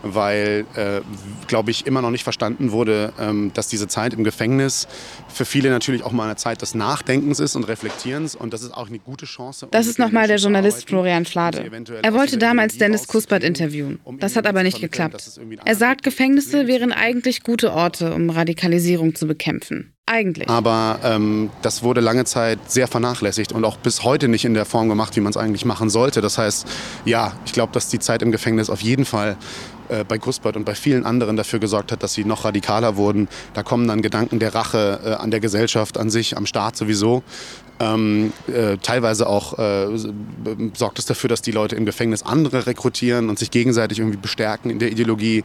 weil, 0.02 0.66
äh, 0.76 1.00
glaube 1.48 1.70
ich, 1.72 1.86
immer 1.86 2.00
noch 2.00 2.10
nicht 2.10 2.22
verstanden 2.22 2.70
wurde, 2.70 3.12
ähm, 3.18 3.50
dass 3.54 3.66
diese 3.66 3.88
Zeit 3.88 4.14
im 4.14 4.22
Gefängnis 4.22 4.86
für 5.26 5.44
viele 5.44 5.68
natürlich 5.70 6.04
auch 6.04 6.12
mal 6.12 6.24
eine 6.26 6.36
Zeit 6.36 6.62
des 6.62 6.76
Nachdenkens 6.76 7.40
ist 7.40 7.56
und 7.56 7.64
Reflektierens 7.64 8.36
und 8.36 8.52
das 8.52 8.62
ist 8.62 8.72
auch 8.72 8.86
eine 8.88 9.00
gute 9.00 9.26
Chance. 9.26 9.66
Das 9.70 9.86
ist 9.88 9.98
nochmal 9.98 10.28
der 10.28 10.36
Journalist 10.36 10.88
Florian 10.88 11.24
Flade. 11.24 11.68
Er 12.02 12.14
wollte 12.14 12.38
damals 12.38 12.78
Dennis 12.78 13.08
Kuspert 13.08 13.42
interviewen. 13.42 13.98
Das 14.20 14.36
hat 14.36 14.46
aber 14.46 14.62
nicht 14.62 14.80
geklappt. 14.80 15.40
Er 15.64 15.74
sagt, 15.74 16.04
Gefängnisse 16.04 16.68
wären 16.68 16.92
eigentlich 16.92 17.42
gute 17.42 17.72
Orte, 17.72 18.14
um 18.14 18.30
Radikalisierung 18.30 19.14
zu 19.16 19.26
bekämpfen. 19.26 19.95
Eigentlich. 20.08 20.48
Aber 20.48 21.00
ähm, 21.02 21.50
das 21.62 21.82
wurde 21.82 22.00
lange 22.00 22.24
Zeit 22.24 22.70
sehr 22.70 22.86
vernachlässigt 22.86 23.52
und 23.52 23.64
auch 23.64 23.76
bis 23.76 24.04
heute 24.04 24.28
nicht 24.28 24.44
in 24.44 24.54
der 24.54 24.64
Form 24.64 24.88
gemacht, 24.88 25.16
wie 25.16 25.20
man 25.20 25.30
es 25.30 25.36
eigentlich 25.36 25.64
machen 25.64 25.90
sollte. 25.90 26.20
Das 26.20 26.38
heißt, 26.38 26.64
ja, 27.04 27.32
ich 27.44 27.52
glaube, 27.52 27.72
dass 27.72 27.88
die 27.88 27.98
Zeit 27.98 28.22
im 28.22 28.30
Gefängnis 28.30 28.70
auf 28.70 28.82
jeden 28.82 29.04
Fall 29.04 29.36
äh, 29.88 30.04
bei 30.04 30.18
Guspert 30.18 30.56
und 30.56 30.64
bei 30.64 30.76
vielen 30.76 31.04
anderen 31.04 31.36
dafür 31.36 31.58
gesorgt 31.58 31.90
hat, 31.90 32.04
dass 32.04 32.14
sie 32.14 32.24
noch 32.24 32.44
radikaler 32.44 32.96
wurden. 32.96 33.26
Da 33.52 33.64
kommen 33.64 33.88
dann 33.88 34.00
Gedanken 34.00 34.38
der 34.38 34.54
Rache 34.54 35.00
äh, 35.04 35.10
an 35.14 35.32
der 35.32 35.40
Gesellschaft 35.40 35.98
an 35.98 36.08
sich, 36.08 36.36
am 36.36 36.46
Staat 36.46 36.76
sowieso. 36.76 37.24
Ähm, 37.78 38.32
äh, 38.46 38.78
teilweise 38.78 39.28
auch 39.28 39.58
äh, 39.58 39.86
sorgt 40.74 40.98
es 40.98 41.04
dafür, 41.04 41.28
dass 41.28 41.42
die 41.42 41.50
Leute 41.50 41.76
im 41.76 41.84
Gefängnis 41.84 42.22
andere 42.22 42.66
rekrutieren 42.66 43.28
und 43.28 43.38
sich 43.38 43.50
gegenseitig 43.50 43.98
irgendwie 43.98 44.16
bestärken 44.16 44.70
in 44.70 44.78
der 44.78 44.90
Ideologie. 44.90 45.44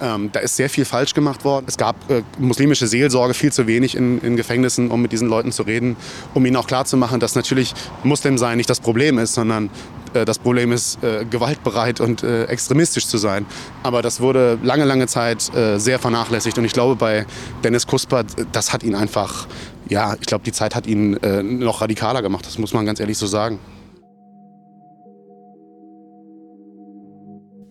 Ähm, 0.00 0.30
da 0.32 0.40
ist 0.40 0.56
sehr 0.56 0.70
viel 0.70 0.84
falsch 0.84 1.14
gemacht 1.14 1.44
worden. 1.44 1.66
Es 1.68 1.76
gab 1.76 2.10
äh, 2.10 2.22
muslimische 2.38 2.86
Seelsorge 2.86 3.34
viel 3.34 3.52
zu 3.52 3.66
wenig 3.66 3.96
in, 3.96 4.20
in, 4.22 4.36
Gefängnissen, 4.36 4.90
um 4.90 5.02
mit 5.02 5.12
diesen 5.12 5.28
Leuten 5.28 5.52
zu 5.52 5.62
reden, 5.62 5.96
um 6.34 6.44
ihnen 6.46 6.56
auch 6.56 6.66
klarzumachen, 6.66 7.20
dass 7.20 7.36
natürlich 7.36 7.74
Muslim 8.02 8.38
sein 8.38 8.56
nicht 8.56 8.70
das 8.70 8.80
Problem 8.80 9.18
ist, 9.18 9.34
sondern 9.34 9.70
äh, 10.14 10.24
das 10.24 10.38
Problem 10.38 10.72
ist, 10.72 11.02
äh, 11.02 11.24
gewaltbereit 11.24 12.00
und 12.00 12.22
äh, 12.22 12.44
extremistisch 12.44 13.06
zu 13.06 13.18
sein. 13.18 13.46
Aber 13.82 14.02
das 14.02 14.20
wurde 14.20 14.58
lange, 14.62 14.84
lange 14.84 15.06
Zeit 15.06 15.50
sehr 15.76 15.98
vernachlässigt. 15.98 16.58
Und 16.58 16.64
ich 16.64 16.72
glaube, 16.72 16.96
bei 16.96 17.26
Dennis 17.62 17.86
Kuspert, 17.86 18.26
das 18.52 18.72
hat 18.72 18.82
ihn 18.82 18.94
einfach 18.94 19.46
ja, 19.88 20.14
ich 20.20 20.26
glaube, 20.26 20.44
die 20.44 20.52
Zeit 20.52 20.74
hat 20.74 20.86
ihn 20.86 21.16
äh, 21.22 21.42
noch 21.42 21.80
radikaler 21.80 22.22
gemacht, 22.22 22.46
das 22.46 22.58
muss 22.58 22.72
man 22.72 22.86
ganz 22.86 23.00
ehrlich 23.00 23.18
so 23.18 23.26
sagen. 23.26 23.58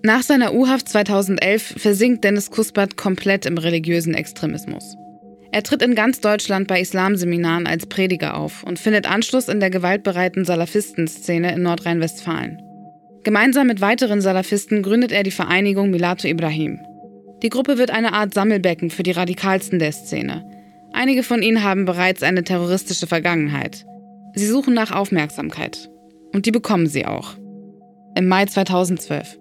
Nach 0.03 0.21
seiner 0.21 0.53
U-Haft 0.53 0.87
2011 0.87 1.75
versinkt 1.77 2.23
Dennis 2.23 2.49
Kuspert 2.49 2.95
komplett 2.95 3.45
im 3.45 3.57
religiösen 3.57 4.13
Extremismus. 4.13 4.95
Er 5.51 5.63
tritt 5.63 5.81
in 5.81 5.95
ganz 5.95 6.21
Deutschland 6.21 6.67
bei 6.67 6.79
Islamseminaren 6.79 7.67
als 7.67 7.87
Prediger 7.87 8.37
auf 8.37 8.63
und 8.63 8.79
findet 8.79 9.09
Anschluss 9.09 9.47
in 9.47 9.59
der 9.59 9.69
gewaltbereiten 9.69 10.45
Salafistenszene 10.45 11.53
in 11.53 11.63
Nordrhein-Westfalen. 11.63 12.61
Gemeinsam 13.23 13.67
mit 13.67 13.81
weiteren 13.81 14.21
Salafisten 14.21 14.83
gründet 14.83 15.11
er 15.11 15.23
die 15.23 15.31
Vereinigung 15.31 15.89
Milatu 15.89 16.27
Ibrahim. 16.27 16.79
Die 17.43 17.49
Gruppe 17.49 17.77
wird 17.77 17.91
eine 17.91 18.13
Art 18.13 18.33
Sammelbecken 18.33 18.89
für 18.89 19.03
die 19.03 19.11
Radikalsten 19.11 19.79
der 19.79 19.91
Szene, 19.91 20.45
Einige 20.99 21.21
von 21.21 21.43
ihnen 21.43 21.63
haben 21.63 21.85
bereits 21.85 22.23
eine 22.23 22.43
terroristische 22.43 23.05
Vergangenheit. 23.05 23.85
Sie 24.33 24.47
suchen 24.47 24.73
nach 24.73 24.89
Aufmerksamkeit. 24.89 25.91
Und 26.33 26.47
die 26.47 26.51
bekommen 26.51 26.87
sie 26.87 27.05
auch. 27.05 27.35
Im 28.15 28.27
Mai 28.27 28.47
2012. 28.47 29.37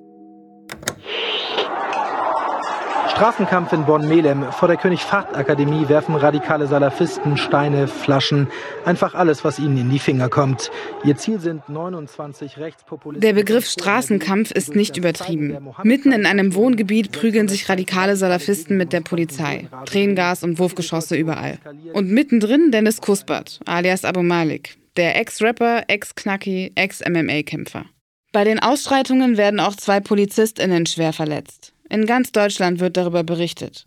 Straßenkampf 3.16 3.72
in 3.72 3.86
Bonn-Melem. 3.86 4.52
Vor 4.52 4.68
der 4.68 4.76
König-Fahd-Akademie 4.76 5.88
werfen 5.88 6.16
radikale 6.16 6.66
Salafisten 6.66 7.38
Steine, 7.38 7.88
Flaschen, 7.88 8.48
einfach 8.84 9.14
alles, 9.14 9.42
was 9.42 9.58
ihnen 9.58 9.78
in 9.78 9.88
die 9.88 9.98
Finger 9.98 10.28
kommt. 10.28 10.70
Ihr 11.02 11.16
Ziel 11.16 11.40
sind 11.40 11.66
29 11.66 12.58
Rechtspopulisten. 12.58 13.26
Der 13.26 13.32
Begriff 13.32 13.70
Straßenkampf 13.70 14.50
ist 14.50 14.76
nicht 14.76 14.98
übertrieben. 14.98 15.56
Mitten 15.82 16.12
in 16.12 16.26
einem 16.26 16.54
Wohngebiet 16.54 17.10
prügeln 17.10 17.48
sich 17.48 17.70
radikale 17.70 18.16
Salafisten 18.16 18.76
mit 18.76 18.92
der 18.92 19.00
Polizei. 19.00 19.66
Tränengas 19.86 20.42
und 20.42 20.58
Wurfgeschosse 20.58 21.16
überall. 21.16 21.56
Und 21.94 22.10
mittendrin 22.10 22.70
Dennis 22.70 23.00
Kuspert, 23.00 23.60
alias 23.64 24.04
Abu 24.04 24.22
Malik. 24.22 24.76
Der 24.98 25.18
Ex-Rapper, 25.18 25.84
Ex-Knacki, 25.88 26.72
Ex-MMA-Kämpfer. 26.74 27.86
Bei 28.32 28.44
den 28.44 28.58
Ausschreitungen 28.58 29.38
werden 29.38 29.58
auch 29.58 29.74
zwei 29.74 30.00
PolizistInnen 30.00 30.84
schwer 30.84 31.14
verletzt. 31.14 31.72
In 31.88 32.06
ganz 32.06 32.32
Deutschland 32.32 32.80
wird 32.80 32.96
darüber 32.96 33.22
berichtet. 33.22 33.86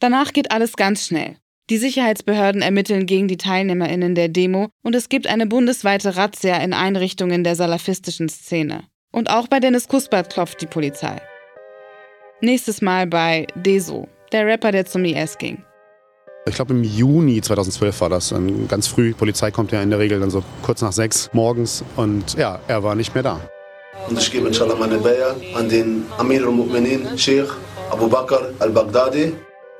Danach 0.00 0.32
geht 0.32 0.50
alles 0.50 0.76
ganz 0.76 1.06
schnell. 1.06 1.36
Die 1.70 1.78
Sicherheitsbehörden 1.78 2.62
ermitteln 2.62 3.06
gegen 3.06 3.28
die 3.28 3.36
TeilnehmerInnen 3.36 4.14
der 4.14 4.28
Demo 4.28 4.68
und 4.82 4.94
es 4.94 5.08
gibt 5.08 5.26
eine 5.26 5.46
bundesweite 5.46 6.16
Razzia 6.16 6.56
in 6.58 6.72
Einrichtungen 6.72 7.44
der 7.44 7.56
salafistischen 7.56 8.28
Szene. 8.28 8.84
Und 9.12 9.30
auch 9.30 9.48
bei 9.48 9.60
Dennis 9.60 9.88
Kuspert 9.88 10.32
klopft 10.32 10.62
die 10.62 10.66
Polizei. 10.66 11.20
Nächstes 12.40 12.80
Mal 12.80 13.06
bei 13.06 13.46
Deso, 13.54 14.08
der 14.32 14.46
Rapper, 14.46 14.72
der 14.72 14.86
zum 14.86 15.04
IS 15.04 15.36
ging. 15.36 15.62
Ich 16.46 16.54
glaube 16.54 16.72
im 16.72 16.84
Juni 16.84 17.42
2012 17.42 18.00
war 18.00 18.08
das. 18.08 18.34
Ganz 18.68 18.86
früh. 18.86 19.08
Die 19.08 19.14
Polizei 19.14 19.50
kommt 19.50 19.72
ja 19.72 19.82
in 19.82 19.90
der 19.90 19.98
Regel 19.98 20.20
dann 20.20 20.30
so 20.30 20.42
kurz 20.62 20.80
nach 20.80 20.92
sechs 20.92 21.28
morgens 21.34 21.84
und 21.96 22.34
ja, 22.38 22.60
er 22.68 22.82
war 22.82 22.94
nicht 22.94 23.14
mehr 23.14 23.22
da. 23.22 23.40
Und 24.06 24.18
ich 24.18 24.30
gebe 24.30 24.48
inshallah 24.48 24.74
meine 24.74 24.98
Beier 24.98 25.36
an 25.54 25.68
den 25.68 26.04
Amir 26.16 26.46
al-Mu'minin, 26.46 27.18
Sheikh 27.18 27.50
Abu 27.90 28.08
Bakr 28.08 28.52
al-Baghdadi. 28.58 29.34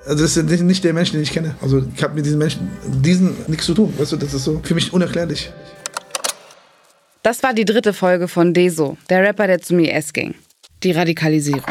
Also 0.06 0.22
das 0.22 0.36
ist 0.36 0.62
nicht 0.62 0.84
der 0.84 0.94
Mensch, 0.94 1.12
den 1.12 1.22
ich 1.22 1.32
kenne. 1.32 1.54
Also 1.60 1.82
ich 1.94 2.02
habe 2.02 2.14
mit 2.14 2.24
diesen 2.24 2.38
Menschen, 2.38 2.70
diesen 2.86 3.36
nichts 3.46 3.66
zu 3.66 3.74
tun. 3.74 3.92
Weißt 3.98 4.12
du, 4.12 4.16
das 4.16 4.32
ist 4.32 4.44
so 4.44 4.60
für 4.62 4.74
mich 4.74 4.92
unerklärlich. 4.92 5.52
Das 7.22 7.42
war 7.42 7.52
die 7.52 7.64
dritte 7.64 7.92
Folge 7.92 8.28
von 8.28 8.54
Deso, 8.54 8.96
der 9.10 9.22
Rapper, 9.22 9.46
der 9.46 9.60
zum 9.60 9.80
IS 9.80 10.12
ging. 10.12 10.34
Die 10.82 10.92
Radikalisierung. 10.92 11.64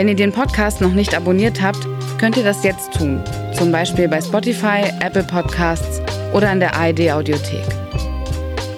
Wenn 0.00 0.08
ihr 0.08 0.16
den 0.16 0.32
Podcast 0.32 0.80
noch 0.80 0.94
nicht 0.94 1.14
abonniert 1.14 1.60
habt, 1.60 1.86
könnt 2.16 2.38
ihr 2.38 2.42
das 2.42 2.64
jetzt 2.64 2.94
tun. 2.94 3.22
Zum 3.52 3.70
Beispiel 3.70 4.08
bei 4.08 4.18
Spotify, 4.18 4.84
Apple 5.02 5.24
Podcasts 5.24 6.00
oder 6.32 6.50
in 6.50 6.58
der 6.58 6.74
ARD 6.74 7.10
Audiothek. 7.10 7.66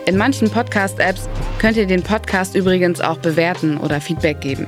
In 0.06 0.16
manchen 0.16 0.50
Podcast-Apps 0.50 1.28
könnt 1.60 1.76
ihr 1.76 1.86
den 1.86 2.02
Podcast 2.02 2.56
übrigens 2.56 3.00
auch 3.00 3.18
bewerten 3.18 3.76
oder 3.76 4.00
Feedback 4.00 4.40
geben. 4.40 4.66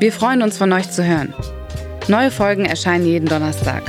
Wir 0.00 0.10
freuen 0.10 0.42
uns 0.42 0.58
von 0.58 0.72
euch 0.72 0.90
zu 0.90 1.04
hören. 1.04 1.32
Neue 2.08 2.32
Folgen 2.32 2.64
erscheinen 2.64 3.06
jeden 3.06 3.28
Donnerstag. 3.28 3.84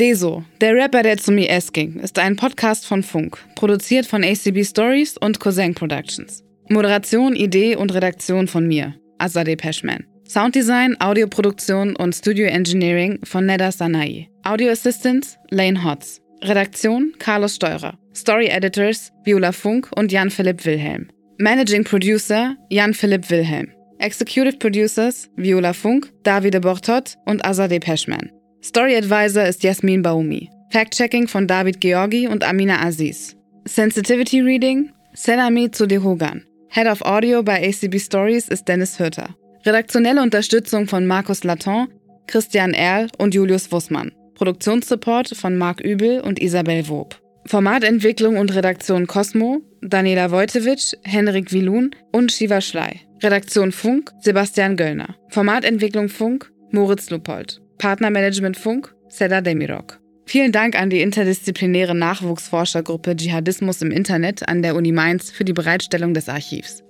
Deso, 0.00 0.42
der 0.62 0.74
Rapper, 0.74 1.02
der 1.02 1.18
zu 1.18 1.30
IS 1.34 1.74
ging, 1.74 1.96
ist 1.96 2.18
ein 2.18 2.34
Podcast 2.34 2.86
von 2.86 3.02
Funk, 3.02 3.36
produziert 3.54 4.06
von 4.06 4.24
ACB 4.24 4.64
Stories 4.64 5.18
und 5.18 5.40
Cousin 5.40 5.74
Productions. 5.74 6.42
Moderation, 6.70 7.36
Idee 7.36 7.76
und 7.76 7.92
Redaktion 7.92 8.48
von 8.48 8.66
mir, 8.66 8.94
Azadeh 9.18 9.56
Peschman. 9.56 10.06
Sounddesign, 10.26 10.98
Audioproduktion 11.02 11.96
und 11.96 12.14
Studio 12.14 12.46
Engineering 12.46 13.18
von 13.24 13.44
Neda 13.44 13.70
Sanai. 13.70 14.30
Audio 14.42 14.70
Assistance, 14.70 15.36
Lane 15.50 15.84
Hotz. 15.84 16.22
Redaktion, 16.40 17.12
Carlos 17.18 17.56
Steurer. 17.56 17.98
Story 18.14 18.46
Editors, 18.46 19.12
Viola 19.24 19.52
Funk 19.52 19.90
und 19.96 20.10
Jan-Philipp 20.10 20.64
Wilhelm. 20.64 21.10
Managing 21.36 21.84
Producer, 21.84 22.56
Jan-Philipp 22.70 23.28
Wilhelm. 23.28 23.68
Executive 23.98 24.56
Producers, 24.56 25.28
Viola 25.36 25.74
Funk, 25.74 26.10
Davide 26.22 26.60
Bortot 26.60 27.16
und 27.26 27.44
Azadeh 27.44 27.80
Peschman. 27.80 28.30
Story 28.62 28.94
Advisor 28.94 29.46
ist 29.46 29.62
Jasmin 29.62 30.02
Baumi. 30.02 30.50
Fact-Checking 30.70 31.28
von 31.28 31.46
David 31.46 31.80
Georgi 31.80 32.28
und 32.28 32.44
Amina 32.44 32.84
Aziz. 32.84 33.34
Sensitivity 33.66 34.42
Reading 34.42 34.92
Selami 35.14 35.70
Zudehogan. 35.70 36.44
Head 36.68 36.86
of 36.86 37.00
Audio 37.00 37.42
bei 37.42 37.66
ACB 37.66 37.98
Stories 37.98 38.48
ist 38.48 38.68
Dennis 38.68 38.98
Hürter. 38.98 39.34
Redaktionelle 39.64 40.22
Unterstützung 40.22 40.86
von 40.86 41.06
Markus 41.06 41.42
Laton, 41.42 41.88
Christian 42.26 42.74
Erl 42.74 43.08
und 43.16 43.34
Julius 43.34 43.72
Wussmann. 43.72 44.12
Produktionssupport 44.34 45.34
von 45.34 45.56
Marc 45.56 45.80
Übel 45.80 46.20
und 46.20 46.38
Isabel 46.38 46.86
Wob. 46.88 47.18
Formatentwicklung 47.46 48.36
und 48.36 48.54
Redaktion 48.54 49.06
Cosmo, 49.06 49.62
Daniela 49.80 50.30
Wojtewitsch, 50.30 50.92
Henrik 51.02 51.50
Wilun 51.52 51.94
und 52.12 52.30
Shiva 52.30 52.60
Schley. 52.60 53.00
Redaktion 53.22 53.72
Funk, 53.72 54.12
Sebastian 54.20 54.76
Göllner. 54.76 55.16
Formatentwicklung 55.30 56.10
Funk, 56.10 56.52
Moritz 56.70 57.08
Lupold. 57.08 57.60
Partnermanagement 57.80 58.58
Funk, 58.58 58.94
Seda 59.08 59.40
Demirok. 59.40 60.00
Vielen 60.26 60.52
Dank 60.52 60.78
an 60.78 60.90
die 60.90 61.00
interdisziplinäre 61.00 61.94
Nachwuchsforschergruppe 61.94 63.16
Dschihadismus 63.16 63.80
im 63.80 63.90
Internet 63.90 64.46
an 64.46 64.60
der 64.60 64.76
Uni 64.76 64.92
Mainz 64.92 65.30
für 65.30 65.46
die 65.46 65.54
Bereitstellung 65.54 66.12
des 66.12 66.28
Archivs. 66.28 66.84